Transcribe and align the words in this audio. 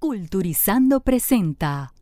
Culturizando 0.00 1.00
presenta. 1.00 1.92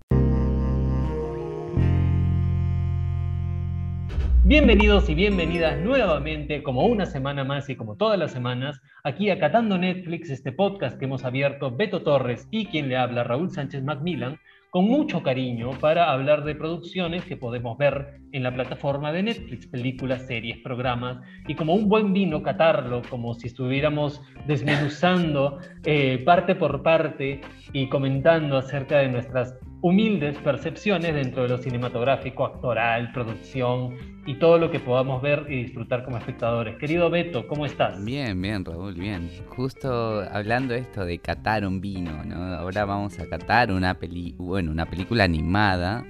Bienvenidos 4.45 5.09
y 5.09 5.15
bienvenidas 5.15 5.81
nuevamente, 5.81 6.63
como 6.63 6.85
una 6.85 7.07
semana 7.07 7.43
más 7.43 7.71
y 7.71 7.75
como 7.75 7.97
todas 7.97 8.19
las 8.19 8.33
semanas, 8.33 8.83
aquí 9.03 9.31
acatando 9.31 9.79
Netflix, 9.79 10.29
este 10.29 10.53
podcast 10.53 10.99
que 10.99 11.07
hemos 11.07 11.25
abierto 11.25 11.75
Beto 11.75 12.03
Torres 12.03 12.47
y 12.51 12.67
quien 12.67 12.91
le 12.91 12.99
habla 12.99 13.25
Raúl 13.25 13.51
Sánchez 13.51 13.83
Macmillan, 13.83 14.39
con 14.69 14.85
mucho 14.85 15.23
cariño 15.23 15.71
para 15.81 16.13
hablar 16.13 16.45
de 16.45 16.55
producciones 16.55 17.25
que 17.25 17.39
podemos 17.39 17.79
ver 17.79 18.21
en 18.37 18.43
la 18.43 18.53
plataforma 18.53 19.13
de 19.13 19.23
Netflix, 19.23 19.67
películas, 19.67 20.27
series, 20.27 20.59
programas, 20.59 21.19
y 21.49 21.55
como 21.55 21.75
un 21.75 21.89
buen 21.89 22.13
vino 22.13 22.43
catarlo, 22.43 23.03
como 23.09 23.35
si 23.35 23.47
estuviéramos 23.47 24.21
desmenuzando 24.47 25.59
eh, 25.85 26.23
parte 26.25 26.55
por 26.55 26.83
parte 26.83 27.41
y 27.73 27.89
comentando 27.89 28.59
acerca 28.59 28.99
de 28.99 29.09
nuestras 29.09 29.55
humildes 29.81 30.37
percepciones 30.39 31.15
dentro 31.15 31.45
de 31.45 31.49
lo 31.51 31.59
cinematográfico, 31.59 32.45
actoral, 32.45 33.13
producción 33.13 33.95
y 34.27 34.35
todo 34.35 34.59
lo 34.59 34.71
que 34.71 34.81
podamos 34.81 35.23
ver 35.23 35.47
y 35.49 35.63
disfrutar 35.63 36.05
como 36.05 36.17
espectadores. 36.17 36.77
Querido 36.77 37.09
Beto, 37.09 37.47
¿cómo 37.47 37.65
estás? 37.65 38.05
Bien, 38.05 38.41
bien, 38.43 38.65
Raúl, 38.65 38.95
bien. 38.95 39.31
Justo 39.49 40.23
hablando 40.33 40.75
esto 40.75 41.05
de 41.05 41.19
catar 41.19 41.65
un 41.65 41.81
vino, 41.81 42.25
¿no? 42.25 42.37
Ahora 42.55 42.85
vamos 42.85 43.19
a 43.21 43.29
catar 43.29 43.71
una 43.71 43.95
peli, 43.95 44.35
bueno, 44.37 44.73
una 44.73 44.87
película 44.87 45.23
animada 45.23 46.05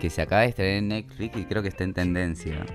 que 0.00 0.08
se 0.08 0.22
acaba 0.22 0.42
de 0.42 0.48
estrenar 0.48 0.78
en 0.78 0.88
Netflix 0.88 1.36
y 1.36 1.44
creo 1.44 1.62
que 1.62 1.67
está 1.68 1.84
en 1.84 1.94
tendencia. 1.94 2.66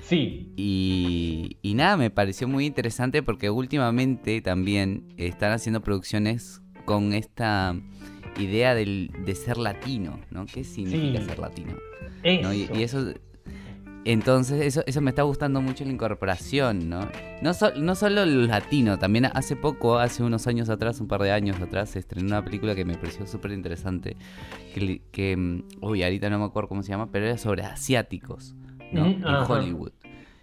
Sí. 0.00 0.52
Y, 0.56 1.58
y 1.62 1.74
nada, 1.74 1.96
me 1.96 2.10
pareció 2.10 2.46
muy 2.46 2.66
interesante 2.66 3.22
porque 3.22 3.50
últimamente 3.50 4.40
también 4.40 5.12
están 5.16 5.52
haciendo 5.52 5.82
producciones 5.82 6.62
con 6.84 7.12
esta 7.12 7.74
idea 8.38 8.74
del, 8.74 9.10
de 9.24 9.34
ser 9.34 9.56
latino, 9.58 10.20
¿no? 10.30 10.46
¿Qué 10.46 10.62
significa 10.62 11.22
ser 11.22 11.38
latino? 11.38 11.74
Eso. 12.22 12.52
Y, 12.52 12.70
y, 12.72 12.82
eso... 12.82 13.12
Entonces, 14.06 14.60
eso, 14.60 14.84
eso 14.86 15.00
me 15.00 15.10
está 15.10 15.22
gustando 15.22 15.60
mucho 15.60 15.84
la 15.84 15.90
incorporación, 15.90 16.88
¿no? 16.88 17.10
No, 17.42 17.52
so, 17.54 17.74
no 17.74 17.96
solo 17.96 18.24
los 18.24 18.46
latinos, 18.46 19.00
también 19.00 19.24
hace 19.24 19.56
poco, 19.56 19.98
hace 19.98 20.22
unos 20.22 20.46
años 20.46 20.68
atrás, 20.68 21.00
un 21.00 21.08
par 21.08 21.22
de 21.22 21.32
años 21.32 21.60
atrás, 21.60 21.90
se 21.90 21.98
estrenó 21.98 22.28
una 22.28 22.44
película 22.44 22.76
que 22.76 22.84
me 22.84 22.94
pareció 22.94 23.26
súper 23.26 23.50
interesante, 23.50 24.16
que, 24.72 25.02
que, 25.10 25.64
uy, 25.80 26.04
ahorita 26.04 26.30
no 26.30 26.38
me 26.38 26.44
acuerdo 26.44 26.68
cómo 26.68 26.84
se 26.84 26.90
llama, 26.90 27.10
pero 27.10 27.26
era 27.26 27.36
sobre 27.36 27.64
asiáticos, 27.64 28.54
¿no? 28.92 29.06
en 29.06 29.24
Hollywood. 29.24 29.90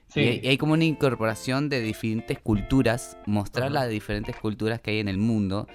Sí. 0.07 0.41
Y, 0.43 0.47
hay, 0.49 0.57
como 0.57 0.73
una 0.73 0.83
incorporación 0.83 1.69
de 1.69 1.79
diferentes 1.79 2.39
culturas, 2.39 3.17
mostrar 3.25 3.71
las 3.71 3.87
diferentes 3.87 4.35
culturas 4.35 4.81
que 4.81 4.91
hay 4.91 4.99
en 4.99 5.07
el 5.07 5.17
mundo 5.17 5.67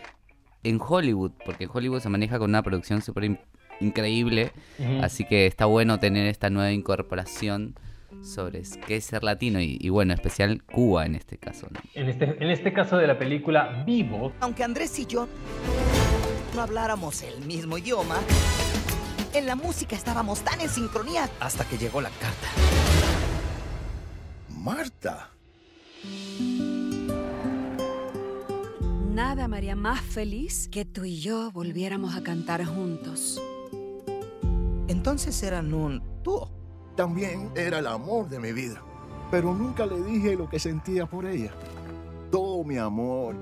en 0.63 0.79
Hollywood, 0.79 1.33
porque 1.43 1.67
Hollywood 1.73 2.01
se 2.01 2.11
maneja 2.11 2.39
con 2.39 2.51
una 2.51 2.63
producción 2.63 3.01
súper 3.01 3.25
increíble, 3.81 4.53
uh 4.79 4.83
-huh. 4.83 5.05
así 5.05 5.25
que 5.25 5.47
está 5.47 5.67
bueno 5.67 5.99
tener 5.99 6.27
esta 6.27 6.51
nueva 6.51 6.73
incorporación 6.73 7.75
sobre 8.23 8.63
qué 8.87 8.97
es 8.97 9.05
ser 9.05 9.23
latino 9.23 9.61
y, 9.61 9.79
y 9.81 9.89
bueno, 9.91 10.13
especial 10.15 10.63
Cuba 10.65 11.07
en 11.07 11.15
este 11.15 11.37
caso. 11.39 11.69
¿no? 11.71 11.81
En, 11.95 12.09
este, 12.09 12.25
en 12.43 12.51
este 12.51 12.73
caso 12.73 12.97
de 12.97 13.07
la 13.07 13.19
película 13.19 13.85
Vivo. 13.87 14.33
Aunque 14.41 14.65
Andrés 14.65 14.99
y 14.99 15.07
yo 15.07 15.29
no 16.55 16.63
habláramos 16.63 17.23
el 17.23 17.45
mismo 17.45 17.79
idioma, 17.79 18.17
en 19.35 19.47
la 19.47 19.55
música 19.55 19.95
estábamos 19.95 20.41
tan 20.41 20.61
en 20.61 20.69
sincronía 20.69 21.29
hasta 21.39 21.65
que 21.65 21.77
llegó 21.79 22.01
la 22.01 22.11
carta. 22.11 22.49
Marta. 24.49 25.31
Nada 29.11 29.49
me 29.49 29.57
haría 29.57 29.77
más 29.77 30.01
feliz 30.01 30.69
que 30.69 30.85
tú 30.85 31.05
y 31.05 31.21
yo 31.21 31.51
volviéramos 31.53 32.17
a 32.17 32.23
cantar 32.23 32.65
juntos. 32.65 33.41
Entonces 34.89 35.43
eran 35.43 35.75
un 35.75 36.03
dúo. 36.23 36.51
También 36.97 37.51
era 37.55 37.79
el 37.81 37.87
amor 37.87 38.29
de 38.31 38.41
mi 38.41 38.53
vida. 38.53 38.83
Pero 39.31 39.55
nunca 39.55 39.85
le 39.85 40.01
dije 40.03 40.35
lo 40.35 40.49
que 40.49 40.59
sentía 40.59 41.05
por 41.05 41.27
ella. 41.27 41.53
Todo 42.33 42.65
mi 42.65 42.79
amor 42.79 43.37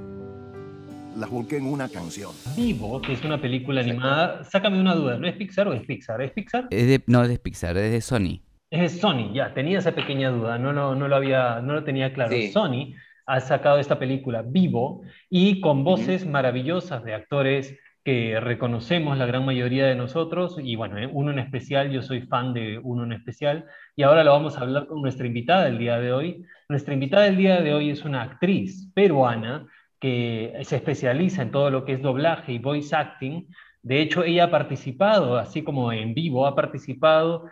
las 1.17 1.31
volqué 1.31 1.59
en 1.59 1.67
una 1.67 1.89
canción. 1.89 2.33
Vivo, 2.57 3.01
que 3.01 3.13
es 3.13 3.25
una 3.25 3.41
película 3.41 3.81
animada. 3.81 4.43
Sácame 4.45 4.81
una 4.81 4.97
duda, 4.97 5.19
¿no 5.19 5.29
es 5.29 5.37
Pixar 5.37 5.69
o 5.69 5.73
es 5.73 5.87
Pixar? 5.87 6.21
¿Es 6.21 6.33
Pixar? 6.33 6.67
Es 6.71 6.87
de, 6.89 7.03
no, 7.07 7.23
es 7.23 7.29
de 7.29 7.39
Pixar, 7.39 7.77
es 7.77 7.93
de 7.93 8.01
Sony. 8.01 8.43
Es 8.69 8.81
de 8.81 9.01
Sony, 9.01 9.33
ya, 9.33 9.55
tenía 9.55 9.79
esa 9.79 9.93
pequeña 9.93 10.31
duda, 10.31 10.59
no, 10.59 10.73
no, 10.73 10.97
no, 10.97 11.07
lo, 11.07 11.15
había, 11.15 11.61
no 11.61 11.75
lo 11.75 11.85
tenía 11.85 12.13
claro. 12.13 12.33
Sí. 12.33 12.51
Sony 12.51 12.95
ha 13.25 13.41
sacado 13.41 13.79
esta 13.79 13.99
película 14.01 14.43
Vivo 14.43 15.03
y 15.31 15.61
con 15.61 15.85
voces 15.85 16.23
uh 16.23 16.27
-huh. 16.27 16.31
maravillosas 16.31 17.05
de 17.05 17.15
actores 17.15 17.77
que 18.07 18.39
reconocemos 18.39 19.19
la 19.19 19.27
gran 19.27 19.45
mayoría 19.45 19.85
de 19.85 19.97
nosotros 19.97 20.59
y 20.63 20.77
bueno, 20.77 20.97
eh, 20.97 21.11
uno 21.13 21.33
en 21.33 21.41
especial, 21.41 21.91
yo 21.91 22.03
soy 22.03 22.21
fan 22.21 22.55
de 22.55 22.79
uno 22.79 23.03
en 23.03 23.13
especial 23.13 23.65
y 23.97 24.05
ahora 24.05 24.23
lo 24.23 24.31
vamos 24.31 24.57
a 24.57 24.61
hablar 24.61 24.87
con 24.87 25.03
nuestra 25.03 25.27
invitada 25.27 25.65
del 25.65 25.79
día 25.79 25.99
de 25.99 26.13
hoy. 26.13 26.45
Nuestra 26.69 26.95
invitada 26.95 27.25
del 27.25 27.37
día 27.37 27.61
de 27.61 27.75
hoy 27.75 27.91
es 27.91 28.05
una 28.05 28.23
actriz 28.23 28.93
peruana 28.95 29.67
que 29.99 30.57
se 30.63 30.77
especializa 30.77 31.43
en 31.43 31.51
todo 31.51 31.69
lo 31.73 31.85
que 31.85 31.95
es 31.95 32.03
doblaje 32.03 32.53
y 32.53 32.61
voice 32.61 32.95
acting. 32.95 33.49
De 33.83 34.01
hecho, 34.01 34.23
ella 34.23 34.45
ha 34.45 34.51
participado, 34.53 35.37
así 35.37 35.65
como 35.65 35.93
en 35.93 36.15
vivo, 36.15 36.47
ha 36.47 36.55
participado 36.55 37.51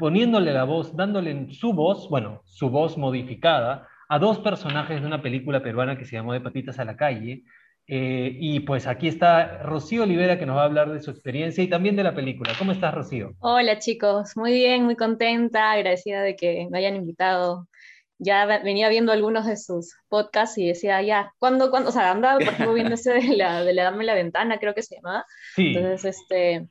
poniéndole 0.00 0.52
la 0.52 0.64
voz, 0.64 0.96
dándole 0.96 1.48
su 1.52 1.74
voz, 1.74 2.08
bueno, 2.08 2.42
su 2.44 2.70
voz 2.70 2.98
modificada 2.98 3.86
a 4.08 4.18
dos 4.18 4.40
personajes 4.40 5.00
de 5.00 5.06
una 5.06 5.22
película 5.22 5.62
peruana 5.62 5.96
que 5.96 6.06
se 6.06 6.16
llamó 6.16 6.32
De 6.32 6.40
Patitas 6.40 6.80
a 6.80 6.84
la 6.84 6.96
Calle. 6.96 7.44
Eh, 7.94 8.38
y 8.40 8.60
pues 8.60 8.86
aquí 8.86 9.06
está 9.06 9.58
Rocío 9.64 10.04
Olivera 10.04 10.38
que 10.38 10.46
nos 10.46 10.56
va 10.56 10.62
a 10.62 10.64
hablar 10.64 10.90
de 10.90 11.02
su 11.02 11.10
experiencia 11.10 11.62
y 11.62 11.68
también 11.68 11.94
de 11.94 12.02
la 12.02 12.14
película. 12.14 12.54
¿Cómo 12.58 12.72
estás, 12.72 12.94
Rocío? 12.94 13.34
Hola, 13.40 13.80
chicos. 13.80 14.34
Muy 14.34 14.54
bien, 14.54 14.84
muy 14.86 14.96
contenta, 14.96 15.72
agradecida 15.72 16.22
de 16.22 16.34
que 16.34 16.68
me 16.70 16.78
hayan 16.78 16.96
invitado. 16.96 17.68
Ya 18.16 18.46
venía 18.46 18.88
viendo 18.88 19.12
algunos 19.12 19.44
de 19.44 19.58
sus 19.58 19.94
podcasts 20.08 20.56
y 20.56 20.68
decía, 20.68 21.02
ya, 21.02 21.34
¿cuándo, 21.38 21.70
cuándo? 21.70 21.90
O 21.90 21.92
sea, 21.92 22.12
andaba, 22.12 22.38
por 22.38 22.54
ejemplo, 22.54 22.72
viendo 22.72 22.94
ese 22.94 23.12
de 23.12 23.36
la, 23.36 23.62
de 23.62 23.74
la 23.74 23.84
Dame 23.84 24.04
la 24.04 24.14
Ventana, 24.14 24.58
creo 24.58 24.72
que 24.72 24.82
se 24.82 24.94
llamaba. 24.94 25.26
Sí. 25.54 25.74
Entonces, 25.76 26.16
este, 26.16 26.68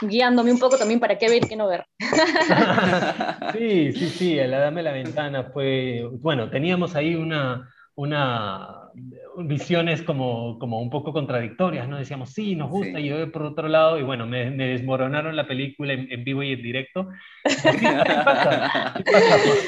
guiándome 0.00 0.52
un 0.52 0.58
poco 0.58 0.78
también 0.78 1.00
para 1.00 1.18
qué 1.18 1.28
ver 1.28 1.44
y 1.44 1.48
qué 1.48 1.56
no 1.56 1.68
ver. 1.68 1.84
sí, 3.52 3.92
sí, 3.92 4.08
sí, 4.08 4.36
la 4.36 4.58
Dame 4.58 4.82
la 4.82 4.92
Ventana 4.92 5.50
fue, 5.52 6.08
bueno, 6.12 6.48
teníamos 6.48 6.96
ahí 6.96 7.14
una, 7.14 7.68
una 7.94 8.82
visiones 9.36 10.02
como, 10.02 10.58
como 10.58 10.80
un 10.80 10.90
poco 10.90 11.12
contradictorias, 11.12 11.88
¿no? 11.88 11.98
Decíamos, 11.98 12.30
sí, 12.30 12.54
nos 12.54 12.70
gusta, 12.70 12.98
sí. 12.98 13.04
y 13.04 13.08
yo 13.08 13.32
por 13.32 13.42
otro 13.42 13.68
lado, 13.68 13.98
y 13.98 14.02
bueno, 14.02 14.26
me, 14.26 14.50
me 14.50 14.68
desmoronaron 14.68 15.34
la 15.34 15.46
película 15.46 15.92
en, 15.92 16.10
en, 16.10 16.24
vivo 16.24 16.42
y 16.42 16.52
en 16.52 16.62
directo. 16.62 17.08
¿Qué 17.44 18.14
pasa? 18.24 18.94
¿Qué 18.96 19.04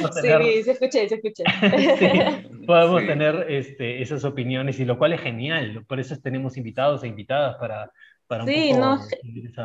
pasa? 0.02 0.20
Tener... 0.20 0.42
Sí, 0.42 0.62
se 0.62 0.70
escuché, 0.72 1.08
se 1.08 1.14
escuché. 1.16 1.44
sí, 1.98 2.66
podemos 2.66 3.00
sí. 3.02 3.06
tener 3.06 3.46
este, 3.48 4.02
esas 4.02 4.24
opiniones, 4.24 4.78
y 4.80 4.84
lo 4.84 4.98
cual 4.98 5.12
es 5.14 5.20
genial, 5.20 5.84
por 5.86 6.00
eso 6.00 6.16
tenemos 6.18 6.56
invitados 6.56 7.02
e 7.04 7.08
invitadas 7.08 7.56
para, 7.56 7.91
para 8.26 8.44
sí, 8.44 8.72
no, 8.72 9.00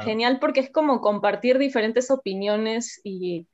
genial 0.01 0.39
porque 0.39 0.61
es 0.61 0.71
como 0.71 1.01
compartir 1.01 1.57
diferentes 1.57 2.11
opiniones 2.11 2.99
y, 3.03 3.47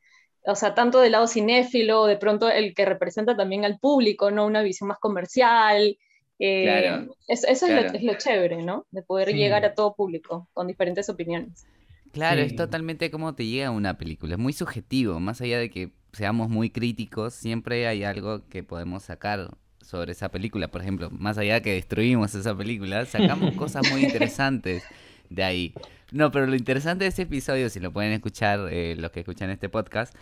o 0.48 0.56
sea, 0.56 0.74
tanto 0.76 1.00
del 1.00 1.14
lado 1.14 1.28
cinéfilo, 1.28 2.06
de 2.06 2.18
pronto 2.18 2.50
el 2.50 2.74
que 2.74 2.86
representa 2.86 3.36
también 3.36 3.66
al 3.66 3.80
público, 3.80 4.32
¿no? 4.32 4.46
Una 4.46 4.62
visión 4.62 4.88
más 4.88 5.00
comercial. 5.00 5.98
Eh, 6.40 6.64
claro, 6.64 7.16
eso, 7.28 7.48
eso 7.48 7.66
claro. 7.66 7.88
es, 7.88 7.94
lo, 7.94 7.98
es, 7.98 8.04
lo, 8.04 8.14
chévere, 8.18 8.62
¿no? 8.64 8.86
De 8.92 9.02
poder 9.02 9.30
sí. 9.30 9.36
llegar 9.36 9.66
a 9.66 9.74
todo 9.74 9.96
público 9.96 10.48
con 10.54 10.68
diferentes 10.68 11.10
opiniones. 11.10 11.66
Claro, 12.12 12.42
sí. 12.42 12.48
es 12.48 12.56
totalmente 12.56 13.10
como 13.12 13.36
te 13.36 13.46
llega 13.46 13.72
una 13.72 13.98
película, 13.98 14.36
es 14.36 14.40
muy 14.40 14.54
subjetivo, 14.54 15.20
más 15.20 15.42
allá 15.42 15.60
de 15.60 15.70
que 15.70 15.92
seamos 16.14 16.50
muy 16.50 16.70
críticos, 16.70 17.34
siempre 17.34 17.88
hay 17.88 18.04
algo 18.04 18.48
que 18.48 18.64
podemos 18.64 19.04
sacar 19.04 19.58
sobre 19.82 20.14
esa 20.14 20.30
película. 20.30 20.70
Por 20.70 20.82
ejemplo, 20.82 21.10
más 21.12 21.38
allá 21.38 21.56
de 21.56 21.62
que 21.62 21.74
destruimos 21.74 22.34
esa 22.36 22.56
película, 22.56 23.06
sacamos 23.06 23.54
cosas 23.58 23.90
muy 23.92 24.04
interesantes 24.04 24.84
de 25.36 25.44
ahí. 25.44 25.74
No, 26.12 26.32
pero 26.32 26.46
lo 26.46 26.56
interesante 26.56 27.04
de 27.04 27.10
ese 27.10 27.24
episodio, 27.24 27.68
si 27.70 27.80
lo 27.80 27.92
pueden 27.92 28.14
escuchar 28.14 28.70
eh, 28.72 28.96
los 28.98 29.12
que 29.12 29.22
escuchan 29.22 29.50
este 29.50 29.70
podcast, 29.70 30.16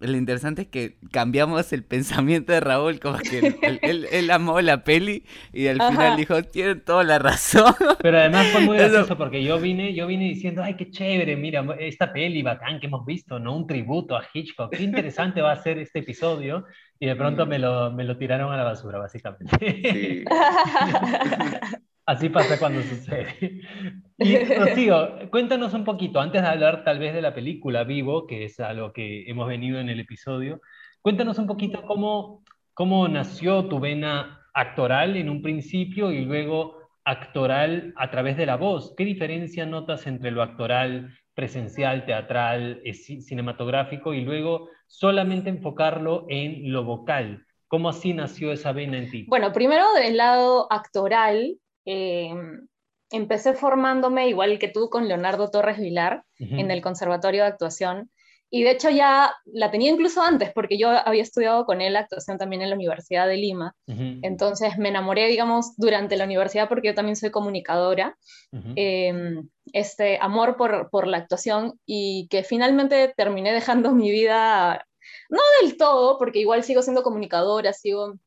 lo 0.00 0.16
interesante 0.16 0.62
es 0.62 0.68
que 0.68 0.96
cambiamos 1.10 1.72
el 1.72 1.84
pensamiento 1.84 2.52
de 2.52 2.60
Raúl, 2.60 3.00
como 3.00 3.18
que 3.18 3.56
él, 3.82 4.30
amó 4.30 4.60
la 4.60 4.84
peli 4.84 5.24
y 5.52 5.68
al 5.68 5.80
final 5.80 6.16
dijo, 6.16 6.42
tienen 6.42 6.84
toda 6.84 7.04
la 7.04 7.18
razón. 7.18 7.74
Pero 8.02 8.18
además 8.18 8.48
fue 8.48 8.60
muy 8.62 8.76
gracioso 8.78 9.16
porque 9.16 9.42
yo 9.42 9.58
vine, 9.58 9.94
yo 9.94 10.06
vine 10.06 10.24
diciendo, 10.24 10.62
ay, 10.62 10.74
qué 10.74 10.90
chévere, 10.90 11.36
mira, 11.36 11.64
esta 11.78 12.12
peli 12.12 12.42
bacán 12.42 12.80
que 12.80 12.86
hemos 12.86 13.06
visto, 13.06 13.38
¿no? 13.38 13.56
Un 13.56 13.66
tributo 13.66 14.16
a 14.16 14.24
Hitchcock, 14.32 14.76
qué 14.76 14.82
interesante 14.82 15.40
va 15.40 15.52
a 15.52 15.62
ser 15.62 15.78
este 15.78 16.00
episodio. 16.00 16.66
Y 17.00 17.06
de 17.06 17.14
pronto 17.14 17.46
me 17.46 17.60
lo, 17.60 17.92
me 17.92 18.02
lo 18.02 18.18
tiraron 18.18 18.52
a 18.52 18.56
la 18.56 18.64
basura, 18.64 18.98
básicamente. 18.98 19.56
Sí. 19.60 20.24
Así 22.08 22.30
pasa 22.30 22.58
cuando 22.58 22.82
sucede. 22.82 23.36
Y 24.20 24.36
Rocío, 24.36 25.30
cuéntanos 25.30 25.74
un 25.74 25.84
poquito, 25.84 26.18
antes 26.18 26.42
de 26.42 26.48
hablar 26.48 26.82
tal 26.82 26.98
vez 26.98 27.14
de 27.14 27.22
la 27.22 27.34
película 27.34 27.84
Vivo, 27.84 28.26
que 28.26 28.46
es 28.46 28.58
a 28.58 28.72
lo 28.72 28.92
que 28.92 29.30
hemos 29.30 29.46
venido 29.46 29.78
en 29.78 29.88
el 29.90 30.00
episodio, 30.00 30.60
cuéntanos 31.02 31.38
un 31.38 31.46
poquito 31.46 31.82
cómo, 31.82 32.42
cómo 32.74 33.06
nació 33.06 33.66
tu 33.66 33.78
vena 33.78 34.40
actoral 34.54 35.16
en 35.16 35.28
un 35.28 35.40
principio 35.40 36.10
y 36.10 36.24
luego 36.24 36.78
actoral 37.04 37.92
a 37.96 38.10
través 38.10 38.36
de 38.36 38.46
la 38.46 38.56
voz. 38.56 38.94
¿Qué 38.96 39.04
diferencia 39.04 39.66
notas 39.66 40.06
entre 40.08 40.32
lo 40.32 40.42
actoral, 40.42 41.14
presencial, 41.34 42.06
teatral, 42.06 42.80
eh, 42.84 42.94
cinematográfico 42.94 44.14
y 44.14 44.22
luego 44.22 44.70
solamente 44.88 45.50
enfocarlo 45.50 46.24
en 46.28 46.72
lo 46.72 46.82
vocal? 46.82 47.44
¿Cómo 47.68 47.90
así 47.90 48.14
nació 48.14 48.50
esa 48.50 48.72
vena 48.72 48.96
en 48.96 49.10
ti? 49.10 49.26
Bueno, 49.28 49.52
primero 49.52 49.84
del 49.92 50.16
lado 50.16 50.66
actoral, 50.72 51.58
Em, 51.90 52.68
empecé 53.10 53.54
formándome 53.54 54.28
igual 54.28 54.58
que 54.58 54.68
tú 54.68 54.90
con 54.90 55.08
Leonardo 55.08 55.50
Torres 55.50 55.78
Vilar 55.78 56.22
en 56.38 56.70
el 56.70 56.82
Conservatorio 56.82 57.42
de 57.42 57.48
Actuación. 57.48 58.10
Y 58.50 58.62
de 58.62 58.72
hecho 58.72 58.90
ya 58.90 59.34
la 59.46 59.70
tenía 59.70 59.90
incluso 59.90 60.20
antes, 60.20 60.52
porque 60.52 60.76
yo 60.76 60.90
había 60.90 61.22
estudiado 61.22 61.64
con 61.64 61.80
él 61.80 61.96
actuación 61.96 62.36
también 62.36 62.60
en 62.60 62.68
la 62.68 62.76
Universidad 62.76 63.26
de 63.26 63.38
Lima. 63.38 63.74
Entonces 63.86 64.76
me 64.76 64.90
enamoré, 64.90 65.28
digamos, 65.28 65.76
durante 65.78 66.18
la 66.18 66.24
universidad, 66.24 66.68
porque 66.68 66.88
yo 66.88 66.94
también 66.94 67.16
soy 67.16 67.30
comunicadora. 67.30 68.18
Em, 68.52 69.48
este 69.72 70.18
amor 70.20 70.58
por, 70.58 70.90
por, 70.90 71.06
la 71.06 71.18
actuación 71.18 71.78
y 71.86 72.28
que 72.28 72.42
finalmente 72.42 73.14
terminé 73.16 73.52
dejando 73.52 73.92
mi 73.94 74.10
vida, 74.10 74.86
no 75.30 75.40
del 75.62 75.78
todo, 75.78 76.18
porque 76.18 76.40
igual 76.40 76.64
sigo 76.64 76.82
siendo 76.82 77.02
comunicadora, 77.02 77.72
sigo 77.72 78.18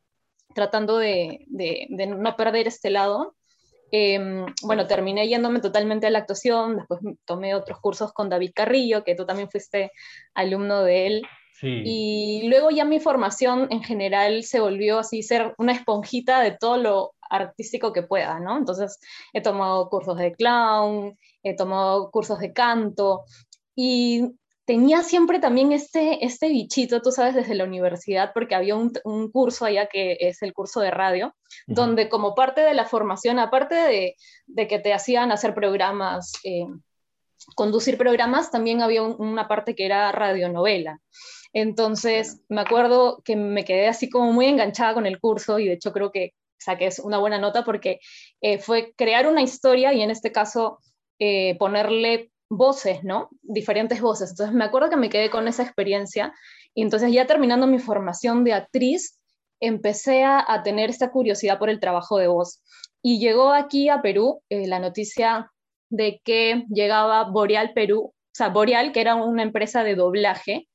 tratando 0.55 0.97
de, 0.97 1.45
de, 1.47 1.85
de 1.89 2.07
no 2.07 2.35
perder 2.35 2.67
este 2.67 2.89
lado, 2.89 3.35
Em, 3.91 4.45
bueno, 4.63 4.87
terminé 4.87 5.27
yéndome 5.27 5.59
totalmente 5.59 6.07
a 6.07 6.09
la 6.09 6.19
actuación, 6.19 6.77
después 6.77 7.01
tomé 7.25 7.53
otros 7.55 7.79
cursos 7.79 8.13
con 8.13 8.29
David 8.29 8.51
Carrillo, 8.55 9.03
que 9.03 9.15
tú 9.15 9.25
también 9.25 9.49
fuiste 9.49 9.91
alumno 10.33 10.83
de 10.83 11.07
él. 11.07 11.21
Y 11.63 12.47
luego 12.49 12.71
ya 12.71 12.85
mi 12.85 12.99
formación 12.99 13.67
en 13.69 13.83
general 13.83 14.43
se 14.43 14.59
volvió 14.59 14.97
así 14.97 15.21
ser 15.21 15.53
una 15.59 15.73
esponjita 15.73 16.41
de 16.41 16.57
todo 16.57 16.77
lo 16.77 17.13
artístico 17.29 17.93
que 17.93 18.01
pueda, 18.01 18.39
¿no? 18.39 18.57
Entonces 18.57 18.99
he 19.31 19.41
tomado 19.41 19.87
cursos 19.87 20.17
de 20.17 20.33
clown, 20.33 21.19
he 21.43 21.55
tomado 21.55 22.09
cursos 22.09 22.39
de 22.39 22.51
canto 22.51 23.25
y 23.75 24.23
tenía 24.65 25.03
siempre 25.03 25.39
también 25.39 25.71
este, 25.71 26.23
este 26.25 26.49
bichito, 26.49 27.01
tú 27.01 27.11
sabes, 27.11 27.35
desde 27.35 27.55
la 27.55 27.63
universidad, 27.63 28.31
porque 28.33 28.55
había 28.55 28.75
un, 28.75 28.91
curso 29.31 29.65
allá 29.65 29.87
que 29.87 30.17
es 30.19 30.41
el 30.41 30.53
curso 30.53 30.79
de 30.81 30.91
radio, 30.91 31.35
donde 31.67 32.09
como 32.09 32.35
parte 32.35 32.61
de 32.61 32.73
la 32.73 32.85
formación, 32.85 33.39
aparte 33.39 33.75
de, 33.75 34.67
que 34.67 34.79
te 34.79 34.93
hacían 34.93 35.31
hacer 35.31 35.53
programas, 35.53 36.33
eh, 36.43 36.67
conducir 37.55 37.97
programas, 37.97 38.51
también 38.51 38.81
había 38.81 39.01
una 39.03 39.47
parte 39.47 39.75
que 39.75 39.85
era 39.85 40.11
radionovela. 40.11 40.99
Entonces, 41.53 42.41
me 42.47 42.61
acuerdo 42.61 43.21
que 43.25 43.35
me 43.35 43.65
quedé 43.65 43.87
así 43.87 44.09
como 44.09 44.31
muy 44.31 44.45
enganchada 44.45 44.93
con 44.93 45.05
el 45.05 45.19
curso 45.19 45.59
y 45.59 45.67
de 45.67 45.73
hecho 45.73 45.91
creo 45.91 46.11
que 46.11 46.33
saqué 46.57 46.89
una 47.03 47.17
buena 47.17 47.39
nota 47.39 47.65
porque 47.65 47.99
eh, 48.39 48.59
fue 48.59 48.93
crear 48.95 49.27
una 49.27 49.41
historia 49.41 49.93
y 49.93 50.01
en 50.01 50.11
este 50.11 50.31
caso 50.31 50.79
eh, 51.19 51.57
ponerle 51.57 52.30
voces, 52.51 53.01
¿no? 53.03 53.29
Diferentes 53.41 54.01
voces. 54.01 54.31
Entonces 54.31 54.53
me 54.53 54.65
acuerdo 54.65 54.89
que 54.89 54.97
me 54.97 55.09
quedé 55.09 55.29
con 55.29 55.47
esa 55.47 55.63
experiencia 55.63 56.33
y 56.75 56.81
entonces 56.81 57.11
ya 57.11 57.25
terminando 57.25 57.65
mi 57.65 57.79
formación 57.79 58.43
de 58.43 58.53
actriz, 58.53 59.17
empecé 59.61 60.25
a, 60.25 60.61
tener 60.63 60.89
esta 60.89 61.11
curiosidad 61.11 61.59
por 61.59 61.69
el 61.69 61.79
trabajo 61.79 62.17
de 62.17 62.27
voz. 62.27 62.61
Y 63.01 63.19
llegó 63.19 63.53
aquí 63.53 63.87
a 63.89 64.01
Perú 64.01 64.41
eh, 64.49 64.67
la 64.67 64.79
noticia 64.79 65.49
de 65.89 66.19
que 66.25 66.65
llegaba 66.69 67.23
Boreal 67.23 67.71
Perú, 67.73 68.13
o 68.13 68.33
sea, 68.33 68.49
Boreal, 68.49 68.91
que 68.91 69.01
era 69.01 69.15
una 69.15 69.43
empresa 69.43 69.83
de 69.83 69.95
doblaje 69.95 70.67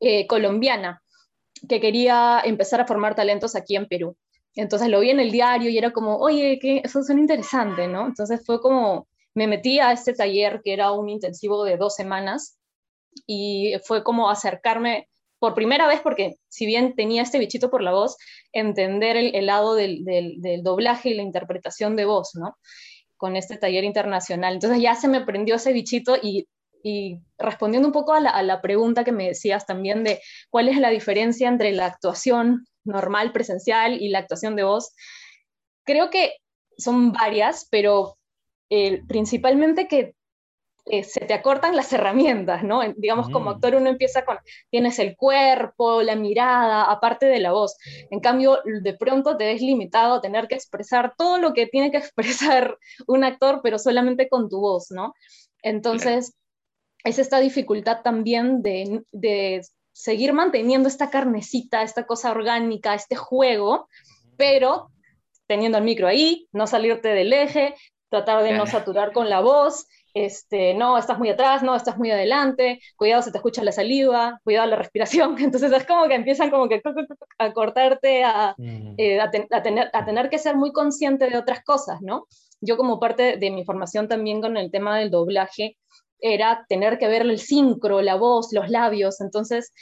eh, 0.00 0.26
colombiana, 0.26 1.02
que 1.68 1.80
quería 1.80 2.40
empezar 2.44 2.80
a 2.80 2.86
formar 2.86 3.14
talentos 3.14 3.56
aquí 3.56 3.76
en 3.76 3.86
Perú. 3.86 4.16
Entonces 4.54 4.88
lo 4.88 5.00
vi 5.00 5.10
en 5.10 5.20
el 5.20 5.32
diario 5.32 5.68
y 5.70 5.76
era 5.76 5.92
como, 5.92 6.16
oye, 6.16 6.58
que 6.60 6.80
eso 6.84 7.02
suena 7.02 7.20
interesante, 7.20 7.88
¿no? 7.88 8.06
Entonces 8.06 8.42
fue 8.44 8.60
como 8.60 9.06
me 9.34 9.46
metí 9.46 9.78
a 9.78 9.92
este 9.92 10.14
taller 10.14 10.60
que 10.62 10.72
era 10.72 10.92
un 10.92 11.08
intensivo 11.08 11.64
de 11.64 11.76
dos 11.76 11.94
semanas 11.94 12.58
y 13.26 13.74
fue 13.84 14.02
como 14.04 14.30
acercarme 14.30 15.08
por 15.38 15.54
primera 15.54 15.88
vez, 15.88 16.00
porque 16.00 16.36
si 16.48 16.66
bien 16.66 16.94
tenía 16.94 17.22
este 17.22 17.40
bichito 17.40 17.68
por 17.68 17.82
la 17.82 17.90
voz, 17.90 18.16
entender 18.52 19.16
el, 19.16 19.46
lado 19.46 19.74
del, 19.74 20.04
doblaje 20.62 21.10
y 21.10 21.14
la 21.14 21.22
interpretación 21.22 21.96
de 21.96 22.04
voz, 22.04 22.30
¿no? 22.34 22.56
Con 23.16 23.34
este 23.34 23.56
taller 23.56 23.82
internacional. 23.82 24.54
Entonces 24.54 24.80
ya 24.80 24.94
se 24.94 25.08
me 25.08 25.22
prendió 25.22 25.56
ese 25.56 25.72
bichito 25.72 26.16
y, 26.22 26.46
respondiendo 27.38 27.88
un 27.88 27.92
poco 27.92 28.12
a 28.12 28.20
la, 28.20 28.30
a 28.30 28.42
la 28.44 28.60
pregunta 28.60 29.02
que 29.02 29.10
me 29.12 29.28
decías 29.28 29.66
también 29.66 30.04
de 30.04 30.20
cuál 30.48 30.68
es 30.68 30.78
la 30.78 30.90
diferencia 30.90 31.48
entre 31.48 31.72
la 31.72 31.86
actuación 31.86 32.64
normal, 32.84 33.32
presencial 33.32 34.00
y 34.00 34.10
la 34.10 34.20
actuación 34.20 34.54
de 34.54 34.62
voz, 34.62 34.92
creo 35.84 36.08
que 36.10 36.34
son 36.78 37.12
varias, 37.12 37.66
pero 37.68 38.16
principalmente 39.06 39.88
que 39.88 40.14
eh, 40.86 41.04
se 41.04 41.20
te 41.20 41.32
acortan 41.32 41.76
las 41.76 41.92
herramientas, 41.92 42.64
¿no? 42.64 42.82
Digamos, 42.96 43.28
como 43.28 43.50
mm. 43.50 43.54
actor 43.54 43.76
uno 43.76 43.88
empieza 43.88 44.24
con, 44.24 44.38
tienes 44.68 44.98
el 44.98 45.16
cuerpo, 45.16 46.02
la 46.02 46.16
mirada, 46.16 46.90
aparte 46.90 47.26
de 47.26 47.38
la 47.38 47.52
voz. 47.52 47.76
En 48.10 48.18
cambio, 48.18 48.58
de 48.64 48.94
pronto 48.94 49.36
te 49.36 49.44
ves 49.44 49.60
limitado 49.60 50.14
a 50.14 50.20
tener 50.20 50.48
que 50.48 50.56
expresar 50.56 51.14
todo 51.16 51.38
lo 51.38 51.52
que 51.52 51.68
tiene 51.68 51.92
que 51.92 51.96
expresar 51.98 52.78
un 53.06 53.22
actor, 53.22 53.60
pero 53.62 53.78
solamente 53.78 54.28
con 54.28 54.48
tu 54.48 54.60
voz, 54.60 54.90
¿no? 54.90 55.14
Entonces, 55.62 56.34
es 57.04 57.18
esta 57.20 57.38
dificultad 57.38 58.02
también 58.02 58.62
de, 58.62 59.04
de 59.12 59.62
seguir 59.92 60.32
manteniendo 60.32 60.88
esta 60.88 61.10
carnecita, 61.10 61.82
esta 61.82 62.06
cosa 62.06 62.32
orgánica, 62.32 62.94
este 62.94 63.14
juego, 63.14 63.88
pero 64.36 64.90
teniendo 65.46 65.78
el 65.78 65.84
micro 65.84 66.08
ahí, 66.08 66.48
no 66.52 66.66
salirte 66.66 67.08
del 67.08 67.32
eje, 67.32 67.74
tratar 68.12 68.42
de 68.42 68.52
no 68.52 68.66
saturar 68.66 69.12
con 69.12 69.30
la 69.30 69.40
voz, 69.40 69.86
este, 70.12 70.74
no, 70.74 70.98
estás 70.98 71.18
muy 71.18 71.30
atrás, 71.30 71.62
no, 71.62 71.74
estás 71.74 71.96
muy 71.96 72.10
adelante, 72.10 72.78
cuidado, 72.96 73.22
se 73.22 73.32
te 73.32 73.38
escucha 73.38 73.64
la 73.64 73.72
saliva, 73.72 74.38
cuidado 74.44 74.68
la 74.68 74.76
respiración, 74.76 75.34
entonces 75.40 75.72
es 75.72 75.86
como 75.86 76.06
que 76.08 76.14
empiezan 76.14 76.50
como 76.50 76.68
que 76.68 76.82
a 77.38 77.52
cortarte, 77.54 78.22
a, 78.22 78.54
mm. 78.58 78.94
eh, 78.98 79.18
a, 79.18 79.30
tener, 79.30 79.88
a 79.94 80.04
tener 80.04 80.28
que 80.28 80.38
ser 80.38 80.56
muy 80.56 80.72
consciente 80.72 81.30
de 81.30 81.38
otras 81.38 81.64
cosas, 81.64 82.02
¿no? 82.02 82.26
Yo 82.60 82.76
como 82.76 83.00
parte 83.00 83.38
de 83.38 83.50
mi 83.50 83.64
formación 83.64 84.08
también 84.08 84.42
con 84.42 84.58
el 84.58 84.70
tema 84.70 84.98
del 84.98 85.10
doblaje, 85.10 85.78
era 86.20 86.66
tener 86.68 86.98
que 86.98 87.08
ver 87.08 87.22
el 87.22 87.38
sincro, 87.38 88.02
la 88.02 88.16
voz, 88.16 88.52
los 88.52 88.68
labios, 88.68 89.22
entonces 89.22 89.72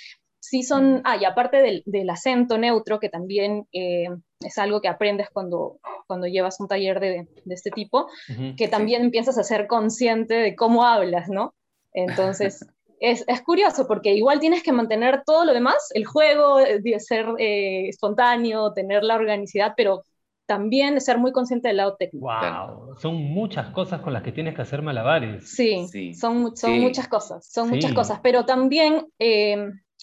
sí 0.41 0.63
son, 0.63 1.03
ah, 1.05 1.17
y 1.17 1.25
aparte 1.25 1.59
del, 1.59 1.83
del 1.87 2.11
acento 2.11 2.59
neutro, 2.59 2.99
que 2.99 3.11
también 3.11 3.69
eh, 3.73 4.09
es 4.41 4.59
algo 4.59 4.81
que 4.81 4.89
aprendes 4.89 5.29
cuando, 5.31 5.79
cuando 6.07 6.27
llevas 6.27 6.59
un 6.61 6.67
taller 6.67 6.99
de, 6.99 7.29
de 7.45 7.55
este 7.55 7.71
tipo, 7.71 8.09
que 8.57 8.69
también 8.69 9.03
empiezas 9.03 9.39
a 9.39 9.45
ser 9.45 9.67
consciente 9.67 10.35
de 10.35 10.57
cómo 10.57 10.85
hablas, 10.85 11.29
¿no? 11.29 11.55
Entonces, 11.93 12.67
es, 13.01 13.25
es, 13.29 13.43
curioso 13.43 13.87
porque 13.87 14.15
igual 14.15 14.41
tienes 14.41 14.63
que 14.63 14.73
mantener 14.73 15.23
todo 15.25 15.45
lo 15.45 15.53
demás, 15.53 15.91
el 15.95 16.07
juego, 16.07 16.59
eh, 16.59 16.81
de 16.81 16.99
ser 17.01 17.27
eh, 17.39 17.89
espontáneo, 17.89 18.73
tener 18.73 19.05
la 19.05 19.17
organicidad, 19.17 19.75
pero 19.77 20.05
también 20.47 21.01
ser 21.01 21.19
muy 21.19 21.33
consciente 21.33 21.69
del 21.69 21.77
lado 21.77 21.97
técnico. 21.97 22.27
¡Wow! 22.27 22.97
Son 22.97 23.15
muchas 23.15 23.69
cosas 23.69 24.01
con 24.01 24.13
las 24.13 24.23
que 24.23 24.33
tienes 24.33 24.55
que 24.55 24.63
hacer 24.63 24.83
malabares. 24.83 25.49
Sí, 25.49 25.87
sí. 25.87 26.15
son, 26.15 26.57
son 26.57 26.81
muchas 26.81 27.07
cosas, 27.07 27.47
son 27.47 27.71
muchas 27.71 27.93
cosas, 27.93 28.21
pero 28.21 28.45
también 28.45 29.07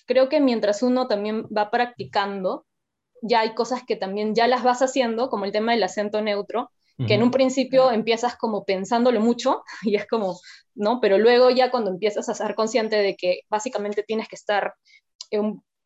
creo 0.07 0.29
que 0.29 0.39
mientras 0.39 0.81
uno 0.81 1.07
también 1.07 1.43
va 1.55 1.69
practicando, 1.69 2.65
ya 3.21 3.41
hay 3.41 3.53
cosas 3.53 3.83
que 3.85 3.95
también 3.95 4.33
ya 4.33 4.47
las 4.47 4.63
vas 4.63 4.81
haciendo, 4.81 5.29
como 5.29 5.45
el 5.45 5.51
tema 5.51 5.73
del 5.73 5.83
acento 5.83 6.21
neutro, 6.21 6.71
que 7.05 7.13
en 7.13 7.21
un 7.21 7.29
principio 7.29 7.91
empiezas 7.91 8.35
como 8.37 8.65
pensándolo 8.65 9.21
mucho 9.21 9.61
y 9.83 9.95
es 9.95 10.07
como, 10.07 10.39
¿no? 10.73 10.99
Pero 10.99 11.19
luego 11.19 11.51
ya 11.51 11.69
cuando 11.69 11.91
empiezas 11.91 12.27
a 12.27 12.33
ser 12.33 12.55
consciente 12.55 12.95
de 12.95 13.15
que 13.15 13.41
básicamente 13.49 14.01
tienes 14.01 14.27
que 14.27 14.35
estar 14.35 14.73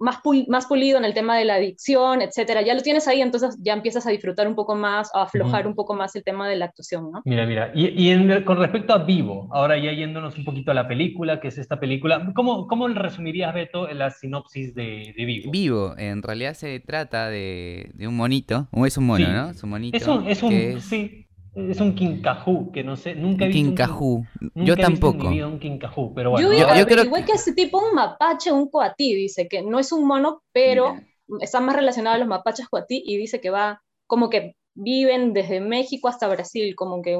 más, 0.02 0.20
más 0.48 0.66
pulido 0.66 0.98
en 0.98 1.06
el 1.06 1.14
tema 1.14 1.38
de 1.38 1.46
la 1.46 1.56
adicción, 1.56 2.22
etcétera. 2.22 2.62
Ya 2.62 2.74
lo 2.74 2.82
tienes 2.82 3.08
ahí, 3.08 3.22
entonces 3.22 3.58
ya 3.62 3.74
empiezas 3.74 4.06
a 4.06 4.10
disfrutar 4.10 4.48
un 4.48 4.56
poco 4.56 4.76
más, 4.76 5.10
a 5.14 5.24
aflojar 5.24 5.68
un 5.68 5.76
poco 5.76 5.94
más 5.94 6.16
el 6.16 6.24
tema 6.24 6.50
de 6.50 6.56
la 6.58 6.66
actuación, 6.66 7.12
¿no? 7.12 7.22
Mira, 7.26 7.46
mira. 7.46 7.72
Y, 7.74 8.12
con 8.44 8.58
respecto 8.58 8.94
a 8.94 9.00
Vivo, 9.00 9.48
ahora 9.52 9.78
ya 9.78 9.92
yéndonos 9.94 10.38
un 10.38 10.46
poquito 10.46 10.72
a 10.72 10.74
la 10.74 10.88
película, 10.88 11.40
que 11.40 11.48
es 11.48 11.58
esta 11.58 11.80
película, 11.80 12.32
¿cómo, 12.36 12.68
cómo 12.68 12.88
resumirías, 12.88 13.54
Beto, 13.54 13.88
la 13.88 14.10
sinopsis 14.10 14.74
de, 14.74 15.14
Vivo? 15.16 15.52
Vivo, 15.52 15.98
en 15.98 16.22
realidad 16.22 16.54
se 16.54 16.80
trata 16.80 17.30
de, 17.30 17.92
un 18.00 18.16
monito, 18.16 18.68
o 18.72 18.86
es 18.86 18.98
un 18.98 19.06
mono, 19.06 19.28
¿no? 19.28 19.50
Es 19.52 19.64
un 19.64 19.70
monito. 19.70 19.98
Es 19.98 20.08
un, 20.08 20.28
es 20.28 20.44
un 20.44 20.82
sí. 20.82 21.28
Es 21.54 21.82
un 21.82 21.96
Kinkahu, 21.96 22.72
que 22.72 22.84
no 22.84 22.96
sé, 22.96 23.14
nunca 23.14 23.46
he 23.46 23.50
visto. 23.50 23.70
Kinkahu. 23.70 24.26
yo 24.56 24.78
tampoco. 24.78 25.28
un 25.28 25.60
Kinkahu, 25.60 26.14
pero 26.14 26.32
bueno. 26.32 26.54
Yo, 26.54 26.76
yo, 26.76 26.86
creo 26.86 27.04
igual 27.04 27.26
que 27.26 27.34
es 27.34 27.56
tipo 27.56 27.78
un 27.78 27.94
mapache, 27.94 28.54
un 28.54 28.70
coatí, 28.70 29.14
dice 29.16 29.50
que 29.50 29.62
no 29.62 29.78
es 29.78 29.92
un 29.92 30.08
mono, 30.08 30.44
pero 30.54 30.96
está 31.42 31.60
más 31.60 31.76
relacionado 31.76 32.16
a 32.16 32.20
los 32.20 32.28
mapaches 32.28 32.70
coatí 32.70 33.04
y 33.06 33.18
dice 33.18 33.42
que 33.42 33.50
va, 33.50 33.82
como 34.08 34.30
que 34.30 34.56
viven 34.76 35.34
desde 35.34 35.60
México 35.60 36.08
hasta 36.08 36.30
Brasil, 36.30 36.74
como 36.76 37.02
que 37.02 37.18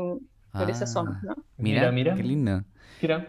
por 0.54 0.70
esa 0.70 0.86
ah, 0.86 0.88
zona, 0.88 1.22
¿no? 1.24 1.36
Mira, 1.58 1.92
mira, 1.92 2.16
qué 2.16 2.24
lindo. 2.24 2.64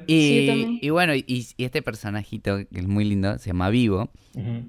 Y, 0.06 0.90
bueno, 0.90 1.14
y, 1.14 1.48
este 1.58 1.82
personajito 1.82 2.58
que 2.58 2.78
es 2.78 2.86
muy 2.86 3.04
lindo, 3.04 3.38
se 3.38 3.48
llama 3.48 3.70
Vivo, 3.70 4.10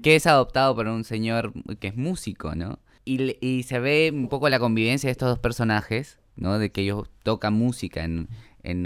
que 0.02 0.16
es 0.16 0.26
adoptado 0.26 0.74
por 0.74 0.88
un 0.88 1.04
señor 1.04 1.52
que 1.78 1.88
es 1.88 1.96
músico, 1.96 2.56
¿no? 2.56 2.80
Y, 3.04 3.36
y 3.46 3.64
se 3.64 3.78
ve 3.78 4.10
un 4.12 4.28
poco 4.28 4.48
la 4.48 4.58
convivencia 4.58 5.08
de 5.08 5.12
estos 5.12 5.28
dos 5.28 5.38
personajes 5.38 6.18
¿no? 6.36 6.58
De 6.58 6.70
que 6.70 6.82
ellos 6.82 7.08
tocan 7.22 7.54
música 7.54 8.04
en, 8.04 8.28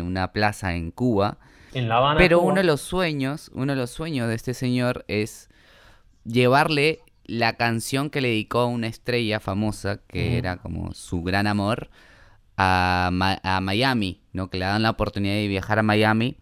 una 0.01 0.33
plaza 0.33 0.75
en 0.75 0.91
Cuba. 0.91 1.39
En 1.75 1.89
La 1.89 1.99
Habana, 1.99 2.19
Pero 2.19 2.41
uno 2.41 2.57
de 2.57 2.65
los 2.65 2.81
sueños, 2.81 3.51
uno 3.55 3.73
de 3.73 3.79
los 3.79 3.91
sueños 3.91 4.29
de 4.29 4.35
este 4.35 4.55
señor 4.55 5.05
es 5.09 5.49
llevarle 6.25 7.01
la 7.25 7.55
canción 7.55 8.11
que 8.11 8.21
le 8.21 8.29
dedicó 8.29 8.61
a 8.61 8.67
una 8.67 8.87
estrella 8.87 9.39
famosa, 9.39 10.01
que 10.09 10.39
era 10.39 10.57
como 10.57 10.95
su 10.95 11.23
gran 11.23 11.47
amor, 11.47 11.91
a, 12.57 13.11
a 13.43 13.61
Miami, 13.61 14.23
¿no? 14.33 14.51
Que 14.51 14.59
le 14.59 14.65
dan 14.65 14.83
la 14.83 14.91
oportunidad 14.91 15.35
de 15.35 15.47
viajar 15.47 15.79
a 15.79 15.83
Miami 15.83 16.39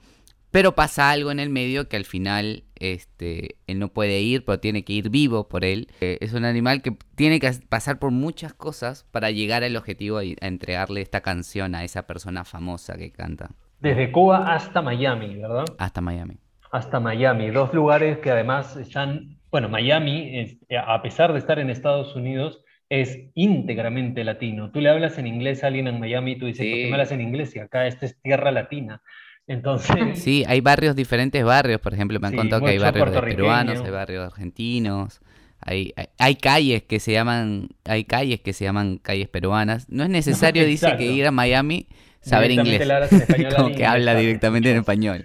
pero 0.57 0.75
pasa 0.75 1.11
algo 1.11 1.31
en 1.31 1.39
el 1.39 1.51
medio 1.51 1.87
que 1.87 1.97
al 1.97 2.07
final 2.07 2.65
este, 2.81 3.57
él 3.67 3.79
no 3.79 3.89
puede 3.89 4.21
ir, 4.21 4.45
pero 4.45 4.61
tiene 4.61 4.85
que 4.85 4.93
ir 4.93 5.11
vivo 5.11 5.49
por 5.49 5.65
él. 5.65 5.89
Eh, 6.01 6.19
es 6.21 6.33
un 6.33 6.45
animal 6.45 6.83
que 6.83 6.97
tiene 7.15 7.41
que 7.41 7.51
pasar 7.69 7.99
por 7.99 8.11
muchas 8.11 8.55
cosas 8.55 9.05
para 9.11 9.31
llegar 9.31 9.65
al 9.65 9.77
objetivo 9.77 10.23
y 10.23 10.37
a 10.41 10.47
entregarle 10.47 11.01
esta 11.01 11.21
canción 11.21 11.75
a 11.75 11.85
esa 11.85 12.07
persona 12.07 12.45
famosa 12.45 12.97
que 12.97 13.11
canta. 13.13 13.51
Desde 13.81 14.11
Cuba 14.11 14.53
hasta 14.55 14.83
Miami, 14.83 15.37
¿verdad? 15.37 15.65
Hasta 15.79 16.01
Miami. 16.01 16.39
Hasta 16.73 17.01
Miami, 17.01 17.51
dos 17.51 17.73
lugares 17.73 18.19
que 18.19 18.31
además 18.31 18.77
están, 18.77 19.39
bueno, 19.51 19.69
Miami, 19.69 20.59
a 20.87 21.01
pesar 21.03 21.33
de 21.33 21.39
estar 21.39 21.59
en 21.59 21.71
Estados 21.71 22.17
Unidos, 22.17 22.63
es 22.89 23.19
íntegramente 23.35 24.25
latino. 24.25 24.71
Tú 24.71 24.81
le 24.81 24.89
hablas 24.89 25.19
en 25.19 25.27
inglés 25.27 25.65
a 25.65 25.69
alguien 25.69 25.89
en 25.89 25.99
Miami 25.99 26.33
y 26.33 26.39
tú 26.39 26.47
dices, 26.47 26.67
¿por 26.67 26.75
qué 26.75 26.87
me 26.87 26.93
hablas 26.93 27.13
en 27.13 27.21
inglés? 27.21 27.55
Y 27.57 27.59
acá 27.59 27.87
esto 27.87 28.07
es 28.07 28.21
tierra 28.21 28.51
latina. 28.51 29.03
Entonces... 29.47 30.19
Sí, 30.21 30.45
hay 30.47 30.61
barrios, 30.61 30.97
diferentes 30.97 31.45
barrios, 31.45 31.81
por 31.81 31.95
ejemplo, 31.95 32.19
me 32.21 32.29
han 32.29 32.37
contado 32.37 32.65
que 32.65 32.73
hay 32.73 32.79
barrios 32.79 33.11
peruanos, 33.11 33.81
hay 33.81 33.91
barrios 33.91 34.27
argentinos, 34.27 35.21
hay, 35.61 35.95
hay, 36.19 36.37
calles 36.37 36.83
que 36.83 37.01
se 37.01 37.13
llaman, 37.13 37.69
hay 37.85 38.05
calles 38.05 38.41
que 38.41 38.53
se 38.53 38.65
llaman 38.65 38.99
calles 38.99 39.29
peruanas. 39.29 39.89
No 39.89 40.05
es 40.05 40.11
necesario, 40.11 40.65
dice, 40.67 40.97
que 40.97 41.07
ir 41.07 41.27
a 41.27 41.31
Miami 41.31 41.87
saber 42.21 42.51
inglés, 42.51 42.89
como 43.57 43.75
que 43.75 43.87
habla 43.87 44.15
directamente 44.15 44.71
en 44.71 44.79
español. 44.79 45.25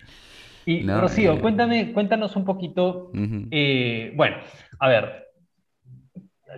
Y 0.65 0.87
Rocío, 0.87 1.33
eh, 1.33 1.39
cuéntame, 1.39 1.91
cuéntanos 1.91 2.35
un 2.35 2.45
poquito, 2.45 3.11
eh, 3.49 4.13
bueno, 4.15 4.37
a 4.79 4.87
ver, 4.87 5.27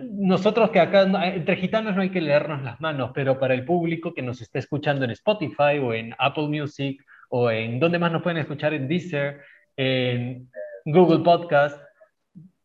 nosotros 0.02 0.70
que 0.70 0.80
acá, 0.80 1.02
entre 1.34 1.56
gitanos 1.56 1.96
no 1.96 2.02
hay 2.02 2.10
que 2.10 2.20
leernos 2.20 2.62
las 2.62 2.80
manos, 2.80 3.12
pero 3.14 3.38
para 3.38 3.54
el 3.54 3.64
público 3.64 4.12
que 4.12 4.20
nos 4.22 4.42
está 4.42 4.58
escuchando 4.58 5.04
en 5.04 5.12
Spotify 5.12 5.78
o 5.82 5.94
en 5.94 6.14
Apple 6.18 6.48
Music 6.48 7.02
o 7.36 7.50
en 7.50 7.80
dónde 7.80 7.98
más 7.98 8.12
nos 8.12 8.22
pueden 8.22 8.38
escuchar 8.38 8.74
en 8.74 8.86
Deezer, 8.86 9.40
en 9.76 10.48
Google 10.84 11.24
Podcast. 11.24 11.82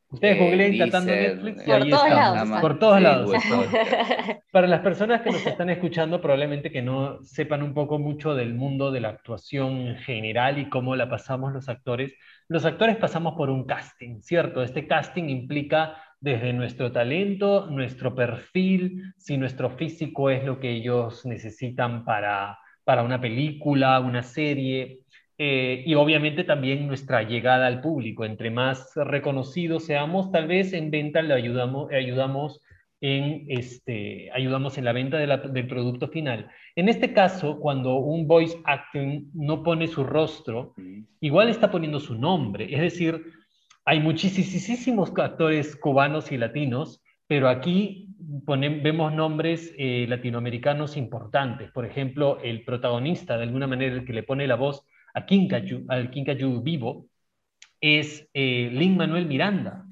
Ustedes 0.10 0.38
eh, 0.38 0.40
googleen 0.40 0.78
tratando 0.78 1.12
Netflix 1.12 1.68
y 1.68 1.72
ahí 1.72 1.92
estamos. 1.92 2.62
Por 2.62 2.78
todos 2.78 3.02
lados. 3.02 3.32
Para 4.52 4.68
las 4.68 4.82
personas 4.82 5.22
que 5.22 5.32
nos 5.32 5.44
están 5.44 5.72
escuchando, 5.72 6.22
probablemente 6.22 6.70
que 6.70 6.84
no 6.84 7.18
sepan 7.24 7.64
un 7.64 7.74
poco 7.74 7.98
mucho 7.98 8.36
del 8.36 8.54
mundo 8.54 8.92
de 8.92 9.00
la 9.00 9.10
actuación 9.10 9.88
en 9.88 9.98
general 9.98 10.60
y 10.60 10.70
cómo 10.70 10.96
la 10.96 11.10
pasamos 11.10 11.52
los 11.52 11.68
actores, 11.68 12.14
los 12.48 12.64
actores 12.64 12.96
pasamos 12.98 13.34
por 13.34 13.50
un 13.50 13.66
casting, 13.66 14.22
¿cierto? 14.22 14.62
Este 14.62 14.86
casting 14.86 15.30
implica 15.30 15.98
desde 16.20 16.54
nuestro 16.54 16.92
talento, 16.92 17.66
nuestro 17.72 18.14
perfil, 18.14 19.16
si 19.18 19.36
nuestro 19.36 19.72
físico 19.72 20.30
es 20.30 20.44
lo 20.44 20.60
que 20.60 20.70
ellos 20.70 21.26
necesitan 21.26 22.06
para 22.06 22.60
para 22.90 23.04
una 23.04 23.22
película, 23.22 24.00
una 24.00 24.24
serie, 24.24 25.02
eh, 25.38 25.84
y 25.86 25.94
obviamente 25.94 26.44
también 26.44 26.88
nuestra 26.88 27.22
llegada 27.22 27.68
al 27.68 27.82
público. 27.82 28.26
Entre 28.26 28.50
más 28.50 28.94
reconocidos 28.96 29.86
seamos, 29.86 30.32
tal 30.32 30.48
vez 30.48 30.74
en 30.74 30.90
venta 30.90 31.22
le 31.22 31.36
ayudamos, 31.36 31.92
ayudamos, 31.92 32.64
en, 33.00 33.46
este, 33.48 34.32
ayudamos 34.34 34.80
en 34.80 34.86
la 34.86 34.94
venta 34.94 35.20
del 35.20 35.68
producto 35.68 36.08
final. 36.08 36.50
En 36.76 36.90
este 36.90 37.14
caso, 37.14 37.60
cuando 37.60 37.98
un 37.98 38.26
voice 38.26 38.58
acting 38.66 39.30
no 39.36 39.62
pone 39.62 39.86
su 39.86 40.04
rostro, 40.04 40.74
igual 41.22 41.50
está 41.50 41.70
poniendo 41.70 42.00
su 42.00 42.16
nombre. 42.16 42.74
Es 42.74 42.82
decir, 42.82 43.24
hay 43.86 44.00
muchísimos 44.00 45.14
actores 45.16 45.76
cubanos 45.76 46.32
y 46.32 46.40
latinos, 46.40 47.04
pero 47.28 47.50
aquí 47.50 48.09
vemos 48.20 49.14
nombres 49.14 49.74
eh, 49.78 50.06
latinoamericanos 50.08 50.98
importantes. 50.98 51.72
Por 51.72 51.86
ejemplo, 51.86 52.40
el 52.44 52.64
protagonista, 52.64 53.38
de 53.38 53.44
alguna 53.44 53.68
manera, 53.68 53.96
el 53.96 54.06
que 54.06 54.14
le 54.14 54.24
pone 54.24 54.48
la 54.48 54.56
voz 54.56 54.86
a 55.14 55.26
Kinkaju, 55.26 55.86
al 55.88 56.12
Kinkaju 56.12 56.62
vivo, 56.62 57.08
es 57.82 58.28
eh, 58.34 58.70
Lin 58.74 58.98
Manuel 58.98 59.26
Miranda, 59.26 59.86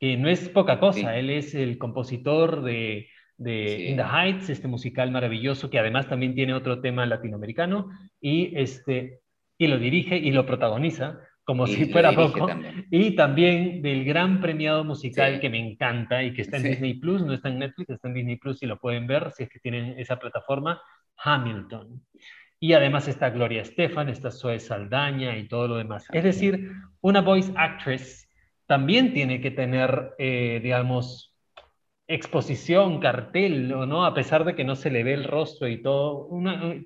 que 0.00 0.16
no 0.16 0.28
es 0.28 0.48
poca 0.48 0.80
cosa. 0.80 1.16
Él 1.16 1.30
es 1.30 1.54
el 1.54 1.78
compositor 1.78 2.62
de, 2.62 3.08
de 3.36 3.90
In 3.90 3.96
the 3.96 4.02
Heights, 4.02 4.48
este 4.48 4.68
musical 4.68 5.10
maravilloso, 5.10 5.68
que 5.68 5.78
además 5.78 6.08
también 6.08 6.34
tiene 6.34 6.54
otro 6.54 6.80
tema 6.80 7.04
latinoamericano, 7.04 7.90
y, 8.20 8.58
este, 8.58 9.20
y 9.58 9.66
lo 9.66 9.78
dirige 9.78 10.16
y 10.16 10.30
lo 10.32 10.46
protagoniza 10.46 11.20
como 11.46 11.68
si 11.68 11.86
fuera 11.86 12.12
poco. 12.12 12.48
Y 12.90 13.14
también 13.14 13.80
del 13.80 14.04
gran 14.04 14.40
premiado 14.40 14.82
musical 14.82 15.38
que 15.38 15.48
me 15.48 15.60
encanta 15.60 16.24
y 16.24 16.34
que 16.34 16.42
está 16.42 16.56
en 16.56 16.64
Disney 16.64 16.94
Plus, 16.94 17.24
no 17.24 17.32
está 17.32 17.48
en 17.48 17.60
Netflix, 17.60 17.90
está 17.90 18.08
en 18.08 18.14
Disney 18.14 18.36
Plus 18.36 18.62
y 18.64 18.66
lo 18.66 18.80
pueden 18.80 19.06
ver 19.06 19.30
si 19.30 19.44
es 19.44 19.48
que 19.48 19.60
tienen 19.60 19.96
esa 19.96 20.18
plataforma, 20.18 20.82
Hamilton. 21.16 22.02
Y 22.58 22.72
además 22.72 23.06
está 23.06 23.30
Gloria 23.30 23.62
Estefan, 23.62 24.08
está 24.08 24.32
Zoe 24.32 24.58
Saldaña 24.58 25.38
y 25.38 25.46
todo 25.46 25.68
lo 25.68 25.76
demás. 25.76 26.08
Es 26.12 26.24
decir, 26.24 26.72
una 27.00 27.20
voice 27.20 27.52
actress 27.54 28.28
también 28.66 29.14
tiene 29.14 29.40
que 29.40 29.52
tener, 29.52 30.14
eh, 30.18 30.58
digamos, 30.60 31.35
exposición, 32.08 33.00
cartel, 33.00 33.68
¿no? 33.68 34.04
A 34.04 34.14
pesar 34.14 34.44
de 34.44 34.54
que 34.54 34.64
no 34.64 34.76
se 34.76 34.90
le 34.90 35.02
ve 35.02 35.14
el 35.14 35.24
rostro 35.24 35.68
y 35.68 35.82
todo, 35.82 36.28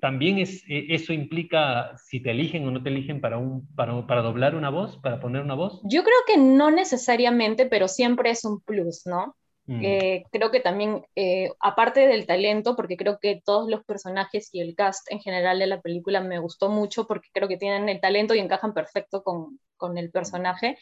también 0.01 0.39
es, 0.39 0.63
e, 0.67 0.87
eso 0.89 1.13
implica 1.13 1.95
si 1.97 2.21
te 2.21 2.31
eligen 2.31 2.67
o 2.67 2.71
no 2.71 2.81
te 2.81 2.89
eligen 2.89 3.21
para, 3.21 3.37
un, 3.37 3.67
para, 3.75 4.07
para, 4.07 4.21
doblar 4.23 4.55
una 4.55 4.69
voz, 4.69 4.97
para 4.97 5.19
poner 5.19 5.43
una 5.43 5.53
voz. 5.53 5.81
Yo 5.83 6.03
creo 6.03 6.17
que 6.25 6.37
no 6.37 6.71
necesariamente, 6.71 7.67
pero 7.67 7.87
siempre 7.87 8.31
es 8.31 8.45
un 8.45 8.61
plus, 8.61 9.05
¿no? 9.05 9.35
Mm. 9.67 9.85
Eh, 9.85 10.23
creo 10.31 10.49
que 10.49 10.59
también, 10.59 11.05
eh, 11.15 11.51
aparte 11.59 12.07
del 12.07 12.25
talento, 12.25 12.75
porque 12.75 12.97
creo 12.97 13.19
que 13.19 13.41
todos 13.45 13.69
los 13.69 13.83
personajes 13.83 14.49
y 14.51 14.61
el 14.61 14.75
cast 14.75 15.09
en 15.11 15.19
general 15.19 15.59
de 15.59 15.67
la 15.67 15.81
película 15.81 16.21
me 16.21 16.39
gustó 16.39 16.69
mucho 16.69 17.05
porque 17.05 17.29
creo 17.31 17.47
que 17.47 17.57
tienen 17.57 17.87
el 17.89 18.01
talento 18.01 18.33
y 18.33 18.39
encajan 18.39 18.73
perfecto 18.73 19.23
con, 19.23 19.59
con 19.77 19.99
el 19.99 20.09
personaje. 20.09 20.77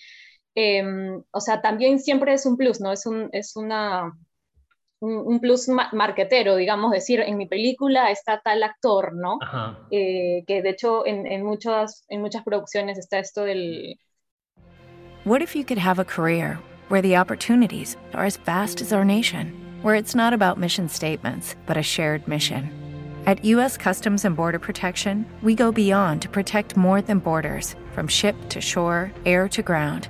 Em, 0.56 1.22
o 1.32 1.42
sea, 1.42 1.62
también 1.62 2.00
siempre 2.00 2.34
es 2.34 2.46
un 2.46 2.58
plus, 2.58 2.80
¿no? 2.80 2.92
Es, 2.92 3.06
un, 3.06 3.30
es 3.34 3.56
una 3.56 4.14
un, 5.02 5.40
plus 5.40 5.68
marquetero, 5.94 6.56
digamos, 6.56 6.92
decir, 6.92 7.22
en 7.22 7.38
mi 7.38 7.48
película 7.48 8.12
está 8.12 8.42
tal 8.44 8.64
actor, 8.64 9.14
¿no? 9.14 9.40
Eh, 9.92 10.44
que 10.46 10.62
de 10.62 10.70
hecho 10.70 11.06
en, 11.06 11.26
en, 11.26 11.44
muchas, 11.44 12.06
en 12.10 12.22
muchas 12.22 12.44
producciones 12.44 12.98
está 12.98 13.20
esto 13.20 13.44
del... 13.44 13.98
What 15.26 15.42
if 15.42 15.56
you 15.56 15.64
could 15.64 15.78
have 15.78 16.00
a 16.00 16.06
career 16.06 16.60
where 16.90 17.02
the 17.02 17.18
opportunities 17.18 17.98
are 18.14 18.26
as 18.26 18.38
vast 18.38 18.82
as 18.82 18.92
our 18.94 19.06
nation, 19.06 19.54
where 19.84 19.96
it's 19.96 20.16
not 20.16 20.34
about 20.34 20.58
mission 20.58 20.90
statements, 20.90 21.56
but 21.66 21.78
a 21.78 21.84
shared 21.84 22.28
mission? 22.28 22.70
At 23.26 23.44
U.S. 23.46 23.78
Customs 23.78 24.26
and 24.26 24.36
Border 24.36 24.60
Protection, 24.60 25.26
we 25.44 25.54
go 25.54 25.72
beyond 25.72 26.22
to 26.22 26.30
protect 26.30 26.78
more 26.78 27.02
than 27.02 27.20
borders, 27.20 27.76
from 27.94 28.08
ship 28.08 28.36
to 28.50 28.62
shore, 28.62 29.12
air 29.26 29.48
to 29.50 29.62
ground 29.62 30.10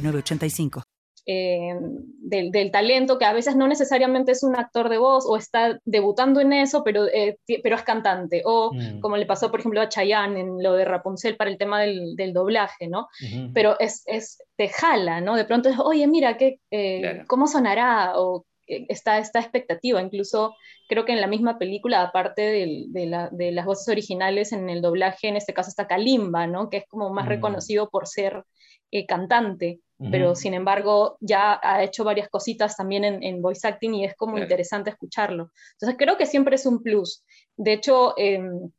eh, 1.27 1.75
del, 2.19 2.71
talento, 2.71 3.19
que 3.19 3.25
a 3.25 3.33
veces 3.33 3.55
no 3.55 3.67
necesariamente 3.67 4.31
es 4.31 4.41
un 4.41 4.55
actor 4.55 4.89
de 4.89 4.97
voz 4.97 5.25
o 5.27 5.37
está 5.37 5.79
debutando 5.85 6.39
en 6.39 6.53
eso, 6.53 6.83
pero, 6.83 7.05
eh, 7.07 7.37
pero 7.61 7.75
es 7.75 7.83
cantante. 7.83 8.41
O 8.45 8.73
mm. 8.73 8.99
como 9.01 9.17
le 9.17 9.25
pasó, 9.25 9.51
por 9.51 9.59
ejemplo, 9.59 9.81
a 9.81 9.89
Chayanne 9.89 10.39
en 10.39 10.63
lo 10.63 10.73
de 10.73 10.85
Rapunzel 10.85 11.35
para 11.35 11.51
el 11.51 11.57
tema 11.57 11.81
del, 11.81 12.33
doblaje, 12.33 12.87
¿no? 12.87 13.07
Pero 13.53 13.79
es, 13.79 14.03
es, 14.07 14.41
te 14.55 14.69
jala, 14.69 15.21
¿no? 15.21 15.35
De 15.35 15.45
pronto 15.45 15.69
es, 15.69 15.77
oye, 15.77 16.07
mira, 16.07 16.37
¿qué, 16.37 16.59
eh, 16.71 17.23
¿cómo 17.27 17.47
sonará? 17.47 18.13
O 18.15 18.45
está 18.65 19.19
esta 19.19 19.39
expectativa. 19.39 20.01
Incluso 20.01 20.55
creo 20.87 21.05
que 21.05 21.13
en 21.13 21.21
la 21.21 21.27
misma 21.27 21.59
película, 21.59 22.01
aparte 22.01 22.41
de, 22.41 22.85
de, 22.89 23.51
las 23.51 23.65
voces 23.65 23.87
originales 23.89 24.53
en 24.53 24.69
el 24.69 24.81
doblaje, 24.81 25.27
en 25.27 25.35
este 25.35 25.53
caso 25.53 25.69
está 25.69 25.87
Kalimba, 25.87 26.47
¿no? 26.47 26.69
Que 26.69 26.77
es 26.77 26.85
como 26.87 27.11
más 27.11 27.25
mm. 27.25 27.29
reconocido 27.29 27.89
por 27.89 28.07
ser 28.07 28.43
cantante 29.07 29.79
pero 30.09 30.35
sin 30.35 30.53
embargo 30.53 31.17
ya 31.19 31.59
ha 31.61 31.83
hecho 31.83 32.03
varias 32.03 32.29
cositas 32.29 32.75
también 32.75 33.03
en, 33.03 33.41
voice 33.41 33.67
acting 33.67 33.93
y 33.93 34.05
es 34.05 34.15
como 34.15 34.37
interesante 34.37 34.89
escucharlo. 34.89 35.51
Entonces 35.73 35.97
creo 35.97 36.17
que 36.17 36.25
siempre 36.25 36.55
es 36.55 36.65
un 36.65 36.81
plus. 36.81 37.23
De 37.55 37.73
hecho, 37.73 38.15
em, 38.17 38.71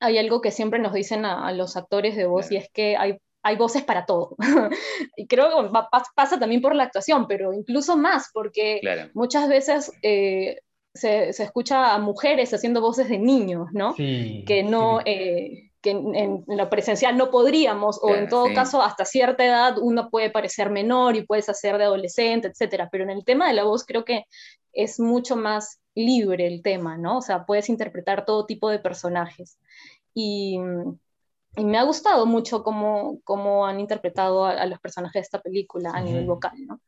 hay 0.00 0.18
algo 0.18 0.40
que 0.40 0.50
siempre 0.50 0.78
nos 0.78 0.94
dicen 0.94 1.24
a, 1.26 1.52
los 1.52 1.76
actores 1.76 2.16
de 2.16 2.26
voz 2.26 2.50
y 2.50 2.56
es 2.56 2.70
que 2.72 2.96
hay, 2.96 3.18
hay 3.42 3.56
voces 3.56 3.82
para 3.82 4.06
todo. 4.06 4.36
y 5.16 5.26
creo 5.26 5.62
que 5.62 5.78
pasa 6.14 6.38
también 6.38 6.62
por 6.62 6.74
la 6.74 6.84
actuación, 6.84 7.26
pero 7.26 7.52
incluso 7.52 7.96
más, 7.96 8.30
porque 8.32 8.80
muchas 9.14 9.48
veces... 9.48 9.92
Eh, 10.02 10.60
se, 10.94 11.30
escucha 11.30 11.94
a 11.94 11.98
mujeres 11.98 12.52
haciendo 12.52 12.82
voces 12.82 13.08
de 13.08 13.18
niños, 13.18 13.68
¿no? 13.72 13.94
que 13.94 14.62
no, 14.62 15.00
eh, 15.06 15.71
que 15.82 15.90
en, 15.90 16.44
lo 16.46 16.70
presencial 16.70 17.16
no 17.16 17.30
podríamos, 17.30 17.98
o 18.02 18.14
en 18.14 18.28
todo 18.28 18.54
caso, 18.54 18.80
hasta 18.80 19.04
cierta 19.04 19.44
edad 19.44 19.76
uno 19.78 20.08
puede 20.10 20.30
parecer 20.30 20.70
menor 20.70 21.16
y 21.16 21.26
puedes 21.26 21.48
hacer 21.48 21.76
de 21.76 21.84
adolescente, 21.84 22.48
etcétera. 22.48 22.88
Pero 22.90 23.04
en 23.04 23.10
el 23.10 23.24
tema 23.24 23.48
de 23.48 23.54
la 23.54 23.64
voz 23.64 23.84
creo 23.84 24.04
que 24.04 24.24
es 24.72 25.00
mucho 25.00 25.36
más 25.36 25.80
libre 25.94 26.46
el 26.46 26.62
tema, 26.62 26.96
¿no? 26.96 27.18
O 27.18 27.22
sea, 27.22 27.44
puedes 27.44 27.68
interpretar 27.68 28.24
todo 28.24 28.46
tipo 28.46 28.70
de 28.70 28.78
personajes. 28.78 29.58
Y, 30.14 30.58
me 31.54 31.76
ha 31.76 31.82
gustado 31.82 32.24
mucho 32.24 32.62
cómo, 32.62 33.20
cómo 33.24 33.66
han 33.66 33.78
interpretado 33.78 34.46
a, 34.46 34.64
los 34.64 34.80
personajes 34.80 35.14
de 35.14 35.20
esta 35.20 35.42
película 35.42 35.90
a 35.92 36.00
nivel 36.00 36.24
vocal, 36.24 36.54
¿no? 36.66 36.80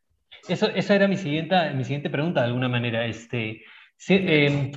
Eso, 0.49 0.69
esa 0.69 0.95
era 0.95 1.07
mi 1.07 1.19
siguiente, 1.19 1.55
mi 1.75 1.85
siguiente 1.85 2.09
pregunta, 2.09 2.41
de 2.41 2.47
alguna 2.47 2.71
manera. 2.71 3.05
Este, 3.05 3.61
eh, 4.09 4.73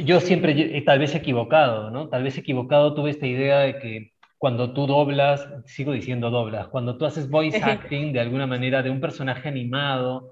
yo 0.00 0.20
siempre, 0.20 0.82
tal 0.82 0.98
vez 0.98 1.14
equivocado, 1.14 1.90
¿no? 1.90 2.08
Tal 2.08 2.22
vez 2.22 2.38
equivocado 2.38 2.94
tuve 2.94 3.10
esta 3.10 3.26
idea 3.26 3.60
de 3.60 3.78
que 3.78 4.12
cuando 4.38 4.72
tú 4.72 4.86
doblas, 4.86 5.48
sigo 5.66 5.92
diciendo 5.92 6.30
doblas, 6.30 6.68
cuando 6.68 6.98
tú 6.98 7.06
haces 7.06 7.30
voice 7.30 7.62
acting 7.62 8.12
de 8.12 8.20
alguna 8.20 8.46
manera 8.46 8.82
de 8.82 8.90
un 8.90 9.00
personaje 9.00 9.48
animado, 9.48 10.30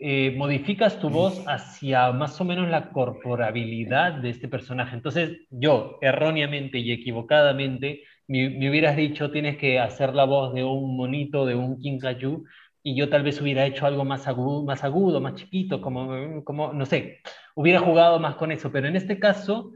eh, 0.00 0.32
modificas 0.36 0.98
tu 1.00 1.10
voz 1.10 1.42
hacia 1.46 2.12
más 2.12 2.40
o 2.40 2.44
menos 2.44 2.68
la 2.70 2.90
corporabilidad 2.90 4.14
de 4.14 4.30
este 4.30 4.48
personaje. 4.48 4.96
Entonces 4.96 5.38
yo, 5.50 5.98
erróneamente 6.00 6.78
y 6.78 6.92
equivocadamente, 6.92 8.02
me, 8.28 8.48
me 8.50 8.70
hubieras 8.70 8.96
dicho, 8.96 9.30
tienes 9.30 9.56
que 9.56 9.80
hacer 9.80 10.14
la 10.14 10.24
voz 10.24 10.54
de 10.54 10.64
un 10.64 10.96
monito, 10.96 11.44
de 11.44 11.54
un 11.54 11.78
kinkajou, 11.78 12.44
y 12.82 12.96
yo 12.96 13.08
tal 13.08 13.22
vez 13.22 13.40
hubiera 13.40 13.66
hecho 13.66 13.86
algo 13.86 14.04
más 14.04 14.26
agudo, 14.26 14.64
más, 14.64 14.82
agudo, 14.82 15.20
más 15.20 15.34
chiquito, 15.34 15.80
como, 15.80 16.42
como, 16.44 16.72
no 16.72 16.84
sé, 16.86 17.20
hubiera 17.54 17.80
jugado 17.80 18.18
más 18.18 18.36
con 18.36 18.52
eso, 18.52 18.70
pero 18.72 18.88
en 18.88 18.96
este 18.96 19.18
caso 19.18 19.72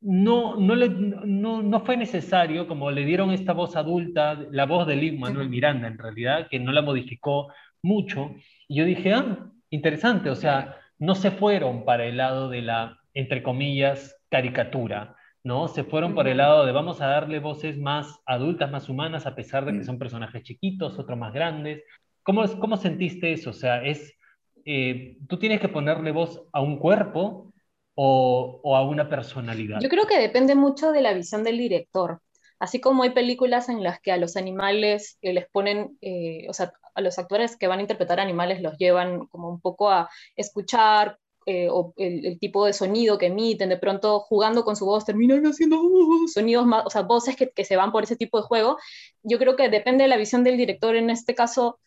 no, 0.00 0.56
no, 0.56 0.74
le, 0.74 0.88
no, 0.88 1.62
no 1.62 1.80
fue 1.80 1.96
necesario, 1.96 2.68
como 2.68 2.90
le 2.90 3.04
dieron 3.04 3.30
esta 3.30 3.52
voz 3.52 3.76
adulta, 3.76 4.38
la 4.50 4.66
voz 4.66 4.86
de 4.86 4.96
Lin 4.96 5.18
Manuel 5.18 5.48
Miranda 5.48 5.88
en 5.88 5.98
realidad, 5.98 6.48
que 6.50 6.58
no 6.58 6.72
la 6.72 6.82
modificó 6.82 7.52
mucho, 7.82 8.34
y 8.68 8.76
yo 8.76 8.84
dije, 8.84 9.12
ah, 9.12 9.50
interesante, 9.70 10.30
o 10.30 10.36
sea, 10.36 10.76
no 10.98 11.14
se 11.14 11.30
fueron 11.30 11.84
para 11.84 12.04
el 12.04 12.16
lado 12.16 12.48
de 12.48 12.62
la, 12.62 12.98
entre 13.14 13.42
comillas, 13.42 14.16
caricatura, 14.28 15.16
¿no? 15.42 15.68
Se 15.68 15.84
fueron 15.84 16.14
por 16.14 16.28
el 16.28 16.38
lado 16.38 16.66
de 16.66 16.72
vamos 16.72 17.00
a 17.00 17.06
darle 17.06 17.38
voces 17.38 17.78
más 17.78 18.20
adultas, 18.26 18.70
más 18.70 18.88
humanas, 18.88 19.26
a 19.26 19.34
pesar 19.34 19.64
de 19.64 19.72
que 19.72 19.84
son 19.84 19.98
personajes 19.98 20.42
chiquitos, 20.42 20.98
otros 20.98 21.18
más 21.18 21.32
grandes, 21.32 21.82
¿Cómo, 22.26 22.44
cómo 22.58 22.76
sentiste 22.76 23.32
eso? 23.32 23.50
O 23.50 23.52
sea, 23.52 23.84
es, 23.84 24.12
eh, 24.66 25.16
¿tú 25.28 25.38
tienes 25.38 25.60
que 25.60 25.68
ponerle 25.68 26.10
voz 26.10 26.42
a 26.52 26.60
un 26.60 26.78
cuerpo 26.78 27.52
o, 27.94 28.76
a 28.76 28.82
una 28.82 29.08
personalidad? 29.08 29.78
Yo 29.80 29.88
creo 29.88 30.06
que 30.06 30.18
depende 30.18 30.56
mucho 30.56 30.90
de 30.90 31.02
la 31.02 31.12
visión 31.12 31.44
del 31.44 31.56
director. 31.56 32.20
Así 32.58 32.80
como 32.80 33.04
hay 33.04 33.10
películas 33.10 33.68
en 33.68 33.82
las 33.82 34.00
que 34.00 34.10
a 34.10 34.16
los 34.16 34.36
animales 34.36 35.18
eh, 35.22 35.32
les 35.32 35.48
ponen, 35.48 35.96
eh, 36.00 36.46
o 36.48 36.52
sea, 36.52 36.72
a 36.94 37.00
los 37.00 37.18
actores 37.18 37.56
que 37.56 37.68
van 37.68 37.78
a 37.78 37.82
interpretar 37.82 38.18
animales 38.18 38.60
los 38.60 38.76
llevan 38.76 39.26
como 39.26 39.50
un 39.50 39.60
poco 39.60 39.90
a 39.90 40.10
escuchar 40.34 41.18
el, 41.46 42.38
tipo 42.40 42.66
de 42.66 42.72
sonido 42.72 43.18
que 43.18 43.26
emiten, 43.26 43.68
de 43.68 43.76
pronto 43.76 44.18
jugando 44.18 44.64
con 44.64 44.74
su 44.74 44.84
voz 44.84 45.04
terminan 45.04 45.46
haciendo 45.46 45.80
uh, 45.80 46.26
sonidos 46.26 46.66
más, 46.66 46.84
o 46.84 46.90
sea, 46.90 47.02
voces 47.02 47.36
que, 47.36 47.50
que, 47.50 47.64
se 47.64 47.76
van 47.76 47.92
por 47.92 48.02
ese 48.02 48.16
tipo 48.16 48.38
de 48.38 48.46
juego. 48.48 48.78
Yo 49.22 49.38
creo 49.38 49.54
que 49.54 49.68
depende 49.68 50.02
de 50.02 50.08
la 50.08 50.16
visión 50.16 50.42
del 50.42 50.56
director, 50.56 50.96
en 50.96 51.08
este 51.08 51.36
caso 51.36 51.78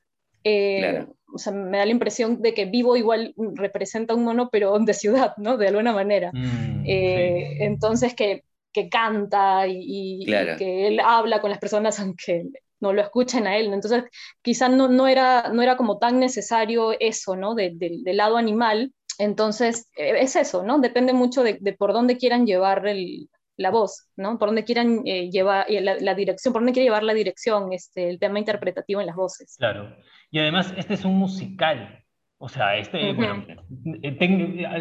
eh, 0.44 1.06
o 1.34 1.38
sea, 1.38 1.54
me 1.54 1.78
da 1.78 1.86
la 1.86 1.92
impresión 1.92 2.42
de 2.42 2.54
que 2.54 2.66
Vivo 2.66 2.96
igual 2.96 3.34
representa 3.56 4.16
un 4.16 4.24
mono, 4.24 4.50
pero 4.52 4.78
de 4.80 4.94
ciudad, 4.94 5.34
¿no? 5.38 5.58
De 5.58 5.68
alguna 5.68 5.94
manera. 5.94 6.32
Mm, 6.34 6.84
eh, 6.86 7.58
entonces, 7.60 8.16
que, 8.16 8.44
que, 8.74 8.90
canta 8.90 9.68
y, 9.68 10.26
que 10.58 10.88
él 10.88 11.00
habla 11.00 11.42
con 11.42 11.50
las 11.50 11.60
personas 11.60 12.00
aunque 12.00 12.46
no 12.80 12.94
lo 12.94 13.02
escuchen 13.02 13.46
a 13.46 13.58
él. 13.58 13.74
Entonces, 13.74 14.06
quizás 14.42 14.72
no, 14.72 14.88
no, 14.88 15.08
era, 15.08 15.50
no 15.54 15.62
era 15.62 15.76
como 15.78 15.98
tan 15.98 16.20
necesario 16.20 16.96
eso, 17.00 17.36
¿no? 17.36 17.54
del 17.56 18.04
lado 18.06 18.38
animal. 18.38 18.94
Entonces, 19.18 19.90
e, 19.98 20.22
es 20.22 20.36
eso, 20.38 20.64
¿no? 20.64 20.80
Depende 20.80 21.12
mucho 21.14 21.44
de, 21.44 21.58
de 21.60 21.74
por 21.74 21.92
dónde 21.92 22.18
quieran 22.18 22.46
llevar 22.46 22.88
el, 22.88 23.30
la 23.58 23.70
voz, 23.70 24.08
¿no? 24.16 24.40
Por 24.40 24.48
dónde 24.48 24.64
quieran 24.64 25.02
eh, 25.06 25.30
llevar 25.30 25.66
la, 25.70 25.96
la, 26.00 26.16
dirección, 26.16 26.54
por 26.54 26.62
dónde 26.62 26.72
quiere 26.72 26.86
llevar 26.86 27.04
la 27.04 27.14
dirección, 27.14 27.74
este, 27.74 28.10
el 28.10 28.18
tema 28.18 28.40
interpretativo 28.40 29.02
en 29.02 29.08
las 29.08 29.18
voces. 29.18 29.56
Claro. 29.58 29.94
Y 30.32 30.40
además, 30.40 30.74
este 30.78 30.94
es 30.94 31.06
un 31.06 31.18
musical. 31.18 32.04
O 32.42 32.48
sea, 32.48 32.78
este, 32.78 33.12
bueno, 33.12 33.44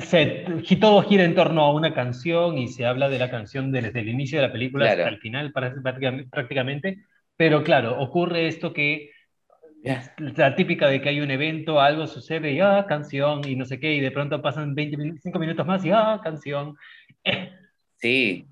se, 0.01 0.47
todo 0.81 1.03
gira 1.03 1.25
en 1.25 1.35
torno 1.35 1.63
a 1.63 1.73
una 1.73 1.93
canción 1.93 2.57
y 2.57 2.69
se 2.69 2.87
habla 2.87 3.09
de 3.09 3.19
la 3.19 3.31
canción 3.31 3.73
desde 3.73 3.99
el 3.99 4.09
inicio 4.09 4.41
de 4.41 4.47
la 4.47 4.53
película 4.53 4.89
hasta 4.89 5.09
el 5.09 5.19
final 5.19 5.53
prácticamente, 5.53 6.99
pero 7.37 7.65
claro, 7.65 8.01
ocurre 8.01 8.47
esto 8.47 8.73
que 8.73 9.11
la 10.37 10.55
típica 10.55 10.89
de 10.89 11.01
que 11.01 11.09
hay 11.09 11.21
un 11.21 11.33
evento, 11.33 11.81
algo 11.81 12.07
sucede 12.07 12.53
y 12.53 12.61
ah, 12.61 12.87
canción 12.89 13.41
y 13.45 13.57
no 13.57 13.65
sé 13.65 13.81
qué, 13.81 13.93
y 13.93 14.01
de 14.01 14.13
pronto 14.13 14.41
pasan 14.41 14.77
25 14.77 15.37
minutos 15.41 15.67
más 15.67 15.85
y 15.85 15.91
ah, 15.91 16.21
canción. 16.23 16.77
Sí. 17.97 18.47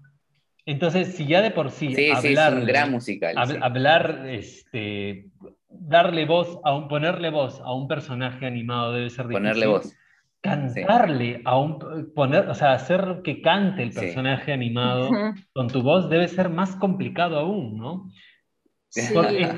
Entonces, 0.65 1.15
si 1.15 1.27
ya 1.27 1.43
de 1.43 1.53
por 1.53 1.71
sí, 1.71 1.95
sí, 1.95 2.11
hablar, 2.11 2.23
sí 2.23 2.33
es 2.33 2.63
un 2.63 2.67
gran 2.67 2.91
musical. 2.91 3.37
hablar 3.63 4.27
este, 4.29 5.27
darle 5.69 6.25
voz, 6.25 6.59
a 6.65 6.75
un, 6.75 6.89
ponerle 6.89 7.31
voz 7.31 7.61
a 7.61 7.75
un 7.75 7.89
personaje 7.89 8.47
animado 8.47 8.93
debe 8.93 9.11
ser 9.11 9.29
difícil. 9.29 9.43
Ponerle 9.43 9.67
voz. 9.67 9.97
Cantarle 10.41 11.43
a 11.45 11.59
un, 11.59 12.13
poner, 12.15 12.49
o 12.49 12.55
sea, 12.55 12.73
hacer 12.73 13.21
que 13.25 13.43
cante 13.43 13.83
el 13.83 13.93
personaje 13.93 14.53
animado 14.53 15.11
con 15.53 15.69
tu 15.69 15.83
voz 15.83 16.09
debe 16.09 16.29
ser 16.29 16.51
más 16.51 16.77
complicado 16.77 17.39
aún, 17.39 17.77
¿no? 17.77 18.11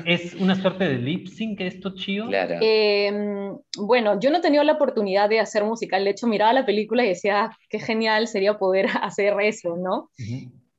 ¿Es, 0.05 0.35
una 0.35 0.55
suerte 0.55 0.85
de 0.85 0.97
lip 0.97 1.27
sync 1.27 1.61
esto, 1.61 1.93
Chío? 1.95 2.27
Claro. 2.27 2.55
Em, 2.61 3.57
bueno, 3.77 4.19
yo 4.19 4.29
no 4.31 4.37
he 4.37 4.41
tenido 4.41 4.63
la 4.63 4.73
oportunidad 4.73 5.29
de 5.29 5.39
hacer 5.39 5.63
musical. 5.63 6.03
De 6.03 6.11
hecho, 6.11 6.27
miraba 6.27 6.51
la 6.53 6.65
película 6.65 7.05
y 7.05 7.09
decía, 7.09 7.45
ah, 7.45 7.57
qué 7.69 7.79
genial 7.79 8.27
sería 8.27 8.57
poder 8.57 8.87
hacer 9.01 9.33
eso, 9.41 9.77
¿no? 9.77 10.09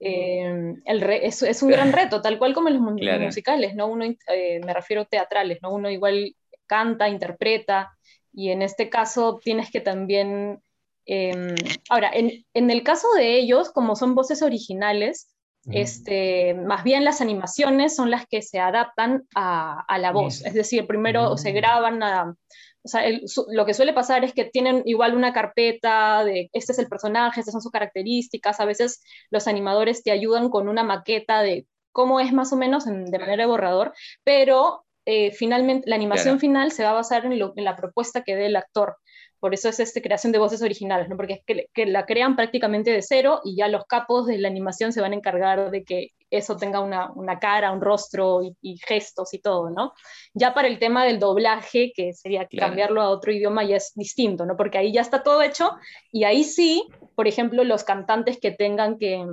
Eh, 0.00 0.74
el 0.84 1.02
es, 1.02 1.62
un 1.62 1.70
gran 1.70 1.92
reto, 1.92 2.22
tal 2.22 2.38
cual 2.38 2.54
como 2.54 2.68
en 2.68 2.74
los 2.74 3.20
musicales, 3.20 3.74
¿no? 3.74 3.86
Uno, 3.86 4.04
eh, 4.04 4.60
me 4.64 4.74
refiero 4.74 5.02
a 5.02 5.06
teatrales, 5.06 5.58
¿no? 5.62 5.72
Uno 5.72 5.90
igual 5.90 6.34
canta, 6.66 7.08
interpreta, 7.08 7.96
y 8.32 8.50
en 8.50 8.62
este 8.62 8.88
caso 8.88 9.40
tienes 9.42 9.70
que 9.70 9.80
también... 9.80 10.62
Em, 11.06 11.54
ahora, 11.88 12.10
en, 12.12 12.44
en, 12.54 12.70
el 12.70 12.82
caso 12.82 13.08
de 13.16 13.36
ellos, 13.36 13.70
como 13.70 13.96
son 13.96 14.14
voces 14.14 14.42
originales, 14.42 15.34
este, 15.68 16.54
más 16.54 16.84
bien 16.84 17.04
las 17.04 17.20
animaciones 17.20 17.94
son 17.94 18.10
las 18.10 18.26
que 18.26 18.42
se 18.42 18.58
adaptan 18.58 19.24
a, 19.34 19.98
la 19.98 20.10
voz. 20.10 20.44
Es 20.44 20.54
decir, 20.54 20.86
primero 20.86 21.36
se 21.36 21.52
mm. 21.52 21.54
graban 21.54 22.36
o 22.82 22.88
sea, 22.88 23.02
lo 23.48 23.66
que 23.66 23.74
suele 23.74 23.92
pasar 23.92 24.24
es 24.24 24.32
que 24.32 24.44
tienen 24.44 24.82
igual 24.86 25.14
una 25.14 25.32
carpeta 25.32 26.24
de 26.24 26.48
este 26.52 26.72
es 26.72 26.78
el 26.78 26.88
personaje, 26.88 27.40
estas 27.40 27.52
son 27.52 27.60
sus 27.60 27.72
características. 27.72 28.58
A 28.60 28.64
veces 28.64 29.02
los 29.30 29.46
animadores 29.46 30.02
te 30.02 30.10
ayudan 30.10 30.48
con 30.48 30.68
una 30.68 30.82
maqueta 30.82 31.42
de 31.42 31.66
cómo 31.92 32.20
es 32.20 32.32
más 32.32 32.52
o 32.52 32.56
menos 32.56 32.86
de 32.86 33.18
manera 33.18 33.42
de 33.42 33.46
borrador, 33.46 33.92
pero 34.24 34.84
eh, 35.04 35.32
finalmente 35.32 35.88
la 35.88 35.96
animación 35.96 36.38
final 36.38 36.72
se 36.72 36.84
va 36.84 36.90
a 36.90 36.94
basar 36.94 37.26
en, 37.26 37.32
en, 37.32 37.64
la 37.64 37.76
propuesta 37.76 38.22
que 38.22 38.36
dé 38.36 38.46
el 38.46 38.56
actor. 38.56 38.96
Por 39.40 39.54
eso 39.54 39.68
es 39.68 39.80
esta 39.80 40.00
creación 40.00 40.32
de 40.32 40.38
voces 40.38 40.62
originales, 40.62 41.08
¿no? 41.08 41.16
porque 41.16 41.42
es 41.46 41.66
que, 41.74 41.86
la 41.86 42.06
crean 42.06 42.36
prácticamente 42.36 42.90
de 42.90 43.02
cero 43.02 43.40
y 43.42 43.56
ya 43.56 43.68
los 43.68 43.86
capos 43.86 44.26
de 44.26 44.38
la 44.38 44.48
animación 44.48 44.92
se 44.92 45.00
van 45.00 45.12
a 45.12 45.16
encargar 45.16 45.70
de 45.70 45.82
que 45.82 46.10
eso 46.30 46.56
tenga 46.56 46.80
una, 46.80 47.38
cara, 47.40 47.72
un 47.72 47.80
rostro 47.80 48.42
y, 48.60 48.76
gestos 48.86 49.34
y 49.34 49.40
todo, 49.40 49.70
¿no? 49.70 49.94
Ya 50.32 50.54
para 50.54 50.68
el 50.68 50.78
tema 50.78 51.04
del 51.04 51.18
doblaje, 51.18 51.92
que 51.92 52.12
sería 52.12 52.46
cambiarlo 52.46 53.00
a 53.02 53.08
otro 53.08 53.32
idioma, 53.32 53.64
ya 53.64 53.76
es 53.76 53.92
distinto, 53.96 54.46
¿no? 54.46 54.56
Porque 54.56 54.78
ahí 54.78 54.92
ya 54.92 55.00
está 55.00 55.24
todo 55.24 55.42
hecho 55.42 55.72
y 56.12 56.22
ahí 56.22 56.44
sí, 56.44 56.86
por 57.16 57.26
ejemplo, 57.26 57.64
los 57.64 57.82
cantantes 57.82 58.38
que 58.38 58.52
tengan 58.52 58.96
que, 58.96 59.26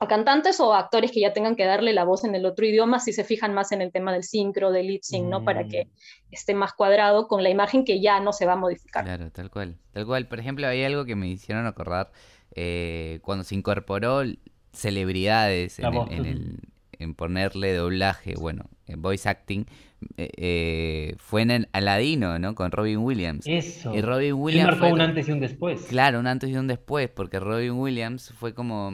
a 0.00 0.08
cantantes 0.08 0.60
o 0.60 0.74
actores 0.74 1.12
que 1.12 1.20
ya 1.20 1.32
tengan 1.32 1.56
que 1.56 1.64
darle 1.64 1.92
la 1.92 2.04
voz 2.04 2.24
en 2.24 2.34
el 2.34 2.46
otro 2.46 2.66
idioma 2.66 3.00
si 3.00 3.12
se 3.12 3.24
fijan 3.24 3.54
más 3.54 3.72
en 3.72 3.82
el 3.82 3.92
tema 3.92 4.12
del 4.12 4.24
sincro, 4.24 4.72
del 4.72 4.88
lip 4.88 5.02
sync, 5.02 5.26
¿no? 5.26 5.44
Para 5.44 5.66
que 5.66 5.84
mm. 5.84 5.88
esté 6.32 6.54
más 6.54 6.72
cuadrado 6.72 7.28
con 7.28 7.42
la 7.42 7.50
imagen 7.50 7.84
que 7.84 8.00
ya 8.00 8.20
no 8.20 8.32
se 8.32 8.46
va 8.46 8.54
a 8.54 8.56
modificar. 8.56 9.04
Claro, 9.04 9.30
tal 9.30 9.50
cual. 9.50 9.76
Tal 9.92 10.06
cual. 10.06 10.26
Por 10.26 10.40
ejemplo, 10.40 10.66
hay 10.66 10.82
algo 10.84 11.04
que 11.04 11.16
me 11.16 11.28
hicieron 11.28 11.66
acordar 11.66 12.10
eh, 12.54 13.20
cuando 13.22 13.44
se 13.44 13.54
incorporó 13.54 14.22
celebridades 14.72 15.78
en, 15.78 17.14
ponerle 17.14 17.74
doblaje, 17.74 18.34
bueno, 18.38 18.64
en 18.86 19.02
voice 19.02 19.28
acting, 19.28 19.66
eh, 20.16 20.30
eh, 20.36 21.14
fue 21.18 21.42
en 21.42 21.68
Aladino, 21.72 22.38
¿no? 22.38 22.54
Con 22.54 22.70
Robin 22.70 22.98
Williams. 22.98 23.46
Eso. 23.46 23.94
Y 23.94 24.00
Robin 24.00 24.34
Williams. 24.34 24.78
marcó 24.78 24.94
un 24.94 25.00
antes 25.00 25.28
y 25.28 25.32
un 25.32 25.40
después. 25.40 25.82
Claro, 25.82 26.20
un 26.20 26.26
antes 26.26 26.50
y 26.50 26.56
un 26.56 26.66
después, 26.66 27.08
porque 27.08 27.40
Robin 27.40 27.72
Williams 27.72 28.32
fue 28.38 28.54
como 28.54 28.92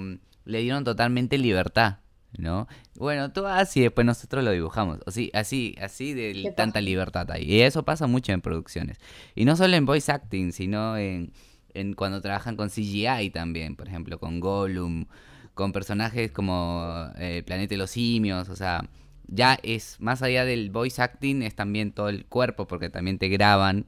le 0.51 0.61
dieron 0.61 0.85
totalmente 0.85 1.39
libertad, 1.39 1.99
¿no? 2.37 2.67
Bueno, 2.97 3.33
tú 3.33 3.47
así 3.47 3.81
después 3.81 4.05
nosotros 4.05 4.45
lo 4.45 4.51
dibujamos. 4.51 4.99
Así, 5.07 5.31
así, 5.33 5.77
así 5.81 6.13
de 6.13 6.53
tanta 6.57 6.81
libertad 6.81 7.31
ahí. 7.31 7.45
Y 7.45 7.61
eso 7.63 7.85
pasa 7.85 8.07
mucho 8.07 8.33
en 8.33 8.41
producciones. 8.41 8.99
Y 9.35 9.45
no 9.45 9.57
solo 9.57 9.77
en 9.77 9.87
voice 9.87 10.11
acting, 10.13 10.53
sino 10.53 10.97
en, 10.97 11.33
en 11.75 11.95
cuando 11.95 12.21
trabajan 12.21 12.57
con 12.57 12.69
CGI 12.69 13.31
también, 13.31 13.77
por 13.77 13.89
ejemplo, 13.89 14.19
con 14.19 14.41
Gollum, 14.41 15.07
con 15.55 15.73
personajes 15.73 16.33
como 16.33 17.11
eh, 17.17 17.43
Planeta 17.45 17.75
de 17.75 17.79
los 17.79 17.91
Simios, 17.91 18.49
o 18.49 18.57
sea, 18.57 18.89
ya 19.27 19.59
es 19.63 20.01
más 20.01 20.23
allá 20.23 20.45
del 20.45 20.71
voice 20.71 21.01
acting, 21.01 21.43
es 21.43 21.55
también 21.55 21.93
todo 21.93 22.09
el 22.09 22.27
cuerpo, 22.27 22.67
porque 22.67 22.91
también 22.91 23.19
te 23.19 23.29
graban 23.29 23.87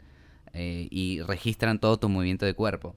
eh, 0.53 0.89
y 0.91 1.21
registran 1.23 1.81
todo 1.81 1.99
tu 1.99 2.09
movimiento 2.09 2.47
de 2.47 2.55
cuerpo. 2.55 2.95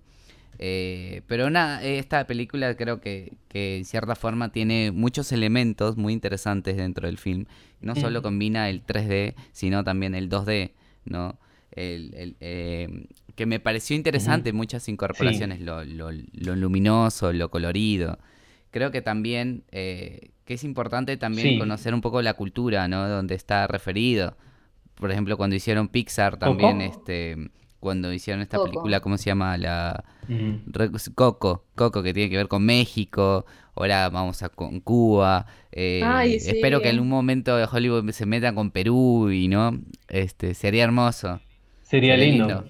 Eh, 0.59 1.21
pero 1.27 1.49
nada, 1.49 1.83
esta 1.83 2.25
película 2.27 2.75
creo 2.75 3.01
que, 3.01 3.33
que, 3.47 3.77
en 3.77 3.85
cierta 3.85 4.15
forma 4.15 4.51
tiene 4.51 4.91
muchos 4.91 5.31
elementos 5.31 5.97
muy 5.97 6.13
interesantes 6.13 6.77
dentro 6.77 7.07
del 7.07 7.17
film. 7.17 7.45
No 7.81 7.95
solo 7.95 8.21
combina 8.21 8.69
el 8.69 8.85
3D, 8.85 9.35
sino 9.51 9.83
también 9.83 10.15
el 10.15 10.29
2D, 10.29 10.71
¿no? 11.05 11.37
El, 11.71 12.35
eh, 12.39 13.07
que 13.35 13.45
me 13.45 13.59
pareció 13.59 13.95
interesante 13.95 14.53
muchas 14.53 14.87
incorporaciones, 14.87 15.59
lo, 15.59 15.83
lo, 15.83 16.11
luminoso, 16.55 17.33
lo 17.33 17.51
colorido. 17.51 18.17
Creo 18.71 18.91
que 18.91 19.01
también, 19.01 19.63
eh, 19.71 20.31
que 20.45 20.53
es 20.53 20.63
importante 20.63 21.17
también 21.17 21.59
conocer 21.59 21.93
un 21.93 22.01
poco 22.01 22.21
la 22.21 22.33
cultura, 22.33 22.87
¿no? 22.87 23.07
Donde 23.09 23.35
está 23.35 23.67
referido. 23.67 24.37
Por 24.95 25.11
ejemplo, 25.11 25.35
cuando 25.35 25.55
hicieron 25.55 25.89
Pixar 25.89 26.37
también, 26.37 26.81
este 26.81 27.49
cuando 27.85 28.11
hicieron 28.11 28.41
esta 28.41 28.57
película, 28.63 28.99
¿cómo 28.99 29.15
se 29.19 29.25
llama? 29.25 29.55
La 29.59 30.03
Coco, 31.13 31.65
Coco, 31.75 32.01
que 32.01 32.15
tiene 32.15 32.31
que 32.31 32.37
ver 32.37 32.47
con 32.47 32.65
México, 32.65 33.45
ahora 33.75 34.09
vamos 34.09 34.41
a 34.41 34.49
con 34.49 34.79
Cuba. 34.79 35.45
Eh, 35.71 36.01
espero 36.33 36.81
que 36.81 36.89
en 36.89 36.99
un 36.99 37.09
momento 37.09 37.55
de 37.55 37.67
Hollywood 37.71 38.09
se 38.09 38.25
meta 38.25 38.55
con 38.55 38.71
Perú 38.71 39.29
y 39.29 39.47
no, 39.47 39.79
este, 40.09 40.55
sería 40.55 40.83
hermoso. 40.83 41.39
Sería, 41.83 42.17
lindo. 42.17 42.65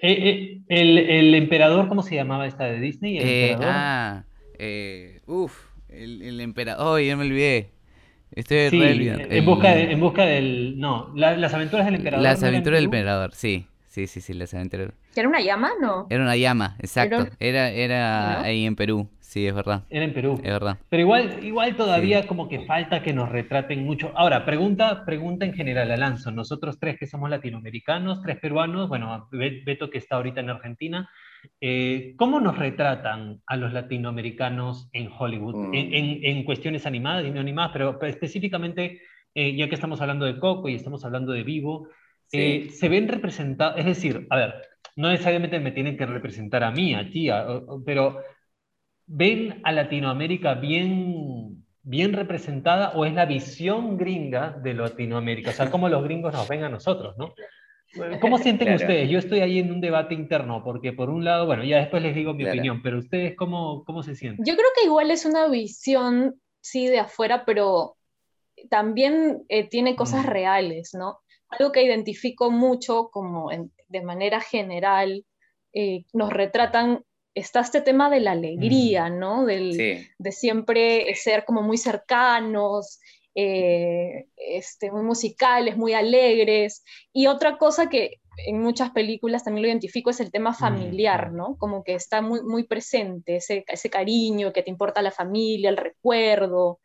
Eh, 0.00 0.60
eh, 0.60 0.60
el, 0.68 1.34
emperador, 1.34 1.88
¿cómo 1.88 2.02
se 2.02 2.14
llamaba 2.14 2.46
esta 2.46 2.66
de 2.66 2.78
Disney? 2.78 3.18
¿El 3.18 3.56
ah, 3.60 4.22
uff, 5.26 5.64
el, 5.88 6.40
emperador, 6.40 6.86
oh, 6.86 7.00
ya 7.00 7.16
me 7.16 7.24
olvidé. 7.24 7.72
Estoy 8.30 8.70
sí, 8.70 8.80
en, 8.80 9.44
busca 9.44 9.76
en 9.76 9.98
busca 9.98 10.24
del. 10.24 10.78
No, 10.78 11.12
las 11.16 11.52
aventuras 11.52 11.86
del 11.86 11.96
emperador. 11.96 12.22
Las 12.22 12.40
aventuras 12.44 12.76
del 12.76 12.84
emperador, 12.84 13.34
sí. 13.34 13.66
Sí, 13.94 14.08
sí, 14.08 14.20
sí, 14.20 14.34
la 14.34 14.48
cementerio. 14.48 14.92
¿Era 15.14 15.28
una 15.28 15.40
llama? 15.40 15.70
No. 15.80 16.08
Era 16.10 16.24
una 16.24 16.34
llama, 16.34 16.74
exacto. 16.80 17.28
Era, 17.38 17.70
era 17.70 18.42
ahí 18.42 18.66
en 18.66 18.74
Perú, 18.74 19.08
sí, 19.20 19.46
es 19.46 19.54
verdad. 19.54 19.84
Era 19.88 20.04
en 20.04 20.12
Perú. 20.12 20.34
Es 20.42 20.50
verdad. 20.50 20.78
Pero 20.88 21.00
igual, 21.00 21.44
igual 21.44 21.76
todavía 21.76 22.26
como 22.26 22.48
que 22.48 22.66
falta 22.66 23.04
que 23.04 23.12
nos 23.12 23.28
retraten 23.28 23.84
mucho. 23.84 24.10
Ahora, 24.16 24.44
pregunta, 24.44 25.04
pregunta 25.04 25.46
en 25.46 25.54
general, 25.54 25.92
Alanzo. 25.92 26.32
Nosotros 26.32 26.80
tres 26.80 26.98
que 26.98 27.06
somos 27.06 27.30
latinoamericanos, 27.30 28.20
tres 28.20 28.40
peruanos, 28.40 28.88
bueno, 28.88 29.28
Beto 29.30 29.88
que 29.90 29.98
está 29.98 30.16
ahorita 30.16 30.40
en 30.40 30.50
Argentina, 30.50 31.08
eh, 31.60 32.14
¿cómo 32.16 32.40
nos 32.40 32.58
retratan 32.58 33.42
a 33.46 33.56
los 33.56 33.72
latinoamericanos 33.72 34.88
en 34.92 35.08
Hollywood? 35.16 35.68
Mm. 35.68 35.72
En, 35.72 36.42
cuestiones 36.42 36.84
animadas 36.84 37.24
y 37.26 37.30
no 37.30 37.38
animadas, 37.38 37.70
pero 37.72 38.02
específicamente, 38.02 39.02
eh, 39.36 39.54
ya 39.54 39.68
que 39.68 39.76
estamos 39.76 40.00
hablando 40.00 40.26
de 40.26 40.40
Coco 40.40 40.68
y 40.68 40.74
estamos 40.74 41.04
hablando 41.04 41.30
de 41.30 41.44
Vivo, 41.44 41.86
eh, 42.34 42.70
se 42.70 42.88
ven 42.88 43.08
representados, 43.08 43.78
es 43.78 43.86
decir, 43.86 44.26
a 44.30 44.36
ver, 44.36 44.54
no 44.96 45.10
necesariamente 45.10 45.60
me 45.60 45.72
tienen 45.72 45.96
que 45.96 46.06
representar 46.06 46.64
a 46.64 46.70
mí, 46.70 46.94
a 46.94 47.10
ti, 47.10 47.28
pero 47.84 48.20
ven 49.06 49.60
a 49.64 49.72
Latinoamérica 49.72 50.54
bien, 50.54 51.64
bien 51.82 52.12
representada 52.12 52.90
o 52.90 53.04
es 53.04 53.14
la 53.14 53.26
visión 53.26 53.96
gringa 53.96 54.50
de 54.50 54.74
Latinoamérica, 54.74 55.50
o 55.50 55.52
sea, 55.52 55.70
cómo 55.70 55.88
los 55.88 56.04
gringos 56.04 56.32
nos 56.32 56.48
ven 56.48 56.64
a 56.64 56.68
nosotros, 56.68 57.16
¿no? 57.16 57.34
¿Cómo 58.20 58.38
sienten 58.38 58.74
ustedes? 58.74 59.08
Yo 59.08 59.18
estoy 59.18 59.40
ahí 59.40 59.60
en 59.60 59.70
un 59.70 59.80
debate 59.80 60.14
interno, 60.14 60.64
porque 60.64 60.92
por 60.92 61.10
un 61.10 61.24
lado, 61.24 61.46
bueno, 61.46 61.62
ya 61.62 61.78
después 61.78 62.02
les 62.02 62.14
digo 62.14 62.34
mi 62.34 62.44
opinión, 62.44 62.82
pero 62.82 62.98
ustedes, 62.98 63.36
¿cómo, 63.36 63.84
¿cómo 63.84 64.02
se 64.02 64.16
sienten? 64.16 64.44
Yo 64.44 64.54
creo 64.54 64.68
que 64.74 64.86
igual 64.86 65.12
es 65.12 65.24
una 65.24 65.48
visión, 65.48 66.40
sí, 66.60 66.88
de 66.88 66.98
afuera, 66.98 67.44
pero 67.44 67.96
también 68.68 69.44
eh, 69.48 69.68
tiene 69.68 69.94
cosas 69.94 70.24
mm. 70.24 70.28
reales, 70.28 70.90
¿no? 70.94 71.20
Algo 71.58 71.72
que 71.72 71.82
identifico 71.82 72.50
mucho 72.50 73.10
como 73.10 73.50
de 73.88 74.02
manera 74.02 74.40
general, 74.40 75.24
eh, 75.72 76.04
nos 76.12 76.32
retratan, 76.32 77.04
está 77.34 77.60
este 77.60 77.80
tema 77.80 78.10
de 78.10 78.20
la 78.20 78.32
alegría, 78.32 79.08
mm. 79.08 79.18
¿no? 79.18 79.44
De 79.46 80.32
siempre 80.32 81.14
ser 81.14 81.44
como 81.44 81.62
muy 81.62 81.78
cercanos, 81.78 83.00
eh, 83.34 84.26
este, 84.36 84.90
muy 84.90 85.02
musicales, 85.02 85.76
muy 85.76 85.92
alegres. 85.94 86.84
Y 87.12 87.26
otra 87.26 87.58
cosa 87.58 87.88
que 87.88 88.20
en 88.46 88.60
muchas 88.60 88.90
películas 88.90 89.44
también 89.44 89.62
lo 89.62 89.68
identifico 89.68 90.10
es 90.10 90.20
el 90.20 90.30
tema 90.30 90.54
familiar, 90.54 91.32
¿no? 91.32 91.56
Como 91.56 91.84
que 91.84 91.94
está 91.94 92.20
muy, 92.20 92.42
muy 92.42 92.64
presente, 92.64 93.36
ese, 93.36 93.64
ese 93.66 93.90
cariño 93.90 94.52
que 94.52 94.62
te 94.62 94.70
importa 94.70 95.02
la 95.02 95.10
familia, 95.10 95.70
el 95.70 95.76
recuerdo. 95.76 96.80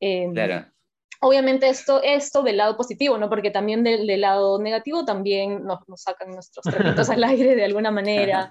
Em, 0.00 0.32
claro 0.32 0.75
obviamente 1.20 1.68
esto, 1.68 2.00
esto 2.02 2.42
del 2.42 2.58
lado 2.58 2.76
positivo, 2.76 3.18
¿no? 3.18 3.28
Porque 3.28 3.50
también 3.50 3.84
del, 3.84 4.20
lado 4.20 4.60
negativo 4.60 5.04
también 5.04 5.64
nos, 5.64 5.80
sacan 5.96 6.30
nuestros 6.30 6.64
trapitos 6.64 7.10
al 7.10 7.24
aire 7.24 7.54
de 7.54 7.64
alguna 7.64 7.90
manera, 7.90 8.48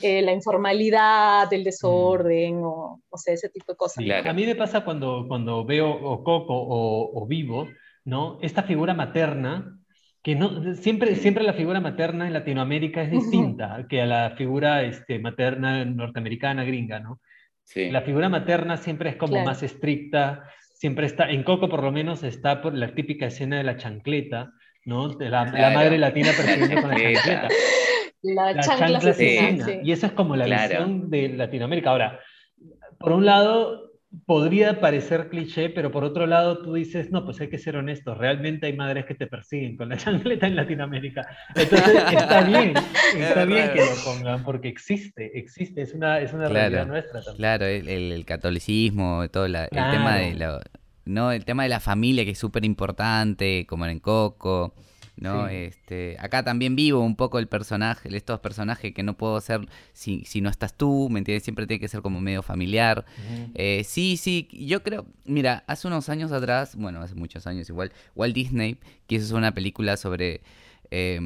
eh, 0.00 0.22
la 0.22 0.32
informalidad, 0.32 1.52
el 1.52 1.64
desorden, 1.64 2.60
o, 2.62 3.00
o 3.08 3.18
sea, 3.18 3.34
ese 3.34 3.48
tipo 3.48 3.72
de 3.72 3.76
cosas. 3.76 4.04
A 4.24 4.32
mí 4.32 4.46
me 4.46 4.54
pasa 4.54 4.84
cuando, 4.84 5.26
cuando 5.28 5.64
veo 5.64 5.90
o 5.90 6.22
Coco 6.22 6.54
o, 6.56 7.26
Vivo, 7.26 7.68
¿no? 8.04 8.38
Esta 8.42 8.62
figura 8.62 8.94
materna, 8.94 9.78
que 10.22 10.34
no, 10.34 10.74
siempre, 10.74 11.16
siempre 11.16 11.44
la 11.44 11.54
figura 11.54 11.80
materna 11.80 12.26
en 12.26 12.32
Latinoamérica 12.32 13.02
es 13.02 13.10
distinta 13.10 13.86
que 13.88 14.02
a 14.02 14.06
la 14.06 14.30
figura 14.36 14.82
este, 14.82 15.18
materna 15.18 15.84
norteamericana, 15.84 16.64
gringa, 16.64 17.00
¿no? 17.00 17.20
Sí. 17.64 17.90
La 17.90 18.02
figura 18.02 18.28
materna 18.28 18.76
siempre 18.76 19.10
es 19.10 19.16
como 19.16 19.42
más 19.42 19.62
estricta, 19.62 20.44
siempre 20.74 21.06
está, 21.06 21.30
en 21.30 21.42
Coco 21.42 21.68
por 21.68 21.82
lo 21.82 21.90
menos 21.90 22.22
está 22.22 22.60
por 22.60 22.74
la 22.74 22.94
típica 22.94 23.26
escena 23.26 23.56
de 23.56 23.64
la 23.64 23.78
chancleta, 23.78 24.52
¿no? 24.84 25.08
De 25.08 25.30
la, 25.30 25.46
madre 25.46 25.96
latina 25.96 26.30
persiguiendo 26.36 26.82
con 26.82 26.90
la 26.90 26.96
chancleta. 26.96 27.48
La, 28.22 28.60
chancla, 28.60 29.80
Y 29.82 29.92
esa 29.92 30.08
es 30.08 30.12
como 30.12 30.36
la 30.36 30.46
visión 30.46 31.10
de 31.10 31.28
Latinoamérica. 31.28 31.90
Ahora, 31.90 32.20
por 32.98 33.12
un 33.12 33.24
lado, 33.24 33.92
podría 34.26 34.80
parecer 34.80 35.28
cliché, 35.28 35.70
pero 35.70 35.90
por 35.90 36.04
otro 36.04 36.26
lado 36.26 36.58
tú 36.58 36.74
dices, 36.74 37.10
no, 37.10 37.24
pues 37.24 37.40
hay 37.40 37.48
que 37.48 37.58
ser 37.58 37.76
honestos, 37.76 38.16
realmente 38.16 38.66
hay 38.66 38.72
madres 38.74 39.06
que 39.06 39.14
te 39.14 39.26
persiguen 39.26 39.76
con 39.76 39.88
la 39.88 39.96
chancleta 39.98 40.46
en 40.46 40.56
Latinoamérica. 40.56 41.22
Entonces 41.54 42.04
está 42.12 42.42
bien, 42.42 42.74
está 43.18 43.44
bien 43.44 43.70
que 43.72 43.80
lo 43.80 44.04
pongan, 44.04 44.44
porque 44.44 44.68
existe, 44.68 45.38
existe, 45.38 45.82
es 45.82 45.94
una, 45.94 46.20
es 46.20 46.32
una 46.32 46.48
realidad 46.48 46.86
nuestra 46.86 47.20
también. 47.20 47.36
Claro, 47.36 47.66
el, 47.66 48.24
catolicismo, 48.24 49.28
todo 49.30 49.46
el 49.46 49.56
tema 49.70 50.16
de 50.16 50.34
la, 50.34 50.60
no, 51.04 51.32
el 51.32 51.44
tema 51.44 51.64
de 51.64 51.68
la 51.68 51.80
familia 51.80 52.24
que 52.24 52.30
es 52.30 52.38
súper 52.38 52.64
importante, 52.64 53.66
como 53.66 53.86
en 53.86 54.00
Coco. 54.00 54.74
¿No? 55.16 55.48
Este, 55.48 56.16
acá 56.18 56.42
también 56.42 56.76
vivo 56.76 57.00
un 57.00 57.16
poco 57.16 57.38
el 57.38 57.46
personaje, 57.46 58.14
estos 58.16 58.40
personajes 58.40 58.92
que 58.92 59.02
no 59.02 59.16
puedo 59.16 59.40
ser 59.40 59.66
si, 59.92 60.24
si 60.24 60.40
no 60.40 60.50
estás 60.50 60.74
tú, 60.74 61.08
¿me 61.10 61.18
entiendes? 61.18 61.44
Siempre 61.44 61.66
tiene 61.66 61.80
que 61.80 61.88
ser 61.88 62.02
como 62.02 62.20
medio 62.20 62.42
familiar. 62.42 63.04
Eh, 63.54 63.82
sí, 63.84 64.16
sí, 64.16 64.48
yo 64.52 64.82
creo, 64.82 65.06
mira, 65.24 65.64
hace 65.66 65.86
unos 65.86 66.08
años 66.08 66.32
atrás, 66.32 66.76
bueno, 66.76 67.00
hace 67.00 67.14
muchos 67.14 67.46
años 67.46 67.68
igual, 67.68 67.92
Walt 68.14 68.34
Disney 68.34 68.78
quiso 69.06 69.24
hacer 69.24 69.36
una 69.36 69.54
película 69.54 69.96
sobre... 69.96 70.42
Eh, 70.90 71.18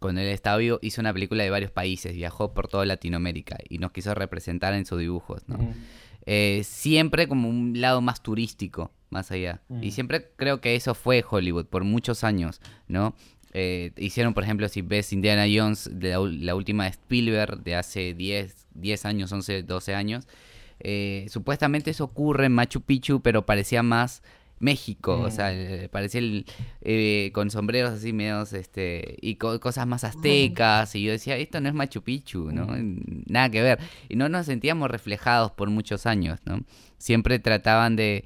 cuando 0.00 0.22
él 0.22 0.28
estaba 0.28 0.56
vivo, 0.56 0.78
hizo 0.82 1.00
una 1.00 1.12
película 1.12 1.44
de 1.44 1.50
varios 1.50 1.70
países, 1.70 2.14
viajó 2.14 2.52
por 2.52 2.66
toda 2.66 2.84
Latinoamérica 2.84 3.58
y 3.68 3.78
nos 3.78 3.92
quiso 3.92 4.12
representar 4.14 4.74
en 4.74 4.86
sus 4.86 4.98
dibujos, 4.98 5.46
¿no? 5.46 5.58
Eh, 6.30 6.62
siempre 6.62 7.26
como 7.26 7.48
un 7.48 7.80
lado 7.80 8.02
más 8.02 8.22
turístico, 8.22 8.92
más 9.08 9.30
allá. 9.30 9.62
Y 9.80 9.88
mm. 9.88 9.90
siempre 9.92 10.30
creo 10.36 10.60
que 10.60 10.76
eso 10.76 10.94
fue 10.94 11.24
Hollywood 11.26 11.64
por 11.64 11.84
muchos 11.84 12.22
años, 12.22 12.60
¿no? 12.86 13.14
Eh, 13.54 13.92
hicieron, 13.96 14.34
por 14.34 14.44
ejemplo, 14.44 14.68
si 14.68 14.82
ves 14.82 15.10
Indiana 15.14 15.46
Jones, 15.50 15.88
de 15.90 16.10
la, 16.10 16.54
última 16.54 16.84
de 16.84 16.90
Spielberg, 16.90 17.62
de 17.62 17.76
hace 17.76 18.12
10, 18.12 18.66
10 18.74 19.04
años, 19.06 19.32
11, 19.32 19.62
12 19.62 19.94
años, 19.94 20.28
eh, 20.80 21.24
supuestamente 21.30 21.92
eso 21.92 22.04
ocurre 22.04 22.44
en 22.44 22.52
Machu 22.52 22.82
Picchu, 22.82 23.22
pero 23.22 23.46
parecía 23.46 23.82
más 23.82 24.22
México, 24.60 25.20
o 25.20 25.30
sea, 25.30 25.52
mm. 25.52 25.88
parecía 25.88 26.20
el, 26.20 27.32
con 27.32 27.50
sombreros 27.50 27.92
así 27.92 28.12
medios, 28.12 28.52
este, 28.52 29.16
y 29.20 29.36
cosas 29.36 29.86
más 29.86 30.04
aztecas, 30.04 30.94
y 30.94 31.02
yo 31.02 31.12
decía, 31.12 31.36
esto 31.36 31.60
no 31.60 31.68
es 31.68 31.74
Machu 31.74 32.02
Picchu, 32.02 32.50
¿no? 32.52 32.66
Mm. 32.66 33.24
Nada 33.26 33.50
que 33.50 33.62
ver. 33.62 33.78
Y 34.08 34.16
no 34.16 34.28
nos 34.28 34.46
sentíamos 34.46 34.90
reflejados 34.90 35.52
por 35.52 35.70
muchos 35.70 36.06
años, 36.06 36.40
¿no? 36.44 36.62
Siempre 36.98 37.38
trataban 37.38 37.96
de 37.96 38.24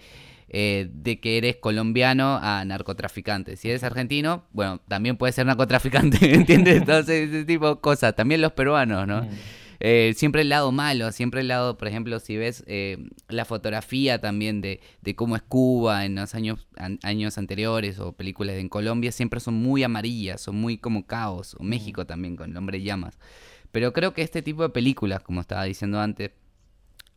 eh, 0.54 0.90
de 0.92 1.18
que 1.18 1.38
eres 1.38 1.56
colombiano 1.56 2.38
a 2.42 2.62
narcotraficante. 2.66 3.56
Si 3.56 3.70
eres 3.70 3.82
argentino, 3.84 4.44
bueno, 4.52 4.82
también 4.86 5.16
puedes 5.16 5.34
ser 5.34 5.46
narcotraficante, 5.46 6.18
¿entiendes? 6.34 6.76
Entonces, 6.82 7.30
ese 7.30 7.46
tipo 7.46 7.74
de 7.74 7.80
cosas. 7.80 8.14
También 8.14 8.42
los 8.42 8.52
peruanos, 8.52 9.08
¿no? 9.08 9.22
Mm. 9.22 9.28
Eh, 9.84 10.14
siempre 10.14 10.42
el 10.42 10.48
lado 10.48 10.70
malo, 10.70 11.10
siempre 11.10 11.40
el 11.40 11.48
lado, 11.48 11.76
por 11.76 11.88
ejemplo, 11.88 12.20
si 12.20 12.36
ves 12.36 12.62
eh, 12.68 12.98
la 13.28 13.44
fotografía 13.44 14.20
también 14.20 14.60
de, 14.60 14.80
cómo 15.16 15.34
es 15.34 15.42
Cuba 15.42 16.04
en 16.04 16.14
los 16.14 16.36
años, 16.36 16.68
años 17.02 17.36
anteriores 17.36 17.98
o 17.98 18.12
películas 18.12 18.58
en 18.58 18.68
Colombia, 18.68 19.10
siempre 19.10 19.40
son 19.40 19.54
muy 19.54 19.82
amarillas, 19.82 20.40
son 20.40 20.54
muy 20.54 20.78
como 20.78 21.04
caos, 21.04 21.56
o 21.58 21.64
mm. 21.64 21.66
México 21.66 22.06
también 22.06 22.36
con 22.36 22.52
el 22.52 22.56
hombre 22.56 22.80
llamas. 22.80 23.18
Pero 23.72 23.92
creo 23.92 24.14
que 24.14 24.22
este 24.22 24.40
tipo 24.40 24.62
de 24.62 24.68
películas, 24.68 25.20
como 25.24 25.40
estaba 25.40 25.64
diciendo 25.64 26.00
antes, 26.00 26.30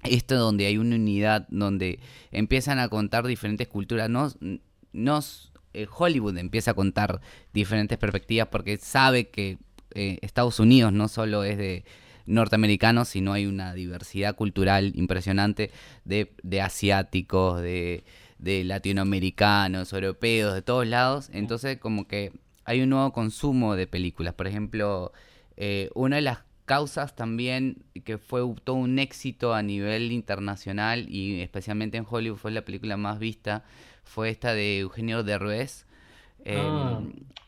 esto 0.01 0.35
donde 0.35 0.65
hay 0.65 0.79
una 0.79 0.95
unidad, 0.95 1.47
donde 1.49 1.99
empiezan 2.31 2.79
a 2.79 2.89
contar 2.89 3.27
diferentes 3.27 3.67
culturas, 3.67 4.09
no, 4.09 4.31
no 4.91 5.19
eh, 5.73 5.85
Hollywood 5.95 6.35
empieza 6.39 6.71
a 6.71 6.73
contar 6.73 7.21
diferentes 7.53 7.99
perspectivas 7.99 8.47
porque 8.47 8.77
sabe 8.77 9.29
que 9.29 9.59
eh, 9.93 10.17
Estados 10.23 10.59
Unidos 10.59 10.91
no 10.93 11.07
solo 11.09 11.43
es 11.43 11.59
de 11.59 11.85
norteamericanos, 12.25 13.09
sino 13.09 13.33
hay 13.33 13.45
una 13.45 13.73
diversidad 13.73 14.35
cultural 14.35 14.91
impresionante 14.95 15.71
de, 16.03 16.33
de 16.43 16.61
asiáticos, 16.61 17.61
de, 17.61 18.03
de 18.39 18.63
latinoamericanos, 18.63 19.93
europeos, 19.93 20.53
de 20.53 20.61
todos 20.61 20.87
lados. 20.87 21.29
Entonces 21.33 21.77
como 21.77 22.07
que 22.07 22.31
hay 22.65 22.81
un 22.81 22.89
nuevo 22.89 23.13
consumo 23.13 23.75
de 23.75 23.87
películas. 23.87 24.33
Por 24.33 24.47
ejemplo, 24.47 25.11
eh, 25.57 25.89
una 25.93 26.17
de 26.17 26.23
las 26.23 26.39
causas 26.65 27.15
también 27.15 27.83
que 28.03 28.17
fue 28.17 28.41
todo 28.63 28.75
un 28.75 28.99
éxito 28.99 29.53
a 29.53 29.61
nivel 29.61 30.11
internacional 30.11 31.05
y 31.09 31.41
especialmente 31.41 31.97
en 31.97 32.05
Hollywood 32.09 32.37
fue 32.37 32.51
la 32.51 32.65
película 32.65 32.97
más 32.97 33.19
vista 33.19 33.63
fue 34.03 34.29
esta 34.29 34.53
de 34.53 34.79
Eugenio 34.79 35.23
Derbez 35.23 35.85
eh, 36.43 36.57
ah, 36.59 37.01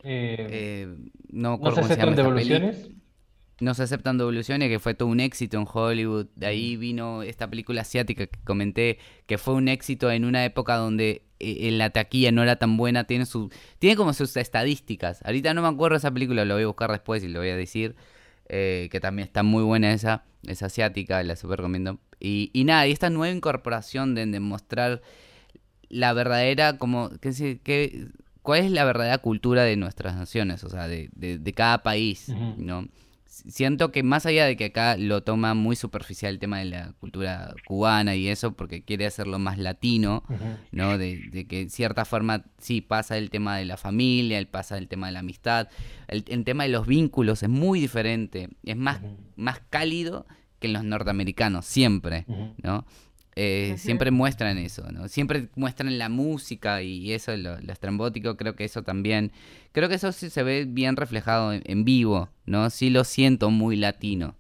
eh, 0.04 0.48
eh, 0.50 0.96
no, 1.30 1.60
se 1.74 1.98
no 3.60 3.74
se 3.74 3.84
aceptan 3.84 4.18
devoluciones 4.18 4.70
que 4.70 4.80
fue 4.80 4.94
todo 4.94 5.10
un 5.10 5.20
éxito 5.20 5.58
en 5.58 5.66
Hollywood. 5.72 6.28
De 6.36 6.48
ahí 6.48 6.78
vino 6.78 7.24
esta 7.24 7.50
película 7.50 7.82
asiática 7.82 8.28
que 8.28 8.40
comenté 8.44 9.00
que 9.26 9.38
fue 9.38 9.56
un 9.56 9.68
éxito 9.68 10.12
en 10.12 10.26
una 10.26 10.46
época 10.46 10.76
donde 10.76 11.24
en 11.40 11.78
la 11.78 11.90
taquilla 11.90 12.32
no 12.32 12.44
era 12.44 12.58
tan 12.58 12.78
buena. 12.78 13.06
Tiene 13.06 13.26
su 13.26 13.50
tiene 13.80 13.96
como 13.96 14.14
sus 14.14 14.38
estadísticas. 14.38 15.24
Ahorita 15.26 15.54
no 15.54 15.62
me 15.62 15.68
acuerdo 15.70 15.96
de 15.96 16.00
esa 16.00 16.12
película 16.12 16.46
lo 16.46 16.54
voy 16.54 16.64
a 16.64 16.68
buscar 16.68 16.92
después 16.92 17.24
y 17.24 17.28
lo 17.28 17.40
voy 17.40 17.50
a 17.50 17.56
decir 17.56 17.96
eh, 18.50 18.88
que 18.92 19.00
también 19.00 19.28
está 19.28 19.44
muy 19.44 19.64
buena 19.64 19.92
esa, 19.92 20.24
es 20.46 20.64
asiática, 20.64 21.22
la 21.24 21.36
super 21.36 21.58
recomiendo. 21.58 22.00
Y, 22.20 22.50
y 22.54 22.64
nada, 22.64 22.88
y 22.88 22.92
esta 22.92 23.10
nueva 23.10 23.36
incorporación 23.36 24.16
de 24.16 24.26
demostrar 24.26 25.02
la 25.90 26.14
verdadera, 26.14 26.78
como, 26.78 27.10
que, 27.20 27.60
que, 27.64 28.08
cuál 28.42 28.62
es 28.62 28.72
la 28.72 28.86
verdadera 28.86 29.18
cultura 29.18 29.64
de 29.64 29.76
nuestras 29.76 30.16
naciones, 30.16 30.64
o 30.64 30.70
sea, 30.70 30.88
de, 30.88 31.10
de, 31.14 31.54
cada 31.54 31.84
país, 31.84 32.30
¿no? 32.58 32.88
Siento 33.48 33.92
que 33.92 34.04
más 34.04 34.26
allá 34.26 34.46
de 34.46 34.56
que 34.56 34.66
acá 34.66 34.98
lo 34.98 35.24
toma 35.24 35.54
muy 35.54 35.76
superficial 35.76 36.34
el 36.34 36.40
tema 36.40 36.60
de 36.60 36.66
la 36.66 36.94
cultura 37.00 37.54
cubana 37.66 38.16
y 38.16 38.28
eso, 38.28 38.54
porque 38.54 38.84
quiere 38.84 39.06
hacerlo 39.06 39.40
más 39.40 39.58
latino, 39.58 40.24
¿no? 40.72 40.98
De, 40.98 41.46
que 41.48 41.62
en 41.62 41.70
cierta 41.70 42.06
forma 42.06 42.46
sí 42.58 42.82
pasa 42.82 43.18
el 43.18 43.30
tema 43.30 43.58
de 43.58 43.66
la 43.66 43.78
familia, 43.78 44.40
el 44.40 44.48
pasa 44.48 44.78
el 44.78 44.88
tema 44.88 45.08
de 45.08 45.14
la 45.14 45.20
amistad, 45.20 45.70
el, 46.08 46.24
tema 46.44 46.64
de 46.64 46.70
los 46.70 46.88
vínculos 46.88 47.44
es 47.44 47.50
muy 47.50 47.80
diferente, 47.80 48.50
es 48.64 48.78
más, 48.78 49.02
más 49.36 49.62
cálido 49.70 50.26
que 50.60 50.68
en 50.68 50.74
los 50.74 50.84
norteamericanos, 50.84 51.66
siempre, 51.66 52.26
¿no? 52.64 52.86
Eh, 53.40 53.76
siempre 53.78 54.10
muestran 54.10 54.58
eso, 54.58 54.92
¿no? 54.92 55.08
Siempre 55.08 55.50
muestran 55.56 55.96
la 56.00 56.10
música 56.10 56.82
y 56.82 57.14
eso, 57.14 57.38
lo, 57.38 57.60
estrambótico, 57.60 58.36
creo 58.36 58.56
que 58.56 58.64
eso 58.64 58.82
también, 58.82 59.32
creo 59.74 59.88
que 59.90 59.96
eso 59.96 60.12
sí 60.12 60.32
se 60.32 60.42
ve 60.42 60.66
bien 60.68 60.96
reflejado 60.96 61.54
en, 61.54 61.86
vivo, 61.86 62.30
¿no? 62.48 62.72
Sí 62.72 62.90
lo 62.90 63.04
siento 63.04 63.52
muy 63.52 63.76
latino, 63.76 64.34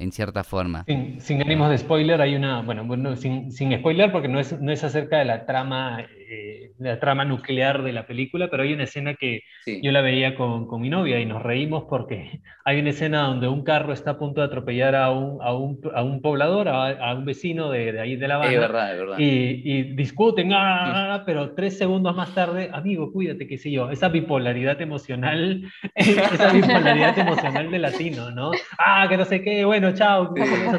en 0.00 0.10
cierta 0.10 0.42
forma. 0.42 0.84
Sin, 1.18 1.40
ánimos 1.40 1.70
de 1.70 1.78
spoiler, 1.78 2.20
hay 2.20 2.34
una, 2.34 2.62
bueno, 2.62 2.84
bueno 2.84 3.14
sin, 3.14 3.52
sin 3.52 3.72
spoiler 3.78 4.10
porque 4.10 4.26
no 4.26 4.40
es, 4.40 4.60
no 4.60 4.72
es 4.72 4.82
acerca 4.82 5.18
de 5.20 5.26
la 5.26 5.46
trama 5.46 6.04
eh, 6.32 6.70
la 6.78 7.00
trama 7.00 7.24
nuclear 7.24 7.82
de 7.82 7.92
la 7.92 8.06
película, 8.06 8.48
pero 8.48 8.62
hay 8.62 8.72
una 8.72 8.84
escena 8.84 9.14
que 9.14 9.42
yo 9.66 9.90
la 9.90 10.00
veía 10.00 10.36
con, 10.36 10.68
con, 10.68 10.80
mi 10.80 10.88
novia 10.88 11.18
y 11.18 11.26
nos 11.26 11.42
reímos 11.42 11.86
porque 11.88 12.40
hay 12.64 12.78
una 12.78 12.90
escena 12.90 13.22
donde 13.22 13.48
un 13.48 13.64
carro 13.64 13.92
está 13.92 14.12
a 14.12 14.18
punto 14.18 14.40
de 14.40 14.46
atropellar 14.46 14.94
a 14.94 15.10
un, 15.10 15.42
a 15.42 15.52
un, 15.52 15.80
a 15.92 16.04
un 16.04 16.22
poblador, 16.22 16.68
a, 16.68 17.14
un 17.16 17.24
vecino 17.24 17.68
de, 17.72 17.90
de, 17.90 18.00
ahí 18.00 18.14
de 18.14 18.28
La 18.28 18.36
Habana. 18.36 18.52
Es 18.52 18.60
verdad, 18.60 18.92
es 18.92 19.00
verdad. 19.00 19.18
Y, 19.18 19.24
y 19.64 19.82
discuten, 19.94 20.52
ah, 20.52 21.24
pero 21.26 21.52
tres 21.56 21.76
segundos 21.76 22.14
más 22.14 22.32
tarde, 22.32 22.70
amigo, 22.72 23.10
cuídate, 23.10 23.48
qué 23.48 23.58
sé 23.58 23.72
yo, 23.72 23.90
esa 23.90 24.08
bipolaridad 24.08 24.80
emocional, 24.80 25.64
esa 25.96 26.52
bipolaridad 26.52 27.18
emocional 27.18 27.72
de 27.72 27.78
latino, 27.80 28.30
¿no? 28.30 28.52
Ah, 28.78 29.06
que 29.08 29.16
no 29.16 29.24
sé 29.24 29.42
qué, 29.42 29.64
bueno, 29.64 29.92
chao, 29.94 30.32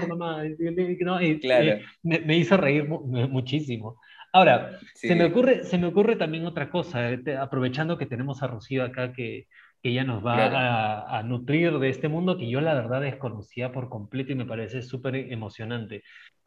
mamá? 0.08 0.44
Y, 0.48 1.40
claro. 1.40 1.80
me, 2.04 2.20
me 2.20 2.38
hizo 2.38 2.56
reír 2.56 2.88
muchísimo. 2.88 3.98
Ahora, 4.34 4.80
se, 4.96 5.16
me 5.16 5.26
ocurre, 5.26 5.64
se 5.64 5.78
me 5.78 5.88
ocurre 5.88 6.16
también 6.16 6.46
otra 6.46 6.70
cosa, 6.70 7.12
eh, 7.12 7.38
aprovechando 7.40 7.98
que 7.98 8.06
tenemos 8.06 8.42
a 8.42 8.48
Rocío 8.48 8.84
acá 8.84 9.12
que, 9.12 9.48
que 9.82 9.90
ella 9.90 10.04
nos 10.04 10.26
va 10.26 11.18
a, 11.18 11.24
nutrir 11.24 11.80
de 11.80 11.90
este 11.90 12.08
mundo 12.08 12.38
que 12.38 12.50
yo 12.50 12.62
la 12.62 12.74
verdad 12.74 13.02
desconocía 13.02 13.72
por 13.72 13.90
completo 13.90 14.32
y 14.32 14.36
me 14.36 14.46
parece 14.46 14.84
súper 14.84 15.16
emocionante. 15.16 16.04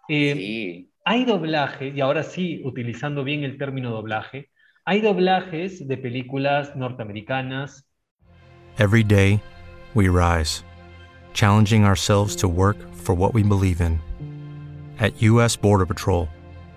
Eh, 0.08 0.34
sí. 0.34 0.90
Hay 1.04 1.24
doblaje, 1.26 1.88
y 1.88 2.00
ahora 2.00 2.22
sí, 2.22 2.62
utilizando 2.64 3.24
bien 3.24 3.44
el 3.44 3.58
término 3.58 3.90
doblaje, 3.90 4.50
hay 4.86 5.00
doblajes 5.00 5.86
de 5.86 5.98
películas 5.98 6.74
norteamericanas. 6.76 7.86
Every 8.78 9.02
day 9.02 9.40
we 9.94 10.08
rise, 10.08 10.64
challenging 11.34 11.84
ourselves 11.84 12.36
to 12.36 12.48
work 12.48 12.76
for 12.94 13.14
what 13.14 13.34
we 13.34 13.42
believe 13.42 13.82
in. 13.82 14.00
At 14.98 15.20
U.S. 15.22 15.56
Border 15.56 15.86
Patrol, 15.86 16.28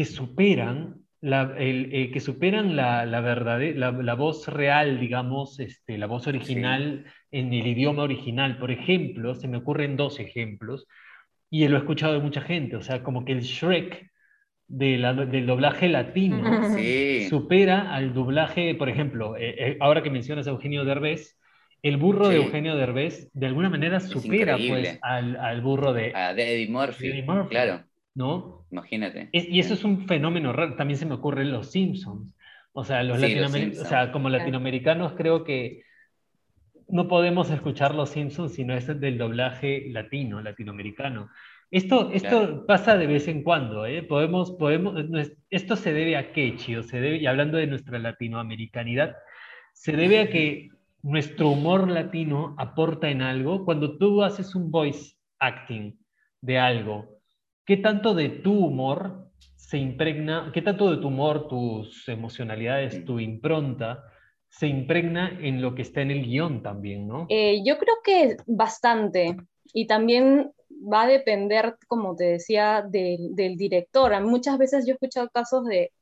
que 0.00 0.06
superan 0.06 0.96
la, 1.20 1.54
el, 1.58 1.90
eh, 1.92 2.10
que 2.10 2.20
superan 2.20 2.74
la, 2.74 3.04
la, 3.04 3.20
la, 3.20 3.92
la, 3.92 4.14
voz 4.14 4.48
real, 4.48 4.98
digamos, 4.98 5.60
este, 5.60 5.98
la 5.98 6.06
voz 6.06 6.26
original 6.26 7.04
en 7.30 7.52
el 7.52 7.66
idioma 7.66 8.04
original. 8.04 8.56
Por 8.56 8.70
ejemplo, 8.70 9.34
se 9.34 9.46
me 9.46 9.58
ocurren 9.58 9.98
dos 9.98 10.18
ejemplos, 10.18 10.86
y 11.50 11.68
lo 11.68 11.76
he 11.76 11.80
escuchado 11.80 12.14
de 12.14 12.20
mucha 12.20 12.40
gente, 12.40 12.76
o 12.76 12.80
sea, 12.80 13.02
como 13.02 13.26
que 13.26 13.32
el 13.32 13.42
Shrek 13.42 14.10
de 14.68 14.96
del 15.30 15.46
doblaje 15.46 15.90
latino 15.90 16.40
supera 17.28 17.94
al 17.94 18.14
doblaje, 18.14 18.74
por 18.74 18.88
ejemplo, 18.88 19.36
eh, 19.36 19.54
eh, 19.58 19.76
ahora 19.80 20.02
que 20.02 20.08
mencionas 20.08 20.46
a 20.46 20.50
Eugenio 20.50 20.86
Derbez, 20.86 21.36
el 21.82 21.98
burro 21.98 22.28
de 22.30 22.36
Eugenio 22.36 22.74
Derbez 22.74 23.28
de 23.34 23.46
alguna 23.46 23.68
manera 23.68 24.00
supera 24.00 24.56
pues, 24.56 24.98
al, 25.02 25.36
al, 25.36 25.60
burro 25.60 25.92
de, 25.92 26.14
a 26.14 26.32
Eddie 26.32 26.70
Murphy, 26.70 27.22
Claro. 27.50 27.89
¿No? 28.14 28.66
Imagínate. 28.70 29.28
y 29.32 29.60
eso 29.60 29.74
es 29.74 29.84
un 29.84 30.06
fenómeno 30.06 30.52
raro. 30.52 30.74
También 30.74 30.98
se 30.98 31.06
me 31.06 31.14
ocurre 31.14 31.42
en 31.42 31.52
los 31.52 31.70
Simpsons. 31.70 32.34
O 32.72 32.84
sea, 32.84 33.02
los, 33.02 33.20
latinoamericanos, 33.20 33.86
o 33.86 33.88
sea, 33.88 34.12
como 34.12 34.28
latinoamericanos 34.28 35.14
creo 35.14 35.44
que 35.44 35.82
no 36.88 37.08
podemos 37.08 37.50
escuchar 37.50 37.94
los 37.94 38.10
Simpsons 38.10 38.54
si 38.54 38.64
no 38.64 38.74
es 38.74 38.86
del 39.00 39.18
doblaje 39.18 39.86
latino, 39.90 40.40
latinoamericano. 40.40 41.30
Esto, 41.70 42.10
esto 42.12 42.66
pasa 42.66 42.96
de 42.96 43.06
vez 43.06 43.28
en 43.28 43.44
cuando, 43.44 43.86
¿eh? 43.86 44.02
Podemos, 44.02 44.52
podemos, 44.52 44.94
esto 45.50 45.76
se 45.76 45.92
debe 45.92 46.16
a 46.16 46.32
qué, 46.32 46.56
Chio, 46.56 46.82
se 46.82 47.00
debe, 47.00 47.18
y 47.18 47.26
hablando 47.26 47.58
de 47.58 47.68
nuestra 47.68 47.98
latinoamericanidad, 47.98 49.14
se 49.72 49.92
debe 49.92 50.20
a 50.20 50.30
que 50.30 50.70
nuestro 51.02 51.50
humor 51.50 51.88
latino 51.88 52.56
aporta 52.58 53.08
en 53.08 53.22
algo. 53.22 53.64
Cuando 53.64 53.98
tú 53.98 54.22
haces 54.24 54.54
un 54.56 54.70
voice 54.72 55.14
acting 55.38 55.96
de 56.40 56.58
algo, 56.58 57.19
¿qué 57.70 57.76
tanto 57.76 58.14
de 58.14 58.30
tu 58.30 58.66
humor 58.66 59.30
se 59.54 59.78
impregna, 59.78 60.50
qué 60.52 60.60
tanto 60.60 60.90
de 60.90 60.96
tu 60.96 61.06
humor, 61.06 61.46
tus 61.46 62.08
emocionalidades, 62.08 63.04
tu 63.04 63.20
impronta, 63.20 64.06
se 64.48 64.66
impregna 64.66 65.38
en 65.40 65.62
lo 65.62 65.72
que 65.76 65.82
está 65.82 66.00
en 66.00 66.10
el 66.10 66.26
guion 66.26 66.64
también, 66.64 67.06
¿no? 67.06 67.26
Eh, 67.28 67.62
yo 67.64 67.78
creo 67.78 67.94
que 68.02 68.38
bastante. 68.48 69.36
Y 69.72 69.86
también 69.86 70.50
va 70.92 71.02
a 71.02 71.06
depender, 71.06 71.76
como 71.86 72.16
te 72.16 72.24
decía, 72.24 72.82
del, 72.82 73.36
director. 73.36 74.20
Muchas 74.20 74.58
veces 74.58 74.84
yo 74.84 74.90
he 74.90 74.94
escuchado 74.94 75.30
casos 75.30 75.64
de, 75.64 75.92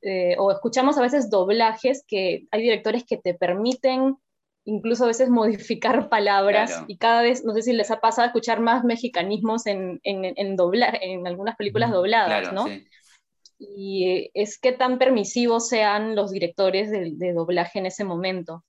eh, 0.00 0.36
o 0.38 0.50
escuchamos 0.50 0.96
a 0.96 1.02
veces 1.02 1.28
doblajes 1.28 2.02
que 2.08 2.46
hay 2.50 2.62
directores 2.62 3.04
que 3.04 3.18
te 3.18 3.34
permiten 3.34 4.16
incluso 4.64 5.04
a 5.04 5.08
veces 5.08 5.28
modificar 5.30 6.08
palabras 6.08 6.84
y 6.86 6.98
cada 6.98 7.22
vez, 7.22 7.44
no 7.44 7.54
sé 7.54 7.62
si 7.62 7.72
les 7.72 7.90
ha 7.90 8.00
pasado 8.00 8.24
a 8.24 8.26
escuchar 8.26 8.60
más 8.60 8.84
mexicanismos 8.84 9.66
en, 9.66 10.00
en, 10.02 10.24
en, 10.24 10.56
doblar, 10.56 10.98
en 11.02 11.26
algunas 11.26 11.56
películas 11.56 11.90
dobladas, 11.90 12.52
¿no? 12.52 12.66
Y 13.58 14.08
eh, 14.08 14.30
es 14.34 14.58
que 14.58 14.72
tan 14.72 14.98
permisivos 14.98 15.68
sean 15.68 16.14
los 16.14 16.30
directores 16.30 16.90
de, 16.90 17.32
doblaje 17.32 17.78
en 17.78 17.86
ese 17.86 18.04
momento. 18.04 18.64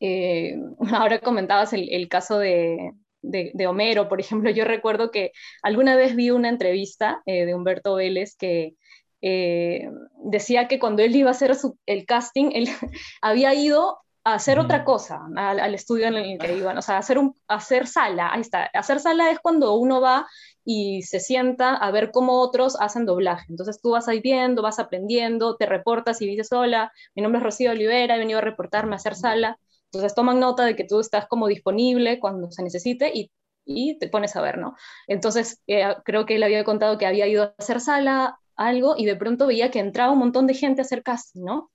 Eh, 0.00 0.56
ahora 0.92 1.18
comentabas 1.20 1.72
el, 1.72 1.88
el 1.90 2.08
caso 2.08 2.38
de, 2.38 2.92
de, 3.22 3.66
Homero, 3.66 4.08
por 4.08 4.20
ejemplo, 4.20 4.50
yo 4.50 4.64
recuerdo 4.64 5.10
que 5.10 5.32
alguna 5.62 5.96
vez 5.96 6.14
vi 6.14 6.30
una 6.30 6.48
entrevista 6.48 7.22
eh, 7.26 7.46
de 7.46 7.54
Humberto 7.54 7.94
Vélez 7.94 8.36
que 8.36 8.74
eh, 9.20 9.88
decía 10.24 10.68
que 10.68 10.78
cuando 10.78 11.02
él 11.02 11.14
iba 11.16 11.28
a 11.28 11.32
hacer 11.32 11.56
el 11.86 12.06
casting, 12.06 12.50
él 12.54 12.68
había 13.22 13.54
ido 13.54 13.98
a 14.28 14.34
hacer 14.34 14.58
otra 14.58 14.84
cosa 14.84 15.20
al, 15.36 15.74
estudio 15.74 16.08
en 16.08 16.16
el 16.16 16.38
que 16.38 16.56
iban, 16.56 16.76
o 16.76 16.82
sea, 16.82 16.98
hacer, 16.98 17.18
un, 17.18 17.34
hacer 17.48 17.86
sala, 17.86 18.30
ahí 18.32 18.42
está, 18.42 18.64
hacer 18.74 19.00
sala 19.00 19.30
es 19.30 19.38
cuando 19.38 19.74
uno 19.74 20.02
va 20.02 20.26
y 20.64 21.02
se 21.02 21.18
sienta 21.18 21.74
a 21.74 21.90
ver 21.90 22.10
cómo 22.10 22.40
otros 22.42 22.76
hacen 22.78 23.06
doblaje. 23.06 23.46
Entonces 23.48 23.80
tú 23.80 23.92
vas 23.92 24.06
ahí 24.06 24.20
viendo, 24.20 24.60
vas 24.60 24.78
aprendiendo, 24.78 25.56
te 25.56 25.64
reportas 25.64 26.20
y 26.20 26.26
dices, 26.26 26.52
hola, 26.52 26.92
mi 27.14 27.22
nombre 27.22 27.38
es 27.38 27.44
Rocío 27.44 27.70
Olivera, 27.70 28.16
he 28.16 28.18
venido 28.18 28.38
a 28.38 28.42
reportarme 28.42 28.94
a 28.94 28.96
hacer 28.96 29.14
sala. 29.14 29.58
Entonces 29.84 30.14
toman 30.14 30.40
nota 30.40 30.66
de 30.66 30.76
que 30.76 30.84
tú 30.84 31.00
estás 31.00 31.26
como 31.26 31.48
disponible 31.48 32.20
cuando 32.20 32.50
se 32.50 32.62
necesite 32.62 33.10
y, 33.14 33.32
y 33.64 33.98
te 33.98 34.08
pones 34.08 34.36
a 34.36 34.42
ver, 34.42 34.58
¿no? 34.58 34.76
Entonces 35.06 35.62
eh, 35.66 35.86
creo 36.04 36.26
que 36.26 36.36
él 36.36 36.42
había 36.42 36.64
contado 36.64 36.98
que 36.98 37.06
había 37.06 37.26
ido 37.26 37.44
a 37.44 37.54
hacer 37.58 37.80
sala, 37.80 38.38
algo, 38.56 38.94
y 38.98 39.06
de 39.06 39.16
pronto 39.16 39.46
veía 39.46 39.70
que 39.70 39.78
entraba 39.78 40.12
un 40.12 40.18
montón 40.18 40.46
de 40.46 40.54
gente 40.54 40.82
a 40.82 40.84
hacer 40.84 41.02
casting, 41.02 41.44
¿no? 41.44 41.70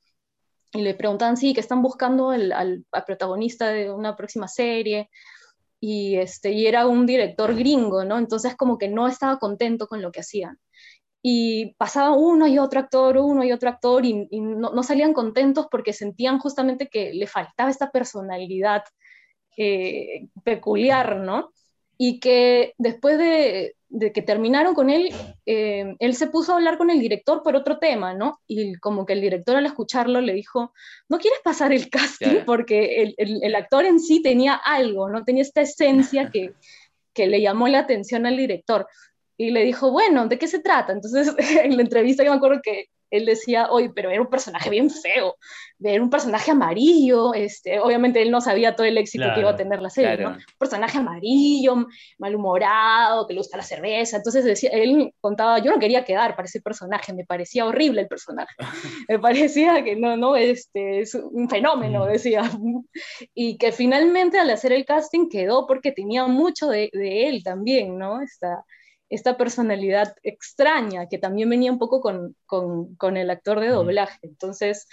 Y 0.73 0.81
le 0.81 0.95
preguntaban, 0.95 1.37
sí, 1.37 1.53
que 1.53 1.59
están 1.59 1.81
buscando 1.81 2.31
al, 2.31 2.51
al, 2.51 2.85
protagonista 3.05 3.69
de 3.69 3.91
una 3.91 4.15
próxima 4.15 4.47
serie, 4.47 5.09
y, 5.79 6.15
este, 6.17 6.51
y 6.51 6.65
era 6.67 6.87
un 6.87 7.05
director 7.05 7.55
gringo, 7.55 8.05
¿no? 8.05 8.17
Entonces 8.17 8.55
como 8.55 8.77
que 8.77 8.87
no 8.87 9.07
estaba 9.07 9.37
contento 9.37 9.87
con 9.87 10.01
lo 10.01 10.11
que 10.11 10.21
hacían 10.21 10.57
y 11.25 11.73
pasaba 11.75 12.11
uno 12.11 12.47
y 12.47 12.59
otro 12.59 12.81
actor, 12.81 13.17
uno 13.17 13.45
y 13.45 13.53
otro 13.53 13.69
actor, 13.69 14.05
y, 14.05 14.27
no, 14.41 14.83
salían 14.83 15.13
contentos 15.13 15.67
porque 15.71 15.93
sentían 15.93 16.37
justamente 16.37 16.89
que 16.89 17.13
le 17.13 17.27
faltaba 17.27 17.71
esta 17.71 17.91
personalidad 17.91 18.83
eh, 19.57 20.27
peculiar, 20.43 21.17
¿no? 21.21 21.53
Y 21.97 22.19
que 22.19 22.73
después 22.77 23.17
de, 23.17 23.77
que 23.99 24.21
terminaron 24.21 24.73
con 24.73 24.89
él, 24.89 25.13
eh, 25.45 25.95
él 25.99 26.15
se 26.15 26.27
puso 26.27 26.51
a 26.51 26.55
hablar 26.55 26.77
con 26.77 26.89
el 26.89 26.99
director 26.99 27.43
por 27.43 27.55
otro 27.55 27.77
tema, 27.77 28.13
¿no? 28.13 28.39
Y 28.47 28.75
como 28.75 29.05
que 29.05 29.13
el 29.13 29.21
director 29.21 29.55
al 29.55 29.65
escucharlo 29.65 30.19
le 30.19 30.33
dijo, 30.33 30.73
¿no 31.09 31.19
quieres 31.19 31.39
pasar 31.43 31.71
el 31.71 31.89
casting? 31.89 32.43
Porque 32.45 33.13
el, 33.17 33.55
actor 33.55 33.85
en 33.85 33.99
sí 33.99 34.21
tenía 34.21 34.53
algo, 34.55 35.09
¿no? 35.09 35.23
Tenía 35.23 35.43
esta 35.43 35.61
esencia 35.61 36.29
que, 36.33 36.53
que 37.13 37.27
le 37.27 37.41
llamó 37.41 37.67
la 37.67 37.79
atención 37.79 38.25
al 38.25 38.37
director 38.37 38.87
y 39.37 39.51
le 39.51 39.63
dijo, 39.63 39.91
bueno, 39.91 40.27
¿de 40.27 40.37
qué 40.39 40.47
se 40.47 40.59
trata? 40.59 40.93
Entonces, 40.93 41.33
en 41.63 41.75
la 41.75 41.83
entrevista 41.83 42.23
yo 42.23 42.31
me 42.31 42.37
acuerdo 42.37 42.61
que 42.63 42.87
él 43.13 43.25
decía, 43.25 43.67
oye, 43.69 43.91
pero 43.93 44.09
era 44.09 44.21
un 44.21 44.29
personaje 44.29 44.71
bien 44.71 44.89
feo, 44.89 45.35
era 45.79 46.01
un 46.01 46.09
personaje 46.09 46.49
amarillo, 46.49 47.33
este, 47.33 47.79
obviamente 47.79 48.21
él 48.21 48.31
no 48.31 48.41
sabía 48.41 48.75
todo 48.75 48.87
el 48.87 48.97
éxito 48.97 49.25
que 49.33 49.41
iba 49.41 49.51
a 49.51 49.55
tener 49.55 49.81
la 49.81 49.91
serie, 49.91 50.17
¿no? 50.17 50.29
Un 50.31 50.37
personaje 50.57 50.97
amarillo, 50.97 51.85
malhumorado, 52.17 53.27
que 53.27 53.33
le 53.33 53.39
gusta 53.39 53.57
la 53.57 53.63
cerveza, 53.63 54.17
entonces 54.17 54.43
decía, 54.45 54.71
él 54.71 55.13
contaba, 55.21 55.59
yo 55.59 55.71
no 55.71 55.79
quería 55.79 56.03
quedar 56.03 56.35
para 56.35 56.47
ese 56.47 56.59
personaje, 56.59 57.13
me 57.13 57.23
parecía 57.25 57.65
horrible 57.65 58.01
el 58.01 58.07
personaje, 58.07 58.55
me 59.07 59.19
parecía 59.19 59.83
que 59.83 59.95
no, 59.95 60.17
no, 60.17 60.35
este, 60.35 61.01
es 61.01 61.13
un 61.13 61.47
fenómeno, 61.49 62.05
mm. 62.05 62.09
decía, 62.09 62.49
y 63.35 63.57
que 63.57 63.71
finalmente 63.71 64.39
al 64.39 64.49
hacer 64.49 64.73
el 64.73 64.85
casting 64.85 65.29
quedó 65.29 65.67
porque 65.67 65.91
tenía 65.91 66.25
mucho 66.25 66.67
de, 66.67 66.89
de 66.93 67.27
él 67.29 67.43
también, 67.43 67.99
¿no? 67.99 68.21
Esta, 68.21 68.63
esta 69.13 69.37
personalidad 69.37 70.15
extraña 70.23 71.07
que 71.07 71.19
también 71.19 71.49
venía 71.49 71.71
un 71.71 71.77
poco 71.77 72.01
con, 72.01 72.35
con, 72.45 73.17
el 73.17 73.29
actor 73.29 73.59
de 73.59 73.67
doblaje. 73.67 74.17
Entonces, 74.23 74.87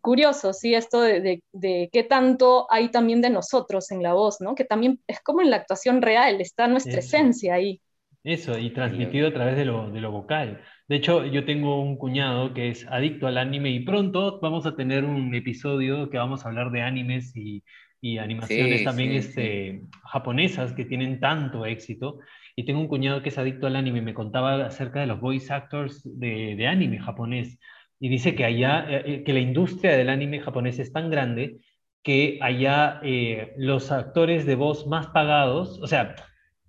curioso, 0.00 0.54
sí, 0.54 0.74
esto 0.74 1.02
de, 1.02 1.42
de, 1.52 1.90
qué 1.92 2.02
tanto 2.02 2.66
hay 2.70 2.90
también 2.90 3.20
de 3.20 3.28
nosotros 3.28 3.90
en 3.90 4.02
la 4.02 4.14
voz, 4.14 4.40
¿no? 4.40 4.54
Que 4.54 4.64
también 4.64 5.00
es 5.06 5.20
como 5.20 5.42
en 5.42 5.50
la 5.50 5.56
actuación 5.56 6.00
real, 6.00 6.40
está 6.40 6.68
nuestra 6.68 7.00
esencia 7.00 7.54
ahí. 7.54 7.80
Eso, 8.24 8.58
y 8.58 8.70
transmitido 8.72 9.28
a 9.28 9.32
través 9.32 9.56
de 9.56 9.66
lo, 9.66 9.90
de 9.90 10.00
lo 10.00 10.10
vocal. 10.10 10.60
De 10.88 10.96
hecho, 10.96 11.26
yo 11.26 11.44
tengo 11.44 11.80
un 11.80 11.96
cuñado 11.96 12.54
que 12.54 12.70
es 12.70 12.86
adicto 12.88 13.26
al 13.26 13.38
anime 13.38 13.70
y 13.70 13.80
pronto 13.80 14.40
vamos 14.40 14.66
a 14.66 14.74
tener 14.74 15.04
un 15.04 15.34
episodio 15.34 16.08
que 16.08 16.18
vamos 16.18 16.44
a 16.44 16.48
hablar 16.48 16.70
de 16.70 16.80
animes 16.80 17.36
y, 17.36 17.62
y 18.06 18.18
animaciones 18.18 18.84
también 18.84 19.12
Este, 19.12 19.82
japonesas 20.04 20.72
que 20.72 20.84
tienen 20.84 21.18
tanto 21.18 21.66
éxito. 21.66 22.18
Y 22.54 22.64
tengo 22.64 22.80
un 22.80 22.88
cuñado 22.88 23.22
que 23.22 23.30
es 23.30 23.38
adicto 23.38 23.66
al 23.66 23.76
anime, 23.76 24.00
me 24.00 24.14
contaba 24.14 24.66
acerca 24.66 25.00
de 25.00 25.06
los 25.06 25.20
voice 25.20 25.52
actors 25.52 26.02
de, 26.04 26.54
de 26.56 26.66
anime 26.66 26.98
japonés. 26.98 27.58
Y 27.98 28.08
dice 28.08 28.34
que 28.34 28.44
allá, 28.44 28.86
eh, 28.88 29.02
eh, 29.06 29.24
que 29.24 29.32
la 29.32 29.40
industria 29.40 29.96
del 29.96 30.08
anime 30.08 30.40
japonés 30.40 30.78
es 30.78 30.92
tan 30.92 31.10
grande 31.10 31.58
que 32.02 32.38
allá 32.40 33.00
eh, 33.02 33.52
los 33.56 33.90
actores 33.90 34.46
de 34.46 34.54
voz 34.54 34.86
más 34.86 35.08
pagados, 35.08 35.80
o 35.82 35.86
sea, 35.86 36.14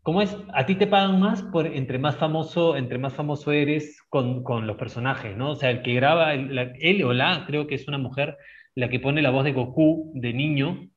¿cómo 0.02 0.22
es? 0.22 0.36
A 0.54 0.66
ti 0.66 0.76
te 0.76 0.88
pagan 0.88 1.20
más 1.20 1.44
por 1.44 1.68
entre 1.68 2.00
más 2.00 2.16
famoso, 2.16 2.76
entre 2.76 2.98
más 2.98 3.14
famoso 3.14 3.52
eres 3.52 4.02
con, 4.10 4.44
con 4.44 4.66
los 4.66 4.78
personajes, 4.78 5.38
¿no? 5.38 5.52
O 5.52 5.56
sea, 5.56 5.70
el 5.70 5.84
que 5.84 5.94
graba, 5.94 6.34
él 6.34 7.04
o 7.04 7.14
la, 7.14 7.46
creo 7.46 7.68
que 7.68 7.76
es 7.76 7.88
una 7.88 8.00
mujer, 8.00 8.38
la 8.74 8.90
que 8.90 9.00
pone 9.00 9.22
la 9.22 9.32
voz 9.32 9.44
de 9.44 9.54
Goku 9.54 10.12
de 10.16 10.34
niño, 10.34 10.90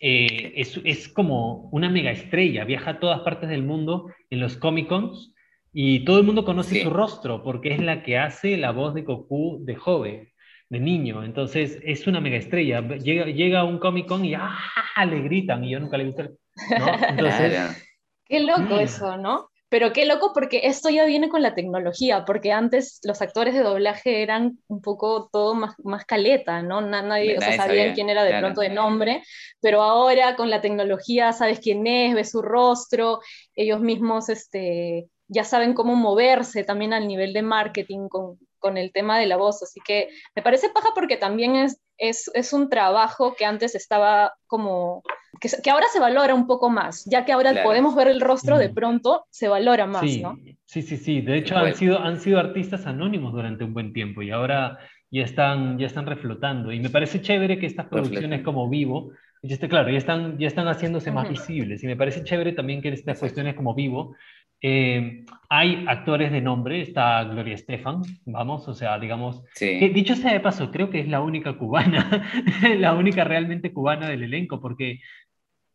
es, 0.00 0.80
es, 0.84 1.08
como 1.08 1.68
una 1.72 1.90
mega 1.90 2.10
estrella, 2.10 2.64
viaja 2.64 2.92
a 2.92 3.00
todas 3.00 3.20
partes 3.20 3.50
del 3.50 3.62
mundo 3.62 4.12
en 4.30 4.40
los 4.40 4.56
Comic 4.56 4.88
Cons 4.88 5.34
Y 5.72 6.04
todo 6.04 6.18
el 6.18 6.24
mundo 6.24 6.44
conoce 6.44 6.82
su 6.82 6.90
rostro 6.90 7.42
porque 7.42 7.74
es 7.74 7.80
la 7.80 8.02
que 8.02 8.18
hace 8.18 8.56
la 8.56 8.72
voz 8.72 8.94
de 8.94 9.02
Goku 9.02 9.58
de 9.64 9.76
joven, 9.76 10.32
de 10.70 10.80
niño. 10.80 11.22
Entonces 11.22 11.78
es 11.84 12.06
una 12.06 12.20
mega 12.20 12.38
estrella. 12.38 12.80
Llega, 12.80 13.26
llega 13.26 13.60
a 13.60 13.64
un 13.64 13.78
Comic 13.78 14.06
Con 14.06 14.24
y 14.24 14.34
¡ah! 14.34 14.58
le 15.06 15.20
gritan 15.20 15.64
y 15.64 15.70
yo 15.70 15.80
nunca 15.80 15.98
le 15.98 16.04
he 16.04 16.06
visto. 16.06 16.30
Entonces, 17.08 17.86
Qué 18.24 18.40
loco 18.40 18.78
eso, 18.78 19.16
¿no? 19.16 19.49
Pero 19.70 19.92
qué 19.92 20.04
loco 20.04 20.32
porque 20.34 20.62
esto 20.64 20.90
ya 20.90 21.04
viene 21.04 21.28
con 21.28 21.42
la 21.42 21.54
tecnología, 21.54 22.24
porque 22.24 22.50
antes 22.50 23.00
los 23.04 23.22
actores 23.22 23.54
de 23.54 23.62
doblaje 23.62 24.22
eran 24.22 24.58
un 24.66 24.82
poco 24.82 25.30
todo 25.32 25.54
más, 25.54 25.74
más 25.84 26.04
caleta, 26.04 26.60
¿no? 26.60 26.80
Nadie, 26.80 27.38
o 27.38 27.40
sea, 27.40 27.56
sabían 27.56 27.94
quién 27.94 28.10
era 28.10 28.24
de 28.24 28.36
pronto 28.40 28.60
de 28.62 28.70
nombre, 28.70 29.22
pero 29.60 29.82
ahora 29.82 30.34
con 30.34 30.50
la 30.50 30.60
tecnología 30.60 31.32
sabes 31.32 31.60
quién 31.60 31.86
es, 31.86 32.14
ves 32.14 32.32
su 32.32 32.42
rostro, 32.42 33.20
ellos 33.54 33.80
mismos 33.80 34.28
este, 34.28 35.08
ya 35.28 35.44
saben 35.44 35.72
cómo 35.72 35.94
moverse 35.94 36.64
también 36.64 36.92
al 36.92 37.06
nivel 37.06 37.32
de 37.32 37.42
marketing 37.42 38.08
con, 38.08 38.38
con 38.60 38.78
el 38.78 38.92
tema 38.92 39.18
de 39.18 39.26
la 39.26 39.36
voz. 39.36 39.62
Así 39.62 39.80
que 39.84 40.08
me 40.36 40.42
parece 40.42 40.68
paja 40.68 40.90
porque 40.94 41.16
también 41.16 41.56
es, 41.56 41.80
es, 41.98 42.30
es 42.34 42.52
un 42.52 42.68
trabajo 42.68 43.34
que 43.34 43.44
antes 43.44 43.74
estaba 43.74 44.34
como, 44.46 45.02
que, 45.40 45.48
que, 45.62 45.70
ahora 45.70 45.86
se 45.92 45.98
valora 45.98 46.34
un 46.34 46.46
poco 46.46 46.70
más, 46.70 47.04
ya 47.06 47.24
que 47.24 47.32
ahora 47.32 47.62
podemos 47.62 47.94
ver 47.96 48.08
el 48.08 48.20
rostro, 48.20 48.58
de 48.58 48.70
pronto 48.70 49.26
se 49.30 49.48
valora 49.48 49.86
más, 49.86 50.02
sí, 50.02 50.22
¿no? 50.22 50.38
Sí, 50.64 50.82
sí, 50.82 50.96
sí. 50.96 51.20
De 51.20 51.38
hecho, 51.38 51.56
han, 51.56 51.74
sido, 51.74 51.98
han 51.98 52.20
sido 52.20 52.38
artistas 52.38 52.86
anónimos 52.86 53.32
durante 53.32 53.64
un 53.64 53.74
buen 53.74 53.92
tiempo 53.92 54.22
y 54.22 54.30
ahora 54.30 54.78
ya 55.10 55.22
están, 55.24 55.78
ya 55.78 55.86
están 55.86 56.06
reflotando. 56.06 56.72
Y 56.72 56.80
me 56.80 56.90
parece 56.90 57.20
chévere 57.20 57.58
que 57.58 57.66
estas 57.66 57.86
producciones 57.86 58.42
como 58.42 58.68
Vivo, 58.68 59.12
ya 59.42 59.54
está, 59.54 59.68
claro, 59.68 59.90
ya 59.90 59.98
están, 59.98 60.38
ya 60.38 60.46
están 60.46 60.68
haciéndose 60.68 61.10
más 61.10 61.28
visibles. 61.28 61.82
Y 61.82 61.86
me 61.86 61.96
parece 61.96 62.22
chévere 62.22 62.52
también 62.52 62.82
que 62.82 62.90
estas 62.90 63.18
cuestiones 63.18 63.54
como 63.54 63.74
Vivo 63.74 64.14
eh, 64.62 65.24
hay 65.48 65.84
actores 65.88 66.30
de 66.30 66.40
nombre, 66.40 66.80
está 66.80 67.24
Gloria 67.24 67.54
Estefan, 67.54 68.02
vamos, 68.24 68.68
o 68.68 68.74
sea, 68.74 68.98
digamos, 68.98 69.42
dicho 69.58 70.14
sea 70.14 70.32
de 70.32 70.40
paso, 70.40 70.70
creo 70.70 70.90
que 70.90 71.00
es 71.00 71.08
la 71.08 71.20
única 71.20 71.54
cubana, 71.54 72.28
la 72.78 72.94
única 72.94 73.24
realmente 73.24 73.72
cubana 73.72 74.08
del 74.08 74.22
elenco, 74.22 74.60
porque 74.60 75.00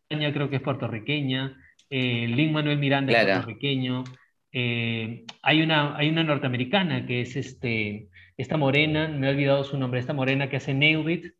ella 0.07 0.31
creo 0.31 0.49
que 0.49 0.57
es 0.57 0.61
puertorriqueña, 0.61 1.57
eh, 1.89 2.27
Lin 2.27 2.53
Manuel 2.53 2.77
Miranda 2.77 3.11
es 3.11 3.25
puertorriqueño, 3.25 4.03
eh, 4.51 5.25
hay, 5.41 5.61
una, 5.61 5.97
hay 5.97 6.09
una 6.09 6.23
norteamericana 6.23 7.05
que 7.05 7.21
es 7.21 7.35
este, 7.35 8.07
esta 8.37 8.55
morena, 8.55 9.07
me 9.07 9.27
he 9.27 9.31
olvidado 9.31 9.63
su 9.63 9.77
nombre, 9.77 9.99
esta 9.99 10.13
morena 10.13 10.49
que 10.49 10.57
hace 10.57 10.73
Nailed 10.73 11.33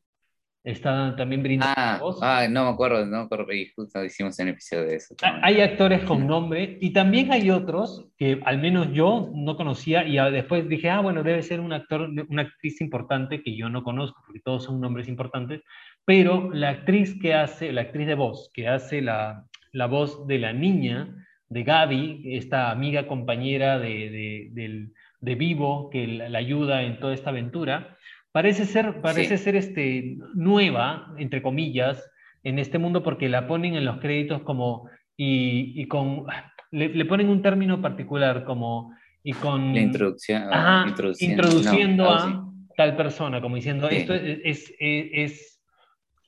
está 0.65 1.15
también 1.15 1.43
brindando 1.43 1.75
ah, 1.77 1.99
Ah, 2.21 2.47
no 2.49 2.65
me 2.65 2.71
acuerdo, 2.71 3.05
no 3.05 3.17
me 3.17 3.23
acuerdo, 3.23 3.53
y 3.53 3.67
justo 3.67 4.03
hicimos 4.03 4.37
un 4.39 4.47
episodio 4.47 4.85
de 4.85 4.95
eso. 4.95 5.15
Hay 5.43 5.61
actores 5.61 6.03
con 6.03 6.25
nombre 6.25 6.77
y 6.81 6.91
también 6.91 7.31
hay 7.31 7.51
otros 7.51 8.07
que 8.17 8.41
al 8.43 8.59
menos 8.59 8.91
yo 8.91 9.31
no 9.33 9.55
conocía 9.55 10.05
y 10.05 10.17
después 10.31 10.67
dije, 10.67 10.89
ah, 10.89 11.01
bueno, 11.01 11.21
debe 11.21 11.43
ser 11.43 11.59
un 11.59 11.71
actor, 11.71 12.09
una 12.29 12.41
actriz 12.41 12.81
importante 12.81 13.43
que 13.43 13.55
yo 13.55 13.69
no 13.69 13.83
conozco, 13.83 14.21
porque 14.25 14.41
todos 14.41 14.63
son 14.63 14.81
nombres 14.81 15.07
importantes, 15.07 15.61
pero 16.03 16.51
la 16.51 16.69
actriz 16.69 17.17
que 17.21 17.35
hace, 17.35 17.71
la 17.71 17.81
actriz 17.81 18.07
de 18.07 18.15
voz, 18.15 18.49
que 18.51 18.67
hace 18.67 19.01
la, 19.01 19.45
la 19.71 19.85
voz 19.85 20.25
de 20.25 20.39
la 20.39 20.51
niña, 20.51 21.15
de 21.47 21.63
Gaby, 21.63 22.23
esta 22.35 22.71
amiga 22.71 23.07
compañera 23.07 23.77
de, 23.77 24.49
de, 24.51 24.89
de 25.19 25.35
Vivo, 25.35 25.91
que 25.91 26.07
la 26.07 26.39
ayuda 26.39 26.81
en 26.81 26.99
toda 26.99 27.13
esta 27.13 27.29
aventura, 27.29 27.94
Parece 28.35 28.65
ser, 28.65 28.99
parece 28.99 29.37
ser 29.37 29.55
este, 29.55 30.17
nueva, 30.33 31.07
entre 31.17 31.41
comillas, 31.41 32.05
en 32.43 32.59
este 32.59 32.79
mundo 32.79 33.01
porque 33.01 33.29
la 33.29 33.47
ponen 33.47 33.75
en 33.75 33.85
los 33.85 33.99
créditos 33.99 34.41
como, 34.41 34.89
y, 35.15 35.71
y 35.81 35.87
con, 35.87 36.25
le, 36.69 37.05
ponen 37.05 37.29
un 37.29 37.41
término 37.41 37.81
particular 37.81 38.43
como, 38.43 38.93
y 39.23 39.31
con... 39.31 39.73
La 39.73 39.79
introducción. 39.79 40.53
Ajá, 40.53 40.85
introduciendo, 41.19 42.09
a 42.09 42.45
tal 42.75 42.97
persona, 42.97 43.39
como 43.39 43.55
diciendo, 43.55 43.87
esto 43.87 44.13
es, 44.13 44.41
es, 44.43 44.73
es, 44.79 45.61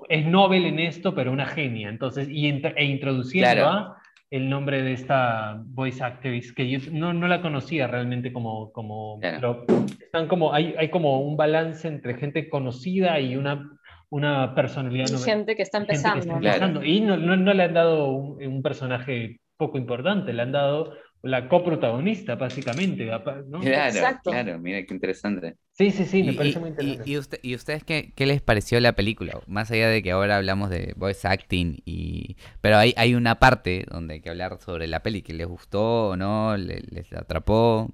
es, 0.08 0.26
Nobel 0.26 0.64
en 0.64 0.80
esto, 0.80 1.14
pero 1.14 1.34
una 1.34 1.46
genia. 1.46 1.90
Entonces, 1.90 2.30
y, 2.30 2.48
e 2.48 2.86
introduciendo 2.86 3.68
a 3.68 3.97
el 4.30 4.50
nombre 4.50 4.82
de 4.82 4.94
esta 4.94 5.62
voice 5.66 6.04
actress, 6.04 6.54
que 6.54 6.70
yo 6.70 6.80
no, 6.92 7.14
no 7.14 7.28
la 7.28 7.42
conocía 7.42 7.88
realmente 7.88 8.34
como, 8.34 8.72
como 8.74 9.20
pero 9.22 9.66
están 10.02 10.28
como, 10.28 10.54
hay, 10.54 10.76
hay 10.78 10.90
como 10.90 11.22
un 11.22 11.38
balance 11.38 11.88
entre 11.88 12.16
gente 12.16 12.50
conocida 12.50 13.20
y 13.20 13.38
una, 13.38 13.70
una 14.10 14.54
personalidad. 14.54 15.08
Y 15.08 15.18
gente 15.18 15.56
que 15.56 15.62
está 15.62 15.78
empezando. 15.78 16.84
Y 16.84 17.02
no, 17.02 17.16
no, 17.16 17.38
no, 17.38 17.54
le 17.54 17.64
han 17.64 17.74
dado 17.74 18.12
un, 18.12 18.46
un, 18.46 18.62
personaje 18.62 19.40
poco 19.56 19.78
importante, 19.78 20.34
le 20.34 20.42
han 20.42 20.52
dado 20.52 20.94
la 21.24 21.50
coprotagonista, 21.50 22.36
básicamente. 22.36 23.06
¿no? 23.48 23.60
Claro, 23.60 24.20
claro, 24.24 24.60
mira 24.60 24.84
qué 24.84 24.94
interesante. 24.94 25.58
Sí, 25.74 25.92
sí, 25.92 26.06
sí, 26.06 26.24
me 26.24 26.34
parece 26.34 26.60
muy 26.60 26.70
interesante. 26.70 27.10
Y, 27.10 27.18
usted, 27.18 27.40
¿Y, 27.42 27.56
ustedes 27.56 27.84
qué, 27.84 28.14
qué, 28.16 28.26
les 28.26 28.42
pareció 28.42 28.80
la 28.80 28.94
película? 28.94 29.40
Más 29.48 29.72
allá 29.72 29.90
de 29.90 30.02
que 30.02 30.12
ahora 30.12 30.38
hablamos 30.38 30.70
de 30.70 30.94
voice 30.96 31.28
acting, 31.28 31.82
y 31.86 32.38
pero 32.62 32.78
hay, 32.78 32.94
hay 32.98 33.16
una 33.16 33.40
parte 33.40 33.86
donde 33.90 34.16
hay 34.16 34.22
que 34.22 34.30
hablar 34.30 34.58
sobre 34.60 34.88
la 34.88 35.04
peli, 35.04 35.22
que 35.22 35.34
les 35.34 35.48
gustó 35.48 36.10
o 36.10 36.16
no, 36.16 36.56
les, 36.58 37.12
atrapó. 37.14 37.92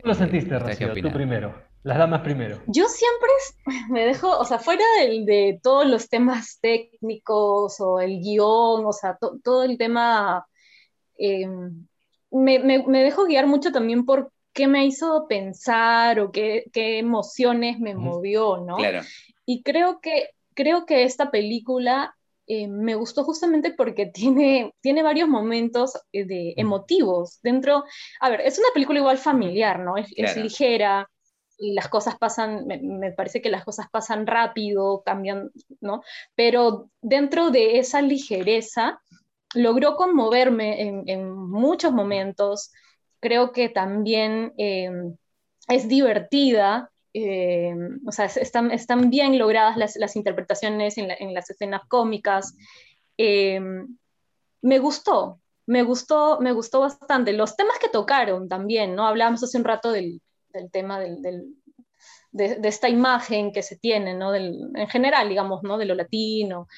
¿Cómo 0.00 0.12
lo 0.12 0.14
sentiste, 0.14 0.54
eh, 0.54 0.58
Rocío? 0.58 0.94
Tú 0.94 1.12
primero. 1.12 1.68
Las 1.84 1.96
damas 1.96 2.22
primero. 2.22 2.60
Yo 2.66 2.86
siempre 2.88 3.30
me 3.90 4.04
dejo, 4.04 4.36
o 4.36 4.44
sea, 4.44 4.58
fuera 4.58 4.84
de, 5.00 5.24
de 5.24 5.60
todos 5.62 5.86
los 5.86 6.08
temas 6.08 6.58
técnicos 6.60 7.80
o 7.80 8.00
el 8.00 8.20
guion, 8.20 8.84
o 8.84 8.92
sea, 8.92 9.16
todo 9.42 9.64
el 9.64 9.78
tema... 9.78 10.46
Eh, 11.20 11.46
me, 12.30 12.58
me, 12.58 13.02
dejo 13.02 13.26
guiar 13.26 13.46
mucho 13.46 13.72
también 13.72 14.04
por 14.04 14.32
qué 14.52 14.66
me 14.66 14.84
hizo 14.84 15.26
pensar 15.28 16.20
o 16.20 16.30
qué, 16.30 16.64
qué 16.72 16.98
emociones 16.98 17.78
me 17.78 17.94
movió, 17.94 18.58
¿no? 18.58 18.76
Claro. 18.76 19.02
Y 19.46 19.62
creo 19.62 20.00
que, 20.00 20.30
creo 20.54 20.84
que 20.84 21.04
esta 21.04 21.30
película 21.30 22.14
eh, 22.46 22.66
me 22.66 22.94
gustó 22.94 23.24
justamente 23.24 23.72
porque 23.72 24.06
tiene, 24.14 24.74
tiene 24.80 25.02
varios 25.02 25.28
momentos 25.28 25.92
eh, 26.12 26.24
de 26.24 26.54
emotivos 26.56 27.40
dentro. 27.42 27.84
A 28.20 28.30
ver, 28.30 28.40
es 28.40 28.58
una 28.58 28.68
película 28.74 28.98
igual 28.98 29.18
familiar, 29.18 29.80
¿no? 29.80 29.96
Es, 29.96 30.12
es 30.16 30.36
ligera, 30.36 31.08
las 31.58 31.88
cosas 31.88 32.16
pasan, 32.16 32.66
me, 32.66 32.78
me, 32.80 33.12
parece 33.12 33.42
que 33.42 33.50
las 33.50 33.64
cosas 33.64 33.86
pasan 33.90 34.26
rápido, 34.26 35.02
cambian, 35.04 35.50
¿no? 35.80 36.02
Pero 36.34 36.90
dentro 37.02 37.50
de 37.50 37.78
esa 37.78 38.00
ligereza 38.00 39.00
logró 39.54 39.96
conmoverme 39.96 41.04
en, 41.06 41.30
muchos 41.32 41.92
momentos. 41.92 42.72
Creo 43.20 43.52
que 43.52 43.68
también 43.68 44.52
em, 44.58 45.16
es 45.68 45.88
divertida, 45.88 46.90
em, 47.12 48.00
o 48.06 48.12
sea, 48.12 48.26
están, 48.26 49.10
bien 49.10 49.38
logradas 49.38 49.76
las, 49.96 50.16
interpretaciones 50.16 50.98
en, 50.98 51.34
las 51.34 51.50
escenas 51.50 51.82
cómicas. 51.88 52.54
Em, 53.16 53.96
me 54.62 54.78
gustó, 54.78 55.40
me 55.66 55.82
gustó, 55.82 56.40
me 56.40 56.52
gustó 56.52 56.80
bastante. 56.80 57.32
Los 57.32 57.56
temas 57.56 57.78
que 57.78 57.88
tocaron 57.88 58.48
también, 58.48 58.94
¿no? 58.94 59.06
Hablábamos 59.06 59.42
hace 59.42 59.58
un 59.58 59.64
rato 59.64 59.92
del, 59.92 60.20
tema 60.72 61.00
de, 61.00 61.44
esta 62.32 62.88
imagen 62.88 63.52
que 63.52 63.62
se 63.62 63.76
tiene, 63.76 64.14
¿no? 64.14 64.34
en 64.34 64.88
general, 64.88 65.28
digamos, 65.28 65.62
¿no? 65.62 65.78
De 65.78 65.84
lo 65.86 65.94
latino. 65.94 66.68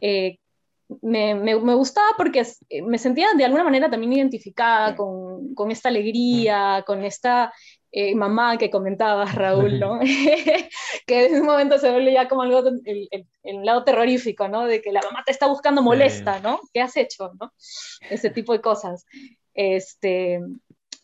Eh, 0.00 0.38
me, 1.02 1.34
me, 1.34 1.58
me, 1.58 1.74
gustaba 1.74 2.08
porque 2.16 2.44
eh, 2.68 2.82
me 2.82 2.98
sentía 2.98 3.28
de 3.36 3.44
alguna 3.44 3.64
manera 3.64 3.90
también 3.90 4.12
identificada 4.12 4.94
con, 4.96 5.54
con 5.54 5.70
esta 5.70 5.88
alegría, 5.88 6.84
con 6.86 7.04
esta 7.04 7.52
eh, 7.90 8.14
mamá 8.14 8.58
que 8.58 8.70
comentaba 8.70 9.24
Raúl, 9.24 9.78
¿no? 9.78 10.00
que 11.06 11.26
en 11.26 11.40
un 11.40 11.46
momento 11.46 11.78
se 11.78 11.90
vuelve 11.90 12.12
ya 12.12 12.28
como 12.28 12.42
algo, 12.42 12.68
el, 12.84 13.08
el, 13.42 13.64
lado 13.64 13.84
terrorífico, 13.84 14.48
¿no? 14.48 14.66
De 14.66 14.82
que 14.82 14.92
la 14.92 15.00
mamá 15.00 15.22
te 15.24 15.32
está 15.32 15.46
buscando 15.46 15.80
molesta, 15.82 16.40
¿no? 16.40 16.60
¿Qué 16.72 16.80
has 16.80 16.96
hecho, 16.96 17.32
no? 17.40 17.52
Ese 18.10 18.30
tipo 18.30 18.52
de 18.52 18.60
cosas. 18.60 19.06
Este, 19.54 20.40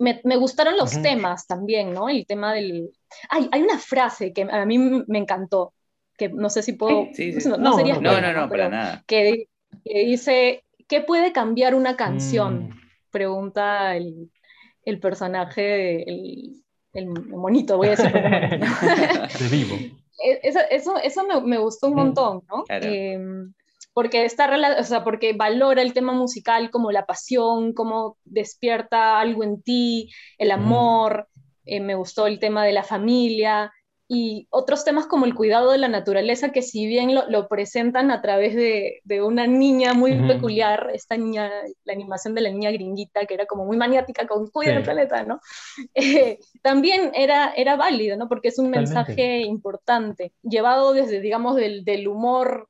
me, 0.00 0.20
me 0.24 0.36
gustaron 0.36 0.76
los 0.76 1.00
temas 1.00 1.46
también, 1.46 1.92
¿no? 1.92 2.08
El 2.08 2.26
tema 2.26 2.54
del... 2.54 2.90
Ay, 3.28 3.48
hay 3.52 3.62
una 3.62 3.78
frase 3.78 4.32
que 4.32 4.42
a 4.42 4.66
mí 4.66 4.78
me 4.78 5.18
encantó, 5.18 5.74
que 6.16 6.28
no 6.28 6.50
sé 6.50 6.62
si 6.62 6.72
puedo... 6.72 7.06
Sí, 7.12 7.38
sí, 7.38 7.48
no, 7.48 7.56
no, 7.56 7.74
sería 7.74 8.00
no, 8.00 8.20
no, 8.20 8.32
no, 8.32 8.48
para 8.48 8.68
nada. 8.68 9.04
Que 9.06 9.46
que 9.84 10.04
dice, 10.04 10.64
¿qué 10.88 11.00
puede 11.00 11.32
cambiar 11.32 11.74
una 11.74 11.96
canción? 11.96 12.68
Mm. 12.68 12.80
Pregunta 13.10 13.96
el, 13.96 14.30
el 14.84 15.00
personaje, 15.00 16.08
el, 16.08 16.62
el, 16.92 17.08
monito, 17.08 17.76
voy 17.76 17.88
a 17.88 17.90
decir. 17.90 18.12
de 18.12 19.48
vivo. 19.50 19.76
E, 20.22 20.38
eso, 20.42 20.58
eso, 20.70 20.98
eso 21.02 21.24
me, 21.24 21.40
me, 21.40 21.56
gustó 21.56 21.86
un 21.86 21.94
mm, 21.94 21.96
montón, 21.96 22.42
¿no? 22.46 22.64
Em, 22.68 23.54
porque, 23.94 24.26
está, 24.26 24.50
o 24.78 24.84
sea, 24.84 25.02
porque 25.02 25.32
valora 25.32 25.80
el 25.80 25.94
tema 25.94 26.12
musical 26.12 26.70
como 26.70 26.92
la 26.92 27.06
pasión, 27.06 27.72
como 27.72 28.18
despierta 28.24 29.18
algo 29.18 29.44
en 29.44 29.62
ti, 29.62 30.10
el 30.36 30.50
amor, 30.50 31.26
eh, 31.64 31.80
me 31.80 31.94
gustó 31.94 32.26
el 32.26 32.38
tema 32.38 32.64
de 32.64 32.72
la 32.72 32.82
familia, 32.82 33.72
y 34.12 34.48
otros 34.50 34.84
temas 34.84 35.06
como 35.06 35.24
el 35.24 35.36
cuidado 35.36 35.70
de 35.70 35.78
la 35.78 35.86
naturaleza, 35.86 36.50
que 36.50 36.62
si 36.62 36.84
bien 36.84 37.14
lo, 37.14 37.46
presentan 37.46 38.10
a 38.10 38.20
través 38.20 38.56
de, 38.56 39.22
una 39.22 39.46
niña 39.46 39.94
muy 39.94 40.20
peculiar, 40.26 40.90
esta 40.92 41.16
niña, 41.16 41.48
la 41.84 41.92
animación 41.92 42.34
de 42.34 42.40
la 42.40 42.50
niña 42.50 42.72
gringuita, 42.72 43.24
que 43.26 43.34
era 43.34 43.46
como 43.46 43.66
muy 43.66 43.76
maniática 43.76 44.26
con 44.26 44.48
cuida 44.48 44.72
el 44.72 44.82
planeta, 44.82 45.22
¿no? 45.22 45.40
Eh, 45.94 46.40
también 46.60 47.12
era, 47.14 47.52
era 47.56 47.76
válido, 47.76 48.16
¿no? 48.16 48.28
Porque 48.28 48.48
es 48.48 48.58
un 48.58 48.70
mensaje 48.70 49.42
importante, 49.42 50.32
llevado 50.42 50.92
desde, 50.92 51.20
digamos, 51.20 51.54
del, 51.54 51.84
del 51.84 52.08
humor 52.08 52.68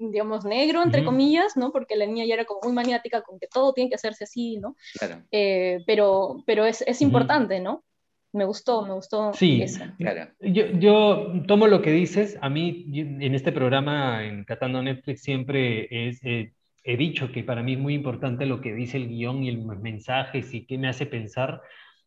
digamos, 0.00 0.44
negro, 0.44 0.82
entre 0.82 1.04
comillas, 1.04 1.56
¿no? 1.56 1.70
Porque 1.70 1.94
la 1.94 2.06
niña 2.06 2.24
ya 2.24 2.34
era 2.34 2.46
como 2.46 2.62
muy 2.64 2.72
maniática 2.72 3.22
con 3.22 3.38
que 3.38 3.46
todo 3.46 3.72
tiene 3.74 3.90
que 3.90 3.96
hacerse 3.96 4.24
así, 4.24 4.56
¿no? 4.56 4.74
Claro. 4.98 5.22
Eh, 5.30 5.84
pero, 5.86 6.42
pero 6.46 6.64
es, 6.64 6.82
es 6.82 7.00
importante, 7.00 7.60
¿no? 7.60 7.84
Me 8.32 8.44
gustó, 8.44 8.86
me 8.86 8.94
gustó 8.94 9.32
sí, 9.32 9.64
Claro. 9.98 10.30
Yo, 10.40 10.66
yo, 10.78 11.32
tomo 11.46 11.66
lo 11.66 11.82
que 11.82 11.90
dices. 11.90 12.38
A 12.40 12.48
mí, 12.48 12.86
en 12.94 13.34
este 13.34 13.52
programa, 13.52 14.24
en 14.24 14.44
Catando 14.44 14.82
Netflix, 14.82 15.22
siempre 15.22 16.08
es, 16.08 16.20
eh, 16.24 16.52
he 16.84 16.96
dicho 16.96 17.32
que 17.32 17.42
para 17.42 17.62
mí 17.62 17.72
es 17.72 17.78
muy 17.78 17.94
importante 17.94 18.46
lo 18.46 18.60
que 18.60 18.72
dice 18.72 18.98
el 18.98 19.08
guion 19.08 19.42
y 19.42 19.48
el 19.48 19.58
mensaje 19.58 20.44
y 20.52 20.66
qué 20.66 20.78
me 20.78 20.88
hace 20.88 21.06
pensar. 21.06 21.60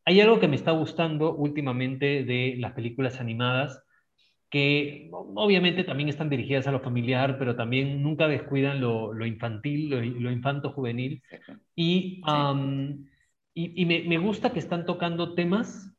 Hay 0.05 0.21
algo 0.21 0.39
que 0.39 0.47
me 0.47 0.55
está 0.55 0.71
gustando 0.71 1.35
últimamente 1.35 2.23
de 2.23 2.55
las 2.57 2.71
películas 2.71 3.19
animadas, 3.19 3.83
que 4.49 5.09
obviamente 5.11 5.83
también 5.83 6.09
están 6.09 6.29
dirigidas 6.29 6.67
a 6.67 6.71
lo 6.71 6.79
familiar, 6.79 7.37
pero 7.37 7.55
también 7.55 8.01
nunca 8.01 8.27
descuidan 8.27 8.79
lo, 8.79 9.11
lo 9.13 9.25
infantil, 9.25 9.89
lo, 9.89 10.31
infanto-juvenil. 10.31 11.21
Y, 11.75 12.21
y, 13.55 13.81
y 13.81 13.85
me, 13.85 14.03
me 14.03 14.17
gusta 14.19 14.51
que 14.53 14.59
están 14.59 14.85
tocando 14.85 15.33
temas 15.33 15.92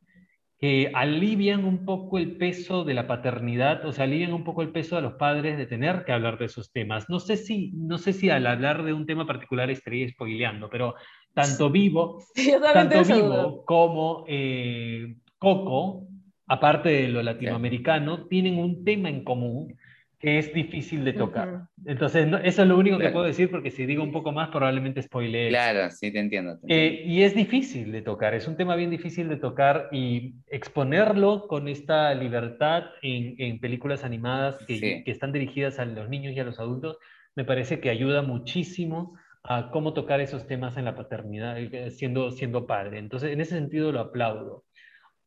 que 0.65 0.91
alivian 0.95 1.67
un 1.67 1.85
poco 1.85 2.17
el 2.17 2.39
peso 2.39 2.85
de 2.85 2.95
la 2.95 3.07
paternidad, 3.07 3.85
o 3.85 3.93
sea, 3.93 4.05
alivian 4.05 4.33
un 4.33 4.45
poco 4.45 4.63
el 4.63 4.71
peso 4.71 4.97
de 4.97 5.03
los 5.03 5.13
padres 5.13 5.59
de 5.59 5.67
tener 5.67 6.07
que 6.07 6.13
hablar 6.13 6.39
de 6.39 6.47
esos 6.47 6.73
temas. 6.73 7.11
No 7.11 7.21
sé 7.21 7.37
si, 7.37 7.73
no 7.75 7.99
sé 7.99 8.15
si 8.15 8.31
al 8.31 8.47
hablar 8.47 8.83
de 8.83 8.95
un 8.95 9.05
tema 9.05 9.27
particular 9.27 9.71
estaría 9.71 10.09
spoileando, 10.09 10.71
pero 10.71 10.95
tanto 11.35 11.69
Vivo, 11.69 12.25
tanto 12.73 13.05
Vivo 13.05 13.63
como 13.67 14.25
eh, 14.27 15.17
Coco, 15.37 16.07
aparte 16.47 16.89
de 16.89 17.09
lo 17.09 17.23
latinoamericano, 17.23 18.27
tienen 18.27 18.57
un 18.59 18.87
tema 18.87 19.11
en 19.11 19.23
común 19.23 19.77
es 20.21 20.53
difícil 20.55 21.05
de 21.05 21.13
tocar. 21.13 21.69
Entonces, 21.85 22.27
eso 22.45 22.63
es 22.63 22.69
lo 22.69 22.79
único 22.79 22.99
que 22.99 23.11
puedo 23.11 23.25
decir 23.25 23.51
porque 23.51 23.71
si 23.71 23.87
digo 23.87 24.03
un 24.03 24.13
poco 24.13 24.33
más 24.33 24.49
probablemente 24.49 25.03
spoileé. 25.03 25.49
Claro, 25.49 25.91
sí, 25.91 26.11
te 26.11 26.19
entiendo. 26.19 26.59
Eh, 26.69 27.03
y 27.07 27.23
es 27.23 27.35
difícil 27.35 27.93
de 27.93 28.03
tocar, 28.03 28.35
es 28.35 28.49
un 28.49 28.57
tema 28.57 28.77
bien 28.77 28.91
difícil 28.91 29.29
de 29.29 29.37
tocar 29.37 29.89
y 29.93 30.35
exponerlo 30.49 31.47
con 31.47 31.69
esta 31.69 32.15
libertad 32.15 32.85
en, 33.03 33.35
en 33.39 33.61
películas 33.61 34.05
animadas 34.05 34.59
que, 34.67 35.03
que, 35.05 35.11
están 35.11 35.33
dirigidas 35.33 35.79
a 35.79 35.85
los 35.85 36.09
niños 36.09 36.35
y 36.35 36.41
a 36.41 36.45
los 36.45 36.59
adultos, 36.59 36.99
me 37.35 37.45
parece 37.45 37.81
que 37.81 37.91
ayuda 37.91 38.23
muchísimo 38.23 39.19
a 39.43 39.71
cómo 39.71 39.93
tocar 39.93 40.21
esos 40.21 40.47
temas 40.47 40.77
en 40.79 40.87
la 40.87 40.95
paternidad, 40.95 41.59
eh, 41.59 41.91
siendo, 41.91 42.31
siendo 42.31 42.67
padre. 42.67 42.99
Entonces, 42.99 43.31
en 43.31 43.41
ese 43.41 43.57
sentido 43.57 43.93
lo 43.93 44.01
aplaudo. 44.01 44.65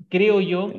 Creo 0.09 0.41
yo 0.41 0.71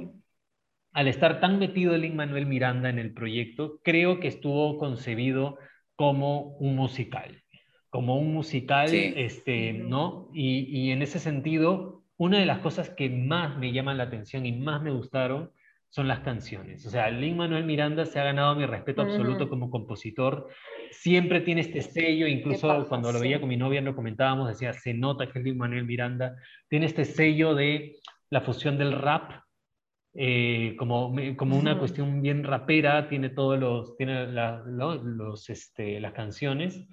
al 0.98 1.06
estar 1.06 1.38
tan 1.38 1.60
metido 1.60 1.94
el 1.94 2.12
Manuel 2.12 2.46
Miranda 2.46 2.90
en 2.90 2.98
el 2.98 3.12
proyecto, 3.14 3.78
creo 3.84 4.18
que 4.18 4.26
estuvo 4.26 4.78
concebido 4.78 5.56
como 5.94 6.56
un 6.56 6.74
musical, 6.74 7.40
como 7.88 8.18
un 8.18 8.34
musical, 8.34 8.92
este, 8.92 9.74
¿no? 9.74 10.28
Y, 10.34 10.90
en 10.90 11.00
ese 11.02 11.20
sentido, 11.20 12.02
una 12.16 12.40
de 12.40 12.46
las 12.46 12.58
cosas 12.58 12.90
que 12.90 13.08
más 13.10 13.56
me 13.58 13.70
llaman 13.70 13.96
la 13.96 14.04
atención 14.04 14.44
y 14.44 14.50
más 14.50 14.82
me 14.82 14.90
gustaron 14.90 15.52
son 15.88 16.08
las 16.08 16.18
canciones. 16.18 16.84
O 16.84 16.90
sea, 16.90 17.12
Lin 17.12 17.36
Manuel 17.36 17.62
Miranda 17.62 18.04
se 18.04 18.18
ha 18.18 18.24
ganado 18.24 18.56
mi 18.56 18.66
respeto 18.66 19.02
absoluto 19.02 19.48
como 19.48 19.70
compositor. 19.70 20.48
Siempre 20.90 21.42
tiene 21.42 21.60
este 21.60 21.80
sello, 21.80 22.26
incluso 22.26 22.86
cuando 22.88 23.12
lo 23.12 23.20
veía 23.20 23.38
con 23.38 23.48
mi 23.48 23.56
novia 23.56 23.80
lo 23.82 23.94
comentábamos, 23.94 24.48
decía, 24.48 24.72
se 24.72 24.94
nota 24.94 25.30
que 25.30 25.38
es 25.38 25.44
Lin 25.44 25.58
Manuel 25.58 25.84
Miranda. 25.84 26.34
Tiene 26.66 26.86
este 26.86 27.04
sello 27.04 27.54
de 27.54 27.94
la 28.30 28.40
fusión 28.40 28.78
del 28.78 28.90
rap 28.90 29.47
eh, 30.14 30.74
como, 30.78 31.14
como 31.36 31.58
una 31.58 31.78
cuestión 31.78 32.22
bien 32.22 32.44
rapera, 32.44 33.08
tiene 33.08 33.30
todos 33.30 33.58
los, 33.58 33.96
tiene 33.96 34.26
los, 34.26 35.50
este, 35.50 36.00
las 36.00 36.12
canciones 36.12 36.86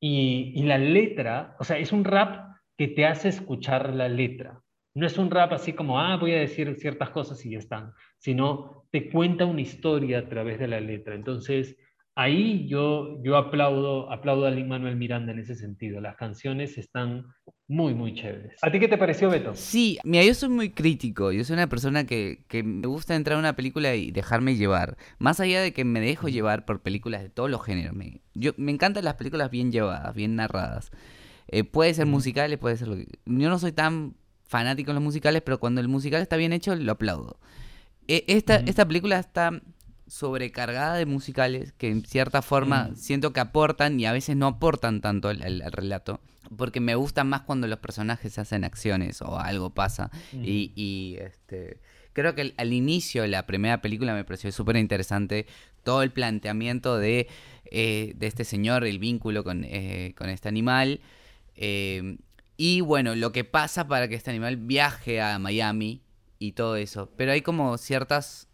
y, 0.00 0.52
y, 0.54 0.62
la 0.64 0.78
letra, 0.78 1.56
o 1.60 1.64
sea, 1.64 1.78
es 1.78 1.92
un 1.92 2.04
rap 2.04 2.56
que 2.76 2.88
te 2.88 3.06
hace 3.06 3.28
escuchar 3.28 3.94
la 3.94 4.08
letra. 4.08 4.60
No 4.94 5.06
es 5.06 5.18
un 5.18 5.30
rap 5.30 5.52
así 5.52 5.72
como, 5.72 5.98
ah, 6.00 6.16
voy 6.16 6.32
a 6.32 6.40
decir 6.40 6.74
ciertas 6.76 7.10
cosas 7.10 7.44
y 7.44 7.50
ya 7.50 7.58
están, 7.58 7.92
sino 8.18 8.86
te 8.90 9.10
cuenta 9.10 9.44
una 9.44 9.60
historia 9.60 10.20
a 10.20 10.28
través 10.28 10.58
de 10.58 10.68
la 10.68 10.80
letra. 10.80 11.14
Entonces, 11.14 11.76
ahí 12.14 12.66
yo, 12.68 13.22
yo 13.22 13.36
aplaudo, 13.36 14.10
aplaudo 14.10 14.46
a 14.46 14.50
Lin 14.50 14.68
Manuel 14.68 14.96
Miranda 14.96 15.32
en 15.32 15.38
ese 15.38 15.54
sentido. 15.54 16.00
Las 16.00 16.16
canciones 16.16 16.78
están 16.78 17.26
muy, 17.66 17.94
muy 17.94 18.14
chéveres. 18.14 18.58
¿A 18.62 18.70
ti 18.70 18.78
qué 18.78 18.88
te 18.88 18.98
pareció, 18.98 19.30
Beto? 19.30 19.52
Sí, 19.54 19.98
mira, 20.04 20.24
yo 20.24 20.34
soy 20.34 20.48
muy 20.48 20.70
crítico. 20.70 21.32
Yo 21.32 21.44
soy 21.44 21.54
una 21.54 21.68
persona 21.68 22.04
que, 22.04 22.44
que 22.48 22.62
me 22.62 22.86
gusta 22.86 23.14
entrar 23.16 23.36
a 23.36 23.40
una 23.40 23.56
película 23.56 23.94
y 23.94 24.10
dejarme 24.10 24.56
llevar. 24.56 24.96
Más 25.18 25.40
allá 25.40 25.60
de 25.60 25.72
que 25.72 25.84
me 25.84 26.00
dejo 26.00 26.28
llevar 26.28 26.64
por 26.64 26.82
películas 26.82 27.22
de 27.22 27.30
todos 27.30 27.50
los 27.50 27.64
géneros. 27.64 27.94
Me, 27.94 28.20
yo, 28.34 28.52
me 28.56 28.72
encantan 28.72 29.04
las 29.04 29.14
películas 29.14 29.50
bien 29.50 29.72
llevadas, 29.72 30.14
bien 30.14 30.36
narradas. 30.36 30.90
Eh, 31.48 31.64
puede 31.64 31.92
ser 31.94 32.06
musicales, 32.06 32.58
puede 32.58 32.76
ser 32.76 32.88
lo 32.88 32.96
que... 32.96 33.06
Yo 33.26 33.48
no 33.48 33.58
soy 33.58 33.72
tan 33.72 34.14
fanático 34.44 34.90
de 34.90 34.94
los 34.94 35.02
musicales, 35.02 35.42
pero 35.42 35.58
cuando 35.58 35.80
el 35.80 35.88
musical 35.88 36.22
está 36.22 36.36
bien 36.36 36.52
hecho, 36.52 36.74
lo 36.74 36.92
aplaudo. 36.92 37.38
Eh, 38.06 38.24
esta, 38.28 38.56
esta 38.56 38.86
película 38.86 39.18
está 39.18 39.62
sobrecargada 40.06 40.94
de 40.94 41.06
musicales 41.06 41.72
que 41.72 41.88
en 41.88 42.04
cierta 42.04 42.42
forma 42.42 42.90
mm. 42.90 42.96
siento 42.96 43.32
que 43.32 43.40
aportan 43.40 43.98
y 43.98 44.06
a 44.06 44.12
veces 44.12 44.36
no 44.36 44.46
aportan 44.46 45.00
tanto 45.00 45.28
al, 45.28 45.62
relato. 45.72 46.20
Porque 46.56 46.80
me 46.80 46.94
gusta 46.94 47.24
más 47.24 47.42
cuando 47.42 47.66
los 47.66 47.78
personajes 47.78 48.38
hacen 48.38 48.64
acciones 48.64 49.22
o 49.22 49.38
algo 49.38 49.70
pasa. 49.70 50.10
y, 50.32 51.16
este 51.18 51.80
creo 52.14 52.34
que 52.34 52.54
al 52.56 52.72
inicio 52.72 53.22
de 53.22 53.28
la 53.28 53.44
primera 53.44 53.82
película 53.82 54.14
me 54.14 54.24
pareció 54.24 54.50
súper 54.52 54.76
interesante 54.76 55.46
todo 55.82 56.02
el 56.02 56.10
planteamiento 56.12 56.96
de, 56.96 57.28
eh, 57.66 58.14
de, 58.16 58.26
este 58.26 58.44
señor, 58.44 58.86
el 58.86 58.98
vínculo 58.98 59.44
con, 59.44 59.64
eh, 59.64 60.14
con 60.16 60.30
este 60.30 60.48
animal. 60.48 61.00
Eh, 61.56 62.16
y 62.56 62.80
bueno, 62.80 63.14
lo 63.14 63.32
que 63.32 63.44
pasa 63.44 63.86
para 63.86 64.08
que 64.08 64.14
este 64.14 64.30
animal 64.30 64.56
viaje 64.56 65.20
a 65.20 65.38
Miami 65.38 66.02
y 66.38 66.52
todo 66.52 66.76
eso. 66.76 67.10
Pero 67.16 67.32
hay 67.32 67.42
como 67.42 67.76
ciertas 67.76 68.48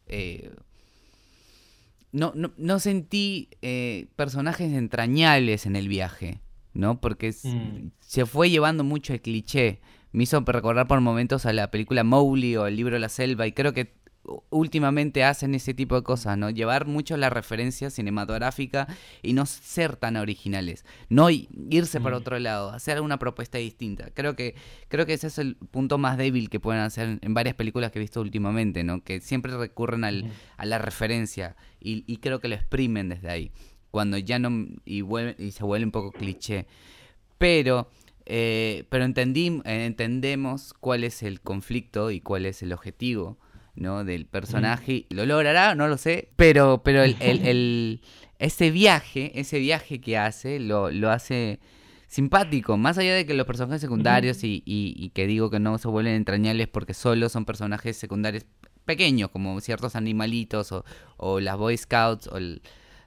no, 2.13 2.33
no, 2.35 2.53
no 2.57 2.81
sentí 2.81 3.51
eh, 3.63 4.09
personajes 4.17 4.73
entrañables 4.73 5.67
en 5.67 5.77
el 5.77 5.89
viaje, 5.89 6.41
¿no? 6.75 7.01
Porque 7.01 7.31
mm. 7.43 7.91
se 8.01 8.27
fue 8.27 8.51
llevando 8.51 8.85
mucho 8.85 9.13
el 9.13 9.21
cliché. 9.21 9.81
Me 10.13 10.25
hizo 10.25 10.41
recordar 10.41 10.89
por 10.89 11.01
momentos 11.01 11.47
a 11.47 11.53
la 11.53 11.71
película 11.71 12.03
Mowgli 12.03 12.57
o 12.57 12.67
el 12.67 12.77
libro 12.77 12.99
La 12.99 13.09
Selva 13.09 13.47
y 13.47 13.53
creo 13.53 13.73
que 13.73 13.95
últimamente 14.51 15.25
hacen 15.25 15.55
ese 15.55 15.75
tipo 15.75 15.97
de 15.97 16.03
cosas, 16.03 16.39
¿no? 16.39 16.51
Llevar 16.51 16.87
mucho 16.87 17.17
la 17.17 17.31
referencia 17.31 17.91
cinematográfica 17.91 18.87
y 19.23 19.33
no 19.33 19.47
ser 19.47 19.97
tan 19.97 20.17
originales, 20.17 20.85
no 21.09 21.29
irse 21.31 22.01
para 22.01 22.17
mm. 22.17 22.21
otro 22.21 22.39
lado, 22.39 22.71
hacer 22.71 23.01
una 23.01 23.19
propuesta 23.19 23.59
distinta. 23.59 24.11
Creo 24.15 24.37
que 24.37 24.55
creo 24.89 25.07
que 25.07 25.15
ese 25.15 25.27
es 25.29 25.39
el 25.39 25.57
punto 25.57 25.99
más 25.99 26.17
débil 26.17 26.51
que 26.51 26.61
pueden 26.61 26.83
hacer 26.83 27.19
en 27.21 27.35
varias 27.35 27.55
películas 27.55 27.91
que 27.91 27.99
he 27.99 28.01
visto 28.01 28.21
últimamente, 28.21 28.85
¿no? 28.85 29.03
Que 29.03 29.21
siempre 29.21 29.57
recurren 29.57 30.05
al, 30.05 30.31
a 30.57 30.67
la 30.67 30.79
referencia 30.79 31.57
y, 31.81 32.17
creo 32.19 32.41
que 32.41 32.49
lo 32.49 32.55
exprimen 32.55 33.09
desde 33.09 33.31
ahí, 33.31 33.53
cuando 33.91 34.19
ya 34.19 34.39
no 34.39 34.51
y, 34.85 35.03
y 35.39 35.51
se 35.53 35.65
vuelve 35.65 35.87
un 35.87 35.93
poco 35.93 36.13
cliché. 36.13 36.67
Pero 37.39 37.89
eh, 38.27 38.85
pero 38.91 39.05
entendí, 39.05 39.61
entendemos 39.65 40.73
cuál 40.75 41.03
es 41.03 41.23
el 41.25 41.41
conflicto 41.41 42.13
y 42.13 42.21
cuál 42.21 42.47
es 42.47 42.63
el 42.63 42.73
objetivo 42.73 43.39
¿no? 43.75 44.05
Del 44.05 44.27
personaje. 44.27 45.07
¿Lo 45.11 45.27
logrará? 45.27 45.75
No 45.75 45.89
lo 45.89 45.97
sé. 45.97 46.31
Pero, 46.37 46.83
pero 46.85 47.03
el, 47.03 47.17
el, 47.21 48.03
ese 48.39 48.71
viaje, 48.71 49.39
ese 49.39 49.59
viaje 49.59 50.01
que 50.01 50.17
hace, 50.17 50.61
lo, 50.61 50.91
lo 50.91 51.11
hace 51.11 51.61
simpático. 52.07 52.77
Más 52.77 52.99
allá 52.99 53.15
de 53.15 53.25
que 53.25 53.35
los 53.35 53.47
personajes 53.47 53.81
secundarios 53.81 54.43
y, 54.43 54.63
y, 54.67 55.11
que 55.11 55.27
digo 55.27 55.51
que 55.51 55.61
no 55.61 55.79
se 55.79 55.89
vuelven 55.89 56.15
entrañables 56.15 56.69
porque 56.69 56.93
solo 56.93 57.29
son 57.29 57.45
personajes 57.45 57.97
secundarios 57.97 58.45
pequeños, 58.85 59.31
como 59.31 59.61
ciertos 59.61 59.95
animalitos 59.95 60.73
o, 60.73 60.85
o 61.17 61.39
las 61.39 61.57
Boy 61.57 61.77
Scouts 61.77 62.27
o 62.27 62.39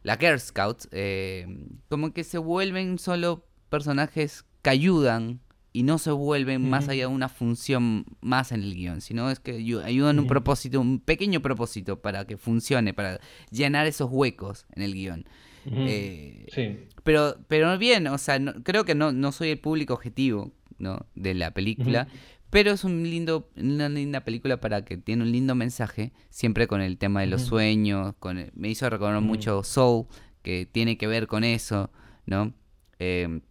la 0.03 0.17
Girl 0.17 0.39
Scouts, 0.39 0.87
eh, 0.91 1.45
como 1.89 2.13
que 2.13 2.23
se 2.23 2.37
vuelven 2.37 2.97
solo 2.97 3.45
personajes 3.69 4.45
que 4.61 4.69
ayudan 4.69 5.41
y 5.73 5.81
no 5.81 5.97
se 5.97 6.11
vuelven 6.11 6.69
más 6.69 6.87
allá 6.87 7.07
de 7.07 7.07
una 7.07 7.29
función 7.29 8.05
más 8.21 8.51
en 8.51 8.61
el 8.61 8.75
guion, 8.75 9.01
sino 9.01 9.31
es 9.31 9.39
que 9.39 9.53
ayudan 9.83 10.19
un 10.19 10.27
propósito, 10.27 10.79
un 10.79 10.99
pequeño 10.99 11.41
propósito 11.41 11.99
para 11.99 12.25
que 12.25 12.37
funcione, 12.37 12.93
para 12.93 13.19
llenar 13.49 13.87
esos 13.87 14.09
huecos 14.11 14.67
en 14.75 14.83
el 14.83 14.93
guion. 14.93 15.25
Eh, 15.65 16.45
sí. 16.53 16.77
Pero, 17.03 17.37
pero 17.47 17.75
bien, 17.79 18.05
o 18.07 18.19
sea, 18.19 18.39
creo 18.63 18.85
que 18.85 18.93
no, 18.93 19.11
no 19.11 19.31
soy 19.31 19.49
el 19.49 19.59
público 19.59 19.95
objetivo 19.95 20.53
¿no? 20.77 21.07
de 21.15 21.33
la 21.33 21.51
película, 21.51 22.07
Pero 22.51 22.69
es 22.69 22.83
un 22.83 23.01
lindo, 23.01 23.49
una 23.55 23.89
linda 23.89 24.21
película 24.21 24.61
para 24.61 24.85
que 24.85 24.97
tiene 24.97 25.23
un 25.23 25.31
lindo 25.31 25.55
mensaje, 25.55 26.13
siempre 26.29 26.67
con 26.67 26.81
el 26.81 26.99
tema 26.99 27.21
de 27.21 27.27
los 27.27 27.41
sueños, 27.41 28.13
con 28.19 28.51
me 28.53 28.69
hizo 28.69 28.87
recordar 28.91 29.21
mucho 29.21 29.63
Soul, 29.63 30.05
que 30.43 30.67
tiene 30.71 30.99
que 30.99 31.07
ver 31.07 31.25
con 31.25 31.43
eso, 31.43 31.89
¿no? 32.27 32.53
Eh, 32.99 33.41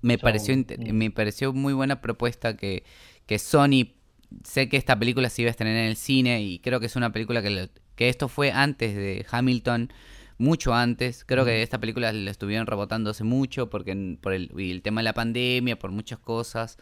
me, 0.00 0.18
pareció, 0.18 0.54
me 0.78 1.10
pareció 1.10 1.52
muy 1.52 1.72
buena 1.72 2.00
propuesta 2.00 2.56
que, 2.56 2.84
que 3.26 3.38
Sony, 3.38 3.94
sé 4.42 4.68
que 4.68 4.76
esta 4.76 4.98
película 4.98 5.30
se 5.30 5.42
iba 5.42 5.48
a 5.48 5.52
estrenar 5.52 5.76
en 5.76 5.86
el 5.86 5.96
cine 5.96 6.42
y 6.42 6.58
creo 6.58 6.80
que 6.80 6.86
es 6.86 6.96
una 6.96 7.12
película 7.12 7.42
que, 7.42 7.70
que 7.96 8.08
esto 8.08 8.28
fue 8.28 8.52
antes 8.52 8.94
de 8.94 9.24
Hamilton, 9.30 9.92
mucho 10.38 10.74
antes. 10.74 11.24
Creo 11.24 11.44
que 11.44 11.62
esta 11.62 11.78
película 11.78 12.12
la 12.12 12.30
estuvieron 12.30 12.66
rebotando 12.66 13.10
hace 13.10 13.24
mucho 13.24 13.70
porque 13.70 14.18
por 14.20 14.32
el, 14.32 14.50
el, 14.58 14.82
tema 14.82 15.00
de 15.00 15.04
la 15.04 15.14
pandemia, 15.14 15.78
por 15.78 15.90
muchas 15.90 16.18
cosas. 16.18 16.78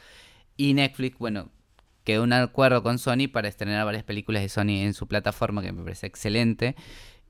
Y 0.56 0.74
Netflix, 0.74 1.18
bueno, 1.18 1.50
quedó 2.04 2.22
un 2.22 2.32
acuerdo 2.32 2.82
con 2.82 2.98
Sony 2.98 3.28
para 3.32 3.48
estrenar 3.48 3.84
varias 3.84 4.04
películas 4.04 4.42
de 4.42 4.48
Sony 4.48 4.82
en 4.82 4.94
su 4.94 5.06
plataforma, 5.06 5.62
que 5.62 5.72
me 5.72 5.82
parece 5.82 6.06
excelente. 6.06 6.76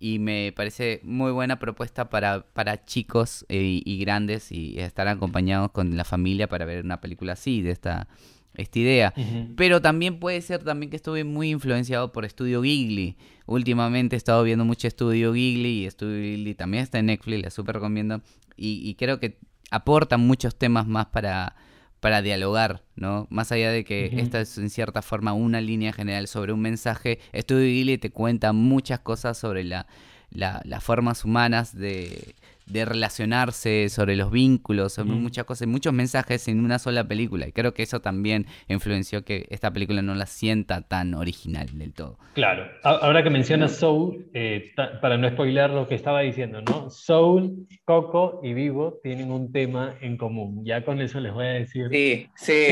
Y 0.04 0.18
me 0.18 0.52
parece 0.56 0.98
muy 1.04 1.30
buena 1.30 1.60
propuesta 1.60 2.10
para, 2.10 2.44
para 2.54 2.84
chicos 2.84 3.46
eh, 3.48 3.82
y 3.84 3.98
grandes 3.98 4.50
y 4.50 4.80
estar 4.80 5.06
acompañados 5.06 5.70
con 5.70 5.96
la 5.96 6.02
familia 6.02 6.48
para 6.48 6.64
ver 6.64 6.84
una 6.84 7.00
película 7.00 7.34
así, 7.34 7.62
de 7.62 7.70
esta, 7.70 8.08
esta 8.54 8.78
idea. 8.80 9.14
Pero 9.56 9.80
también 9.80 10.18
puede 10.18 10.40
ser 10.40 10.64
también 10.64 10.90
que 10.90 10.96
estuve 10.96 11.22
muy 11.22 11.50
influenciado 11.50 12.10
por 12.10 12.28
Studio 12.28 12.62
Ghibli. 12.62 13.16
Últimamente 13.46 14.16
he 14.16 14.18
estado 14.18 14.42
viendo 14.42 14.64
mucho 14.64 14.90
Studio 14.90 15.34
Ghibli 15.34 15.84
y 15.86 15.90
Studio 15.92 16.20
Ghibli 16.20 16.56
también 16.56 16.82
está 16.82 16.98
en 16.98 17.06
Netflix, 17.06 17.40
la 17.40 17.50
super 17.50 17.76
recomiendo. 17.76 18.22
y 18.56 18.92
creo 18.96 19.20
que 19.20 19.38
aportan 19.70 20.20
muchos 20.26 20.56
temas 20.56 20.88
más 20.88 21.06
para 21.06 21.54
para 22.02 22.20
dialogar, 22.20 22.82
¿no? 22.96 23.28
Más 23.30 23.52
allá 23.52 23.70
de 23.70 23.84
que 23.84 24.10
esta 24.16 24.40
es 24.40 24.58
en 24.58 24.70
cierta 24.70 25.02
forma 25.02 25.34
una 25.34 25.60
línea 25.60 25.92
general 25.92 26.26
sobre 26.26 26.52
un 26.52 26.58
mensaje, 26.58 27.20
Estudio 27.30 27.66
Ghibli 27.66 27.96
te 27.96 28.10
cuenta 28.10 28.52
muchas 28.52 28.98
cosas 28.98 29.38
sobre 29.38 29.62
la, 29.62 29.86
las 30.32 30.82
formas 30.82 31.24
humanas 31.24 31.78
de, 31.78 32.34
de 32.66 32.84
relacionarse, 32.84 33.88
sobre 33.88 34.16
los 34.16 34.30
vínculos, 34.30 34.94
sobre 34.94 35.10
muchas 35.10 35.44
cosas, 35.44 35.68
muchos 35.68 35.92
mensajes 35.92 36.48
en 36.48 36.64
una 36.64 36.78
sola 36.78 37.04
película. 37.04 37.48
Y 37.48 37.52
creo 37.52 37.74
que 37.74 37.82
eso 37.82 38.00
también 38.00 38.46
influenció 38.68 39.24
que 39.24 39.46
esta 39.50 39.72
película 39.72 40.02
no 40.02 40.14
la 40.14 40.26
sienta 40.26 40.82
tan 40.82 41.14
original 41.14 41.66
del 41.78 41.92
todo. 41.92 42.18
Claro, 42.34 42.66
ahora 42.82 43.22
que 43.22 43.30
mencionas 43.30 43.76
Soul, 43.76 44.26
eh, 44.34 44.72
para 45.00 45.16
no 45.18 45.28
spoiler 45.28 45.70
lo 45.70 45.88
que 45.88 45.94
estaba 45.94 46.20
diciendo, 46.20 46.62
¿no? 46.62 46.90
Soul, 46.90 47.66
Coco 47.84 48.40
y 48.42 48.54
Vivo 48.54 49.00
tienen 49.02 49.30
un 49.30 49.52
tema 49.52 49.96
en 50.00 50.16
común. 50.16 50.64
Ya 50.64 50.84
con 50.84 51.00
eso 51.00 51.20
les 51.20 51.32
voy 51.32 51.46
a 51.46 51.50
decir. 51.50 51.88
Sí, 51.90 52.28
sí. 52.36 52.66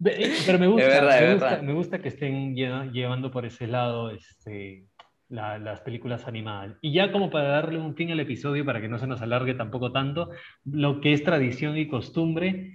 Pero 0.46 0.58
me 0.58 0.66
gusta, 0.68 1.60
me, 1.62 1.72
gusta 1.72 1.98
que 2.00 2.08
estén 2.08 2.54
llevando 2.54 3.30
por 3.30 3.46
ese 3.46 3.66
lado 3.66 4.10
este, 4.10 4.84
las 5.30 5.80
películas 5.80 6.26
animadas. 6.26 6.76
Y 6.82 6.92
ya 6.92 7.12
como 7.12 7.30
para 7.30 7.48
darle 7.48 7.78
un 7.78 7.94
fin 7.94 8.10
al 8.10 8.20
episodio, 8.20 8.64
para 8.64 8.80
que 8.80 8.88
no 8.88 8.98
se 8.98 9.06
nos 9.06 9.22
alargue 9.22 9.54
tampoco 9.54 9.92
tanto, 9.92 10.30
lo 10.64 11.00
que 11.00 11.12
es 11.12 11.22
tradición 11.22 11.78
y 11.78 11.88
costumbre, 11.88 12.74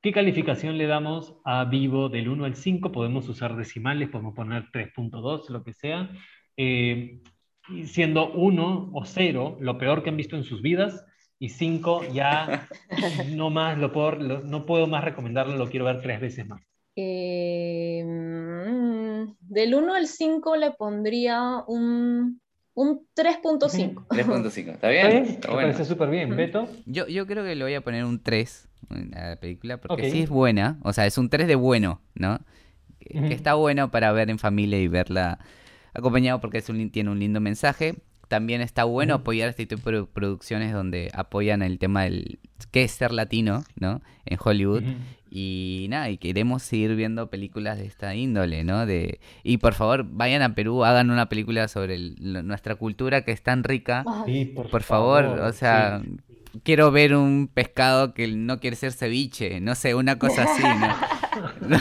¿qué 0.00 0.12
calificación 0.12 0.78
le 0.78 0.86
damos 0.86 1.36
a 1.44 1.64
Vivo 1.64 2.08
del 2.08 2.28
1 2.28 2.44
al 2.44 2.54
5? 2.54 2.92
Podemos 2.92 3.28
usar 3.28 3.56
decimales, 3.56 4.08
podemos 4.08 4.34
poner 4.34 4.70
3.2, 4.72 5.50
lo 5.50 5.64
que 5.64 5.74
sea. 5.74 6.10
Eh, 6.56 7.20
siendo 7.84 8.32
1 8.32 8.90
o 8.92 9.04
0 9.04 9.58
lo 9.60 9.78
peor 9.78 10.02
que 10.02 10.10
han 10.10 10.16
visto 10.16 10.36
en 10.36 10.44
sus 10.44 10.62
vidas, 10.62 11.04
y 11.40 11.50
5 11.50 12.12
ya 12.12 12.68
no 13.34 13.50
más, 13.50 13.78
lo 13.78 13.92
puedo, 13.92 14.42
no 14.42 14.66
puedo 14.66 14.86
más 14.86 15.04
recomendarlo, 15.04 15.56
lo 15.56 15.68
quiero 15.68 15.84
ver 15.84 16.00
tres 16.00 16.20
veces 16.20 16.46
más. 16.46 16.62
Eh, 16.96 18.02
del 19.40 19.74
1 19.74 19.94
al 19.94 20.06
5 20.06 20.56
le 20.56 20.70
pondría 20.72 21.64
un, 21.66 22.40
un 22.74 23.06
3.5. 23.16 24.06
3.5, 24.08 24.68
¿está 24.74 24.88
bien? 24.88 25.24
¿Está 25.24 25.48
Me 25.48 25.54
parece 25.54 25.84
súper 25.84 26.10
bien. 26.10 26.36
¿Beto? 26.36 26.68
Yo, 26.86 27.06
yo 27.06 27.26
creo 27.26 27.44
que 27.44 27.54
le 27.54 27.64
voy 27.64 27.74
a 27.74 27.80
poner 27.80 28.04
un 28.04 28.22
3 28.22 28.68
en 28.90 29.10
la 29.10 29.36
película, 29.36 29.78
porque 29.78 30.10
sí 30.10 30.22
es 30.22 30.28
buena, 30.28 30.78
o 30.82 30.92
sea, 30.92 31.06
es 31.06 31.18
un 31.18 31.28
3 31.28 31.46
de 31.46 31.54
bueno, 31.54 32.00
¿no? 32.14 32.40
Que, 33.00 33.32
está 33.32 33.54
bueno 33.54 33.90
para 33.90 34.12
ver 34.12 34.30
en 34.30 34.38
familia 34.38 34.78
y 34.78 34.88
verla 34.88 35.38
acompañado 35.94 36.40
porque 36.40 36.58
es 36.58 36.68
un, 36.68 36.90
tiene 36.90 37.10
un 37.10 37.18
lindo 37.18 37.40
mensaje. 37.40 37.96
También 38.28 38.60
está 38.60 38.84
bueno 38.84 39.14
apoyar 39.14 39.48
este 39.48 39.66
tipo 39.66 39.90
de 39.90 40.04
producciones 40.04 40.72
donde 40.72 41.10
apoyan 41.14 41.62
el 41.62 41.78
tema 41.78 42.04
del 42.04 42.38
qué 42.70 42.84
es 42.84 42.92
ser 42.92 43.12
latino, 43.12 43.64
¿no? 43.76 44.02
En 44.26 44.38
Hollywood. 44.42 44.82
Y 45.30 45.86
nada, 45.90 46.10
y 46.10 46.18
queremos 46.18 46.62
seguir 46.62 46.94
viendo 46.94 47.28
películas 47.28 47.78
de 47.78 47.86
esta 47.86 48.14
índole, 48.14 48.64
¿no? 48.64 48.86
De, 48.86 49.20
y 49.42 49.58
por 49.58 49.74
favor, 49.74 50.06
vayan 50.08 50.42
a 50.42 50.54
Perú, 50.54 50.84
hagan 50.84 51.10
una 51.10 51.28
película 51.28 51.68
sobre 51.68 51.98
nuestra 51.98 52.76
cultura 52.76 53.22
que 53.24 53.32
es 53.32 53.42
tan 53.42 53.64
rica. 53.64 54.04
por, 54.70 54.82
favor, 54.82 55.24
o 55.24 55.52
sea, 55.52 56.02
quiero 56.62 56.90
ver 56.90 57.14
un 57.14 57.48
pescado 57.52 58.14
que 58.14 58.28
no 58.28 58.60
quiere 58.60 58.76
ser 58.76 58.92
ceviche, 58.92 59.60
no 59.60 59.74
sé, 59.74 59.94
una 59.94 60.18
cosa 60.18 60.44
así, 60.44 60.62
¿no? 60.62 61.78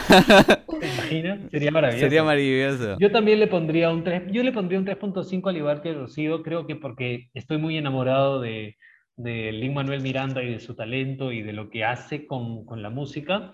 ¿Te 0.79 0.87
imaginas? 0.87 1.39
Sería 1.51 1.71
maravilloso. 1.71 2.05
Sería 2.05 2.23
maravilloso. 2.23 2.97
Yo 2.99 3.11
también 3.11 3.39
le 3.39 3.47
pondría 3.47 3.89
un 3.89 4.03
3, 4.03 4.23
yo 4.31 4.43
le 4.43 4.51
pondría 4.51 4.79
un 4.79 4.85
3.5 4.85 5.49
al 5.49 5.57
igual 5.57 5.81
que 5.81 5.93
Rocío, 5.93 6.43
creo 6.43 6.67
que 6.67 6.75
porque 6.75 7.29
estoy 7.33 7.57
muy 7.57 7.77
enamorado 7.77 8.41
de 8.41 8.77
de 9.17 9.51
Lin 9.51 9.73
Manuel 9.73 10.01
Miranda 10.01 10.43
y 10.43 10.51
de 10.51 10.59
su 10.59 10.75
talento 10.75 11.31
y 11.31 11.41
de 11.41 11.51
lo 11.51 11.69
que 11.69 11.83
hace 11.83 12.25
con, 12.25 12.65
con 12.65 12.81
la 12.81 12.89
música. 12.89 13.53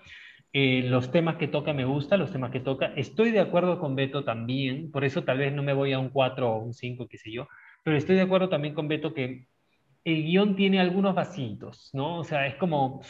Eh, 0.52 0.84
los 0.84 1.10
temas 1.10 1.36
que 1.36 1.48
toca 1.48 1.72
me 1.72 1.84
gustan, 1.84 2.20
los 2.20 2.30
temas 2.30 2.52
que 2.52 2.60
toca. 2.60 2.92
Estoy 2.94 3.32
de 3.32 3.40
acuerdo 3.40 3.80
con 3.80 3.96
Beto 3.96 4.22
también, 4.22 4.92
por 4.92 5.04
eso 5.04 5.24
tal 5.24 5.38
vez 5.38 5.52
no 5.52 5.64
me 5.64 5.72
voy 5.72 5.92
a 5.92 5.98
un 5.98 6.10
4 6.10 6.52
o 6.52 6.58
un 6.58 6.74
5, 6.74 7.08
qué 7.08 7.18
sé 7.18 7.32
yo, 7.32 7.48
pero 7.82 7.96
estoy 7.96 8.14
de 8.14 8.22
acuerdo 8.22 8.48
también 8.48 8.72
con 8.72 8.86
Beto 8.86 9.12
que 9.12 9.48
el 10.04 10.22
guion 10.22 10.54
tiene 10.54 10.78
algunos 10.78 11.14
vasitos, 11.14 11.90
¿no? 11.92 12.18
O 12.18 12.24
sea, 12.24 12.46
es 12.46 12.54
como... 12.54 13.00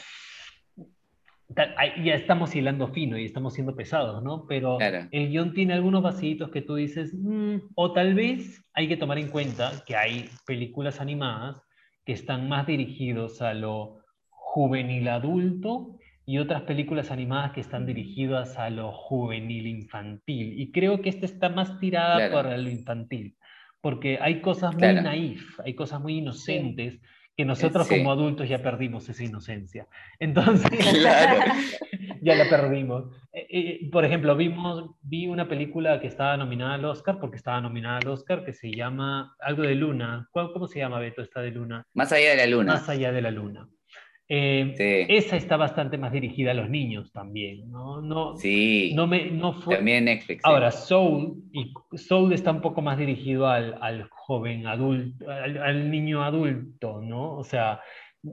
Ya 2.02 2.14
estamos 2.14 2.56
hilando 2.56 2.88
fino 2.88 3.18
y 3.18 3.26
estamos 3.26 3.52
siendo 3.52 3.76
pesados, 3.76 4.22
¿no? 4.22 4.46
Pero 4.48 4.78
el 4.80 5.28
guion 5.28 5.52
tiene 5.52 5.74
algunos 5.74 6.02
vasitos 6.02 6.50
que 6.50 6.62
tú 6.62 6.76
dices, 6.76 7.12
mm", 7.14 7.56
o 7.74 7.92
tal 7.92 8.14
vez 8.14 8.64
hay 8.72 8.88
que 8.88 8.96
tomar 8.96 9.18
en 9.18 9.28
cuenta 9.28 9.70
que 9.86 9.94
hay 9.94 10.30
películas 10.46 11.00
animadas 11.00 11.62
que 12.04 12.12
están 12.12 12.48
más 12.48 12.66
dirigidos 12.66 13.42
a 13.42 13.54
lo 13.54 14.00
juvenil 14.28 15.08
adulto 15.08 15.98
y 16.26 16.38
otras 16.38 16.62
películas 16.62 17.10
animadas 17.10 17.52
que 17.52 17.60
están 17.60 17.86
dirigidas 17.86 18.58
a 18.58 18.70
lo 18.70 18.92
juvenil 18.92 19.66
infantil. 19.66 20.58
Y 20.58 20.70
creo 20.72 21.02
que 21.02 21.08
esta 21.10 21.26
está 21.26 21.48
más 21.48 21.78
tirada 21.80 22.30
para 22.30 22.56
lo 22.56 22.70
infantil, 22.70 23.36
porque 23.80 24.18
hay 24.20 24.40
cosas 24.40 24.74
muy 24.74 24.94
naif, 24.94 25.60
hay 25.60 25.74
cosas 25.74 26.00
muy 26.00 26.18
inocentes 26.18 27.00
que 27.36 27.44
nosotros 27.44 27.88
como 27.88 28.12
adultos 28.12 28.48
ya 28.48 28.62
perdimos 28.62 29.08
esa 29.08 29.24
inocencia. 29.24 29.88
Entonces, 30.18 30.70
ya 32.22 32.34
la 32.34 32.48
perdimos. 32.48 33.04
Eh, 33.32 33.46
eh, 33.50 33.90
por 33.90 34.04
ejemplo, 34.04 34.36
vimos, 34.36 34.90
vi 35.02 35.26
una 35.26 35.48
película 35.48 36.00
que 36.00 36.06
estaba 36.06 36.36
nominada 36.36 36.74
al 36.74 36.84
Oscar, 36.84 37.18
porque 37.18 37.36
estaba 37.36 37.60
nominada 37.60 37.98
al 37.98 38.08
Oscar, 38.08 38.44
que 38.44 38.52
se 38.52 38.70
llama 38.70 39.36
algo 39.40 39.62
de 39.62 39.74
Luna. 39.74 40.28
¿Cómo 40.32 40.68
se 40.68 40.78
llama, 40.78 41.00
Beto, 41.00 41.22
esta 41.22 41.40
de 41.40 41.50
Luna? 41.50 41.86
Más 41.94 42.12
allá 42.12 42.30
de 42.30 42.36
la 42.36 42.46
Luna. 42.46 42.72
Más 42.74 42.88
allá 42.88 43.10
de 43.12 43.22
la 43.22 43.30
Luna. 43.30 43.68
Eh, 44.26 45.06
esa 45.10 45.36
está 45.36 45.58
bastante 45.58 45.98
más 45.98 46.10
dirigida 46.10 46.52
a 46.52 46.54
los 46.54 46.70
niños 46.70 47.12
también, 47.12 47.70
¿no? 47.70 48.00
no 48.00 48.36
sí, 48.36 48.92
no 48.94 49.06
me, 49.06 49.30
no 49.30 49.52
fue... 49.52 49.76
también 49.76 50.06
Netflix. 50.06 50.40
Ahora, 50.44 50.70
Soul, 50.70 51.42
y 51.52 51.74
Soul 51.98 52.32
está 52.32 52.50
un 52.50 52.62
poco 52.62 52.80
más 52.80 52.96
dirigido 52.96 53.46
al, 53.46 53.76
al 53.82 54.08
joven 54.08 54.66
adulto, 54.66 55.30
al, 55.30 55.90
niño 55.90 56.24
adulto, 56.24 57.02
¿no? 57.02 57.36
O 57.36 57.44
sea, 57.44 57.80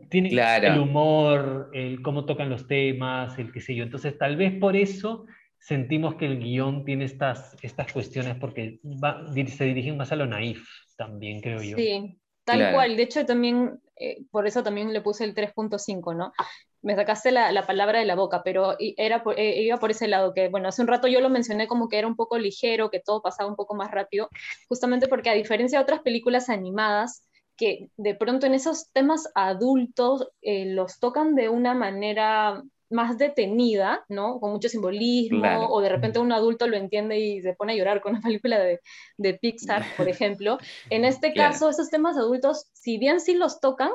tiene 0.10 0.30
el 0.30 0.80
humor, 0.80 1.70
el 1.74 2.02
cómo 2.02 2.24
tocan 2.24 2.50
los 2.50 2.68
temas, 2.68 3.38
el 3.38 3.52
qué 3.52 3.60
sé 3.60 3.76
yo. 3.76 3.84
Entonces, 3.84 4.18
tal 4.18 4.38
vez 4.38 4.54
por 4.60 4.78
eso 4.78 5.26
sentimos 5.60 6.16
que 6.16 6.26
el 6.26 6.40
guion 6.40 6.86
tiene 6.86 7.04
estas, 7.04 7.58
estas 7.62 7.92
cuestiones, 7.92 8.36
porque 8.38 8.80
va, 8.84 9.26
se 9.28 9.66
dirigen 9.66 9.98
más 9.98 10.14
a 10.14 10.16
lo 10.16 10.26
naif 10.26 10.66
también, 10.96 11.42
creo 11.42 11.62
yo. 11.62 11.76
Sí, 11.76 12.18
tal 12.46 12.72
cual. 12.72 12.96
De 12.96 13.04
hecho, 13.04 13.26
también 13.26 13.80
eh, 14.02 14.24
por 14.32 14.48
eso 14.48 14.64
también 14.64 14.94
le 14.94 15.02
puse 15.02 15.24
el 15.24 15.36
3.5, 15.36 16.16
¿no? 16.16 16.34
Me 16.82 16.96
sacaste 16.96 17.32
la, 17.32 17.52
la, 17.52 17.68
palabra 17.68 18.00
de 18.00 18.06
la 18.06 18.16
boca, 18.16 18.42
pero 18.44 18.76
era 18.80 19.24
eh, 19.38 19.62
iba 19.62 19.78
por 19.78 19.92
ese 19.92 20.08
lado, 20.08 20.34
que 20.34 20.50
bueno, 20.50 20.70
hace 20.70 20.82
un 20.82 20.88
rato 20.88 21.08
yo 21.08 21.22
lo 21.22 21.30
mencioné 21.30 21.68
como 21.68 21.88
que 21.88 22.00
era 22.00 22.08
un 22.08 22.16
poco 22.16 22.40
ligero, 22.40 22.90
que 22.90 23.00
todo 23.00 23.22
pasaba 23.22 23.50
un 23.50 23.56
poco 23.56 23.76
más 23.76 23.92
rápido, 23.92 24.30
justamente 24.68 25.08
porque 25.08 25.30
a 25.30 25.34
diferencia 25.34 25.78
de 25.78 25.84
otras 25.84 26.02
películas 26.02 26.50
animadas, 26.50 27.28
que 27.58 27.90
de 27.96 28.16
pronto 28.16 28.48
en 28.48 28.56
esos 28.56 28.90
temas 28.92 29.30
adultos 29.36 30.28
eh, 30.42 30.66
los 30.66 31.00
tocan 31.00 31.36
de 31.36 31.50
una 31.50 31.76
manera 31.76 32.64
más 32.92 33.18
detenida, 33.18 34.06
¿no? 34.10 34.40
Con 34.40 34.52
mucho 34.52 34.70
simbolismo, 34.70 35.68
o 35.70 35.82
de 35.82 35.90
repente 35.90 36.20
un 36.20 36.32
adulto 36.32 36.68
lo 36.68 36.78
entiende 36.78 37.20
y 37.20 37.42
se 37.42 37.54
pone 37.54 37.74
a 37.74 37.76
llorar 37.76 38.02
con 38.02 38.14
una 38.14 38.22
película 38.40 38.60
de, 38.60 38.82
de 39.18 39.34
Pixar, 39.36 39.84
por 39.98 40.08
ejemplo. 40.10 40.58
En 40.90 41.06
este 41.06 41.34
caso, 41.34 41.70
esos 41.70 41.90
temas 41.90 42.18
adultos, 42.18 42.68
si 42.74 42.98
bien 42.98 43.20
sí 43.20 43.34
los 43.34 43.60
tocan, 43.60 43.92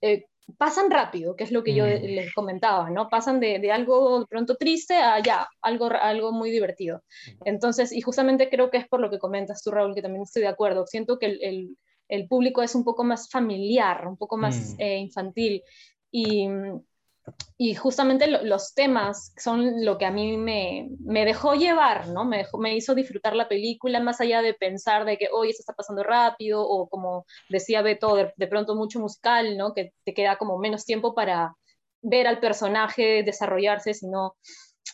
eh, 0.00 0.26
pasan 0.58 0.90
rápido, 0.90 1.36
que 1.36 1.44
es 1.44 1.52
lo 1.52 1.62
que 1.62 1.74
yo 1.74 1.84
mm. 1.84 2.04
les 2.04 2.34
comentaba, 2.34 2.90
¿no? 2.90 3.08
Pasan 3.08 3.40
de, 3.40 3.70
algo 3.70 4.20
de 4.20 4.26
pronto 4.26 4.56
triste 4.56 4.94
a 4.94 5.20
ya, 5.20 5.48
algo, 5.60 5.86
algo 5.86 6.32
muy 6.32 6.50
divertido. 6.50 7.02
Entonces, 7.44 7.92
y 7.92 8.00
justamente 8.00 8.48
creo 8.48 8.70
que 8.70 8.78
es 8.78 8.88
por 8.88 9.00
lo 9.00 9.10
que 9.10 9.18
comentas 9.18 9.62
tú, 9.62 9.70
Raúl, 9.70 9.94
que 9.94 10.02
también 10.02 10.22
estoy 10.22 10.42
de 10.42 10.48
acuerdo. 10.48 10.86
Siento 10.86 11.18
que 11.18 11.26
el, 11.26 11.76
el, 12.08 12.28
público 12.28 12.62
es 12.62 12.74
un 12.74 12.84
poco 12.84 13.04
más 13.04 13.30
familiar, 13.30 14.06
un 14.06 14.16
poco 14.16 14.36
más 14.36 14.74
mm. 14.74 14.80
eh, 14.80 14.98
infantil. 14.98 15.62
Y, 16.10 16.48
y 17.58 17.74
justamente 17.74 18.26
los 18.26 18.74
temas 18.74 19.32
son 19.36 19.84
lo 19.84 19.96
que 19.96 20.04
a 20.04 20.10
mí 20.10 20.36
me, 20.36 20.88
me 20.98 21.24
dejó 21.24 21.54
llevar, 21.54 22.08
¿no? 22.08 22.24
Me, 22.24 22.44
me, 22.58 22.74
hizo 22.74 22.94
disfrutar 22.94 23.36
la 23.36 23.48
película 23.48 24.00
más 24.00 24.20
allá 24.20 24.42
de 24.42 24.54
pensar 24.54 25.04
de 25.04 25.16
que, 25.16 25.28
hoy 25.32 25.50
esto 25.50 25.60
está 25.62 25.72
pasando 25.72 26.02
rápido, 26.02 26.60
o 26.66 26.88
como 26.88 27.24
decía 27.48 27.82
Beto, 27.82 28.16
de, 28.16 28.46
pronto 28.48 28.74
mucho 28.74 28.98
musical, 28.98 29.56
¿no? 29.56 29.74
Que 29.74 29.92
te 30.04 30.12
queda 30.12 30.38
como 30.38 30.58
menos 30.58 30.84
tiempo 30.84 31.14
para 31.14 31.54
ver 32.00 32.26
al 32.26 32.40
personaje 32.40 33.22
desarrollarse, 33.22 33.94
sino... 33.94 34.34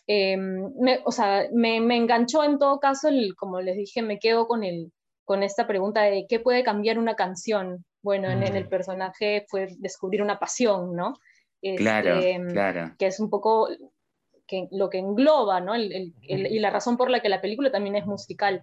Em, 0.06 0.72
me, 0.78 1.00
o 1.04 1.12
sea, 1.12 1.48
me, 1.52 1.80
me, 1.80 1.96
enganchó 1.96 2.44
en 2.44 2.58
todo 2.58 2.80
caso, 2.80 3.08
el, 3.08 3.34
como 3.36 3.60
les 3.60 3.76
dije, 3.76 4.02
me 4.02 4.18
quedo 4.18 4.46
con, 4.46 4.64
el, 4.64 4.92
con 5.24 5.42
esta 5.42 5.66
pregunta 5.66 6.02
de 6.02 6.26
qué 6.28 6.40
puede 6.40 6.64
cambiar 6.64 6.98
una 6.98 7.14
canción. 7.14 7.84
Bueno, 8.02 8.28
en, 8.30 8.42
en 8.42 8.56
el 8.56 8.68
personaje 8.68 9.46
fue 9.48 9.68
descubrir 9.78 10.22
una 10.22 10.38
pasión, 10.38 10.94
¿no? 10.94 11.14
Claro, 11.76 12.18
este, 12.18 12.52
claro. 12.52 12.94
Que 12.98 13.06
es 13.06 13.20
un 13.20 13.30
poco 13.30 13.68
que, 14.48 14.66
lo 14.72 14.90
que 14.90 14.98
engloba, 14.98 15.60
¿no? 15.60 15.76
y 15.76 16.58
la 16.58 16.70
razón 16.70 16.96
por 16.96 17.10
la 17.10 17.20
que 17.20 17.28
la 17.28 17.40
película 17.40 17.70
también 17.70 17.94
es 17.94 18.06
musical. 18.06 18.62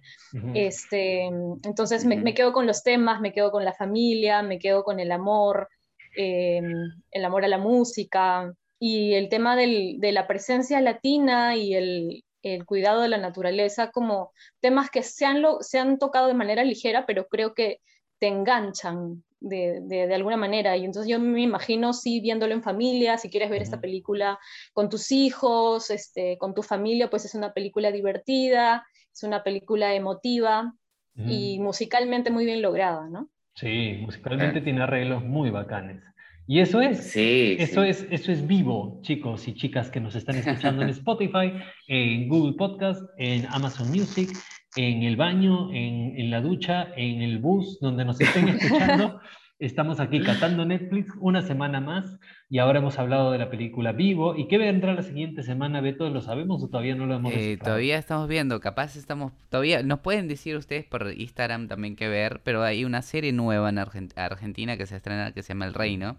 este, 0.52 1.22
entonces 1.22 2.04
me, 2.04 2.34
quedo 2.34 2.52
con 2.52 2.66
los 2.66 2.82
temas, 2.82 3.20
me 3.20 3.32
quedo 3.32 3.50
con 3.50 3.64
la 3.64 3.72
familia, 3.72 4.42
me 4.42 4.58
quedo 4.58 4.84
con 4.84 5.00
el 5.00 5.12
amor, 5.12 5.68
em, 6.16 6.72
el 7.10 7.24
amor 7.24 7.44
a 7.44 7.48
la 7.48 7.58
música 7.58 8.52
y 8.78 9.14
el 9.14 9.28
tema 9.30 9.56
del, 9.56 9.98
de 10.00 10.12
la 10.12 10.26
presencia 10.26 10.80
latina 10.80 11.56
y 11.56 11.74
el, 11.74 12.24
el, 12.42 12.66
cuidado 12.66 13.00
de 13.00 13.08
la 13.08 13.18
naturaleza 13.18 13.90
como 13.90 14.32
temas 14.60 14.90
que 14.90 15.02
se 15.02 15.24
han, 15.24 15.42
se 15.60 15.78
han 15.78 15.98
tocado 15.98 16.26
de 16.26 16.34
manera 16.34 16.64
ligera, 16.64 17.06
pero 17.06 17.26
creo 17.28 17.54
que 17.54 17.80
te 18.18 18.28
enganchan 18.28 19.22
de, 19.40 19.80
de, 19.82 20.14
alguna 20.14 20.36
manera. 20.36 20.76
Y 20.76 20.84
entonces 20.84 21.10
yo 21.10 21.20
me 21.20 21.42
imagino, 21.42 21.92
sí, 21.92 22.20
viéndolo 22.20 22.54
en 22.54 22.62
familia, 22.62 23.18
si 23.18 23.30
quieres 23.30 23.50
ver 23.50 23.62
esta 23.62 23.80
película 23.80 24.38
con 24.72 24.88
tus 24.88 25.12
hijos, 25.12 25.90
este, 25.90 26.38
con 26.38 26.54
tu 26.54 26.62
familia, 26.62 27.10
pues 27.10 27.24
es 27.24 27.34
una 27.34 27.52
película 27.52 27.92
divertida, 27.92 28.86
es 29.12 29.22
una 29.22 29.42
película 29.42 29.94
emotiva 29.94 30.74
y 31.18 31.58
musicalmente 31.60 32.30
muy 32.30 32.44
bien 32.44 32.60
lograda, 32.60 33.08
¿no? 33.08 33.30
Sí, 33.54 34.00
musicalmente 34.02 34.60
tiene 34.60 34.82
arreglos 34.82 35.24
muy 35.24 35.48
bacanes. 35.48 36.02
Y 36.46 36.60
eso 36.60 36.80
es, 36.82 37.10
sí, 37.10 37.56
eso 37.58 37.82
es, 37.82 38.06
eso 38.10 38.30
es 38.30 38.46
vivo, 38.46 39.00
chicos 39.02 39.48
y 39.48 39.54
chicas 39.54 39.90
que 39.90 39.98
nos 39.98 40.14
están 40.14 40.36
escuchando 40.36 40.82
en 40.82 40.88
Spotify, 40.90 41.52
en 41.88 42.28
Google 42.28 42.52
Podcast, 42.56 43.00
en 43.16 43.46
Amazon 43.46 43.88
Music 43.90 44.28
en 44.76 45.02
el 45.02 45.16
baño, 45.16 45.72
en, 45.72 46.18
en, 46.18 46.30
la 46.30 46.40
ducha, 46.40 46.88
en 46.96 47.22
el 47.22 47.38
bus, 47.38 47.80
donde 47.80 48.04
nos 48.04 48.20
estén 48.20 48.48
escuchando. 48.48 49.20
Estamos 49.58 50.00
aquí 50.00 50.20
catando 50.20 50.66
Netflix 50.66 51.10
una 51.18 51.40
semana 51.40 51.80
más 51.80 52.18
y 52.50 52.58
ahora 52.58 52.80
hemos 52.80 52.98
hablado 52.98 53.32
de 53.32 53.38
la 53.38 53.48
película 53.48 53.92
Vivo. 53.92 54.36
¿Y 54.36 54.48
qué 54.48 54.58
vendrá 54.58 54.92
la 54.92 55.02
siguiente 55.02 55.42
semana, 55.42 55.80
Beto? 55.80 56.10
¿Lo 56.10 56.20
sabemos 56.20 56.62
o 56.62 56.68
todavía 56.68 56.94
no 56.94 57.06
lo 57.06 57.14
hemos 57.14 57.32
eh, 57.32 57.56
Todavía 57.56 57.96
estamos 57.96 58.28
viendo, 58.28 58.60
capaz 58.60 58.96
estamos, 58.96 59.32
todavía, 59.48 59.82
nos 59.82 60.00
pueden 60.00 60.28
decir 60.28 60.56
ustedes 60.56 60.84
por 60.84 61.10
Instagram 61.10 61.68
también 61.68 61.96
qué 61.96 62.06
ver, 62.06 62.42
pero 62.44 62.62
hay 62.62 62.84
una 62.84 63.00
serie 63.00 63.32
nueva 63.32 63.70
en 63.70 63.78
Argentina 63.78 64.76
que 64.76 64.84
se 64.84 64.96
estrena 64.96 65.32
que 65.32 65.42
se 65.42 65.54
llama 65.54 65.64
El 65.64 65.72
Reino. 65.72 66.18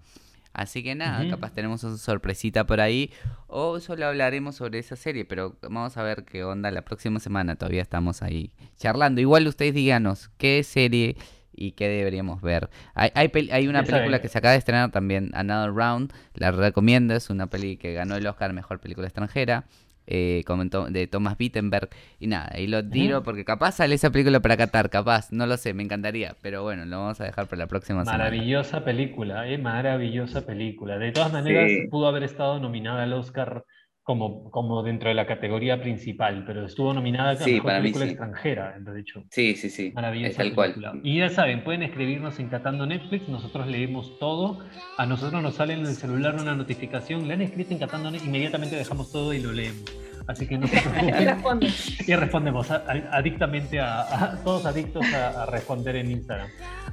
Así 0.58 0.82
que 0.82 0.96
nada, 0.96 1.30
capaz 1.30 1.54
tenemos 1.54 1.84
una 1.84 1.98
sorpresita 1.98 2.66
por 2.66 2.82
ahí. 2.82 3.12
O 3.46 3.80
solo 3.80 4.08
hablaremos 4.08 4.56
sobre 4.56 4.80
esa 4.80 4.96
serie, 4.96 5.24
pero 5.24 5.56
vamos 5.62 5.96
a 5.98 6.02
ver 6.02 6.26
qué 6.26 6.44
onda 6.44 6.72
la 6.72 6.82
próxima 6.82 7.20
semana. 7.20 7.58
Todavía 7.58 7.84
estamos 7.84 8.24
ahí 8.24 8.52
charlando. 8.76 9.22
Igual 9.22 9.46
ustedes 9.46 9.76
díganos 9.76 10.32
qué 10.40 10.64
serie 10.64 11.16
y 11.54 11.74
qué 11.74 11.88
deberíamos 11.88 12.42
ver. 12.42 12.72
Hay, 12.96 13.12
hay, 13.14 13.68
una 13.68 13.84
película 13.84 14.20
que 14.20 14.30
se 14.30 14.40
acaba 14.40 14.54
de 14.54 14.58
estrenar 14.58 14.90
también, 14.90 15.30
Another 15.36 15.76
Round. 15.76 16.12
La 16.34 16.50
recomiendo, 16.50 17.14
es 17.14 17.30
una 17.30 17.46
peli 17.46 17.78
que 17.78 17.94
ganó 17.94 18.16
el 18.16 18.26
Oscar 18.26 18.52
Mejor 18.52 18.80
Película 18.80 19.06
Extranjera 19.06 19.66
eh, 20.08 20.44
de 20.90 21.08
Thomas 21.08 21.36
Wittenberg. 21.40 21.90
Y 22.20 22.28
nada, 22.28 22.60
y 22.60 22.68
lo 22.68 22.88
tiro 22.88 23.24
porque 23.24 23.46
capaz 23.46 23.74
sale 23.74 23.96
esa 23.96 24.10
película 24.10 24.40
para 24.40 24.58
Qatar, 24.58 24.90
capaz, 24.90 25.32
no 25.32 25.46
lo 25.46 25.58
sé, 25.58 25.74
me 25.74 25.84
encantaría. 25.84 26.36
Pero 26.42 26.64
bueno, 26.64 26.86
lo 26.86 26.98
vamos 26.98 27.22
a 27.22 27.26
dejar 27.26 27.48
para 27.48 27.60
la 27.60 27.68
próxima 27.68 28.04
Maravillosa 28.04 28.84
película, 28.84 29.48
eh, 29.48 29.58
maravillosa 29.58 30.46
película. 30.46 30.98
De 30.98 31.12
todas 31.12 31.32
maneras, 31.32 31.70
pudo 31.90 32.08
haber 32.08 32.24
estado 32.24 32.60
nominada 32.60 33.04
al 33.04 33.14
Oscar 33.14 33.66
como, 34.08 34.50
como 34.52 34.84
dentro 34.84 35.10
de 35.10 35.16
la 35.16 35.28
categoría 35.28 35.82
principal, 35.82 36.46
pero 36.48 36.66
estuvo 36.66 36.94
nominada 36.94 37.38
como 37.38 37.52
mejor 37.52 37.74
película 37.74 38.06
extranjera, 38.06 38.80
de 38.80 39.02
hecho. 39.02 39.26
Sí, 39.30 39.54
sí, 39.58 39.70
sí. 39.70 39.92
Maravillosa 39.94 40.38
tal 40.38 40.56
cual. 40.56 41.02
Y 41.04 41.18
ya 41.18 41.28
saben, 41.28 41.62
pueden 41.62 41.84
escribirnos 41.84 42.40
en 42.40 42.48
Catando 42.48 42.86
Netflix, 42.86 43.28
nosotros 43.28 43.68
leemos 43.68 44.18
todo. 44.18 44.64
A 44.98 45.06
nosotros 45.06 45.44
nos 45.44 45.56
sale 45.56 45.74
en 45.74 45.82
el 45.82 45.94
celular 45.94 46.36
una 46.36 46.56
notificación, 46.56 47.28
le 47.28 47.34
han 47.34 47.42
escrito 47.42 47.74
en 47.74 47.80
Catando 47.80 48.10
Netflix, 48.10 48.30
inmediatamente 48.30 48.78
dejamos 48.78 49.12
todo 49.12 49.34
y 49.34 49.42
lo 49.42 49.52
leemos. 49.52 49.84
Así 50.26 50.48
que 50.48 50.58
no 50.58 50.68
se 50.68 50.82
preocupen. 50.90 51.70
y 52.08 52.16
respondemos 52.16 52.72
adictamente 52.72 53.82
a, 53.82 54.40
todos 54.42 54.66
adictos 54.66 55.06
a, 55.14 55.48
responder 55.48 55.98
en 55.98 56.12
Instagram. 56.12 56.48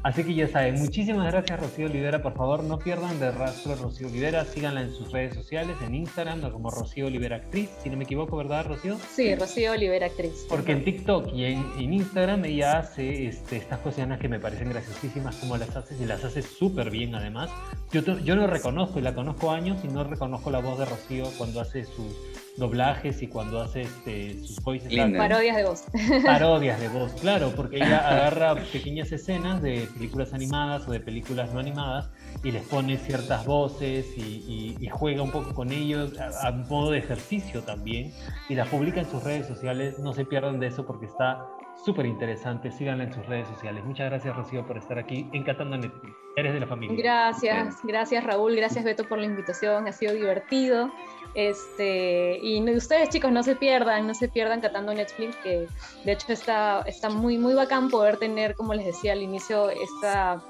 Así 0.04 0.22
que 0.22 0.34
ya 0.34 0.46
saben, 0.46 0.74
muchísimas 0.74 1.32
gracias 1.32 1.58
Rocío 1.58 1.86
Olivera. 1.86 2.22
Por 2.22 2.34
favor, 2.34 2.62
no 2.62 2.78
pierdan 2.78 3.18
de 3.18 3.30
rastro 3.30 3.74
Rocío 3.74 4.06
Olivera. 4.06 4.44
Síganla 4.44 4.82
en 4.82 4.92
sus 4.92 5.10
redes 5.10 5.34
sociales, 5.34 5.78
en 5.80 5.94
Instagram, 5.94 6.42
como 6.52 6.70
Rocío 6.70 7.06
Olivera 7.06 7.36
Actriz, 7.36 7.70
si 7.82 7.88
no 7.88 7.96
me 7.96 8.04
equivoco, 8.04 8.36
¿verdad, 8.36 8.66
Rocío? 8.66 8.98
Sí, 9.14 9.34
Rocío 9.34 9.72
Olivera 9.72 10.04
Actriz. 10.04 10.44
Porque 10.46 10.72
en 10.72 10.84
TikTok 10.84 11.32
y 11.32 11.44
en, 11.46 11.94
Instagram 11.94 12.44
ella 12.44 12.80
hace 12.80 13.28
este, 13.28 13.56
estas 13.56 13.78
cosas 13.78 14.18
que 14.18 14.28
me 14.28 14.38
parecen 14.38 14.68
graciosísimas 14.68 15.36
como 15.36 15.56
las 15.56 15.74
hace 15.74 15.96
y 15.98 16.04
las 16.04 16.22
hace 16.22 16.42
súper 16.42 16.90
bien 16.90 17.14
además. 17.14 17.50
Yo, 17.90 18.02
yo 18.02 18.36
no 18.36 18.46
reconozco 18.46 18.98
y 18.98 19.02
la 19.02 19.14
conozco 19.14 19.52
años 19.52 19.82
y 19.84 19.88
no 19.88 20.04
reconozco 20.04 20.50
la 20.50 20.58
voz 20.58 20.80
de 20.80 20.84
Rocío 20.84 21.24
cuando 21.38 21.62
hace 21.62 21.86
sus 21.86 22.43
doblajes 22.56 23.22
y 23.22 23.26
cuando 23.26 23.60
hace 23.60 23.82
este, 23.82 24.38
sus 24.44 24.62
voices. 24.62 24.92
Parodias 25.16 25.56
de 25.56 25.64
voz. 25.64 25.84
Parodias 26.24 26.80
de 26.80 26.88
voz, 26.88 27.12
claro, 27.20 27.52
porque 27.56 27.76
ella 27.76 28.08
agarra 28.08 28.54
pequeñas 28.72 29.10
escenas 29.12 29.60
de 29.60 29.88
películas 29.94 30.32
animadas 30.32 30.86
o 30.86 30.92
de 30.92 31.00
películas 31.00 31.52
no 31.52 31.60
animadas 31.60 32.10
y 32.42 32.52
les 32.52 32.62
pone 32.62 32.96
ciertas 32.98 33.44
voces 33.46 34.06
y, 34.16 34.54
juega 34.92 35.22
un 35.22 35.30
poco 35.32 35.54
con 35.54 35.72
ellos 35.72 36.12
a, 36.18 36.52
modo 36.52 36.92
de 36.92 36.98
ejercicio 36.98 37.62
también 37.62 38.12
y 38.48 38.54
las 38.54 38.68
publica 38.68 39.00
en 39.00 39.10
sus 39.10 39.24
redes 39.24 39.46
sociales. 39.46 39.98
No 39.98 40.12
se 40.12 40.24
pierdan 40.24 40.60
de 40.60 40.68
eso 40.68 40.86
porque 40.86 41.06
está 41.06 41.46
súper 41.84 42.06
interesante. 42.06 42.70
Síganla 42.70 43.04
en 43.04 43.12
sus 43.12 43.26
redes 43.26 43.48
sociales. 43.48 43.84
Muchas 43.84 44.08
gracias, 44.10 44.36
Rocío, 44.36 44.66
por 44.66 44.78
estar 44.78 44.98
aquí 44.98 45.28
encantando 45.32 45.76
Netflix. 45.76 46.16
Eres 46.36 46.54
de 46.54 46.60
la 46.60 46.66
familia. 46.66 46.96
Gracias, 46.96 47.78
gracias, 47.82 48.24
Raúl. 48.24 48.56
Gracias, 48.56 48.84
Beto, 48.84 49.04
por 49.08 49.18
la 49.18 49.26
invitación. 49.26 49.86
Ha 49.88 49.92
sido 49.92 50.14
divertido. 50.14 50.90
Este, 51.34 52.38
y 52.42 52.62
ustedes 52.70 53.08
chicos 53.08 53.32
no 53.32 53.42
se 53.42 53.56
pierdan, 53.56 54.06
no 54.06 54.14
se 54.14 54.28
pierdan 54.28 54.60
catando 54.60 54.94
Netflix, 54.94 55.34
que 55.36 55.66
de 56.04 56.12
hecho 56.12 56.32
está, 56.32 56.82
está 56.86 57.10
muy, 57.10 57.38
muy 57.38 57.54
bacán 57.54 57.90
poder 57.90 58.18
tener, 58.18 58.54
como 58.54 58.74
les 58.74 58.86
decía 58.86 59.12
al 59.12 59.22
inicio, 59.22 59.70
esta, 59.70 60.42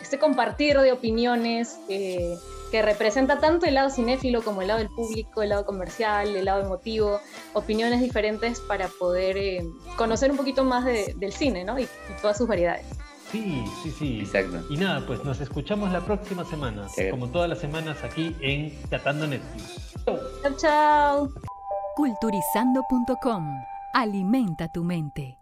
este 0.00 0.18
compartir 0.18 0.78
de 0.78 0.92
opiniones 0.92 1.78
que 2.72 2.80
representa 2.80 3.38
tanto 3.38 3.66
el 3.66 3.74
lado 3.74 3.90
cinéfilo 3.90 4.42
como 4.42 4.62
el 4.62 4.68
lado 4.68 4.80
del 4.80 4.88
público, 4.88 5.42
el 5.42 5.50
lado 5.50 5.66
comercial, 5.66 6.34
el 6.34 6.46
lado 6.46 6.62
emotivo, 6.62 7.20
opiniones 7.52 8.00
diferentes 8.00 8.60
para 8.60 8.88
poder 8.88 9.36
eh, 9.36 9.62
conocer 9.96 10.30
un 10.30 10.38
poquito 10.38 10.64
más 10.64 10.86
del 10.86 11.32
cine 11.34 11.64
¿no? 11.64 11.78
y, 11.78 11.86
todas 12.22 12.38
sus 12.38 12.48
variedades. 12.48 12.86
Sí, 13.30 13.62
sí, 13.82 13.90
sí. 13.90 14.20
Exacto. 14.20 14.62
Y 14.70 14.78
nada, 14.78 15.06
pues 15.06 15.22
nos 15.22 15.40
escuchamos 15.40 15.92
la 15.92 16.00
próxima 16.00 16.44
semana, 16.44 16.86
como 17.10 17.28
todas 17.28 17.48
las 17.48 17.58
semanas 17.58 18.02
aquí 18.02 18.34
en 18.40 18.70
Catando 18.88 19.26
Netflix. 19.26 19.91
Chao, 20.04 20.54
chao. 20.56 21.28
Culturizando.com. 21.94 23.44
Alimenta 23.94 24.68
tu 24.68 24.82
mente. 24.82 25.41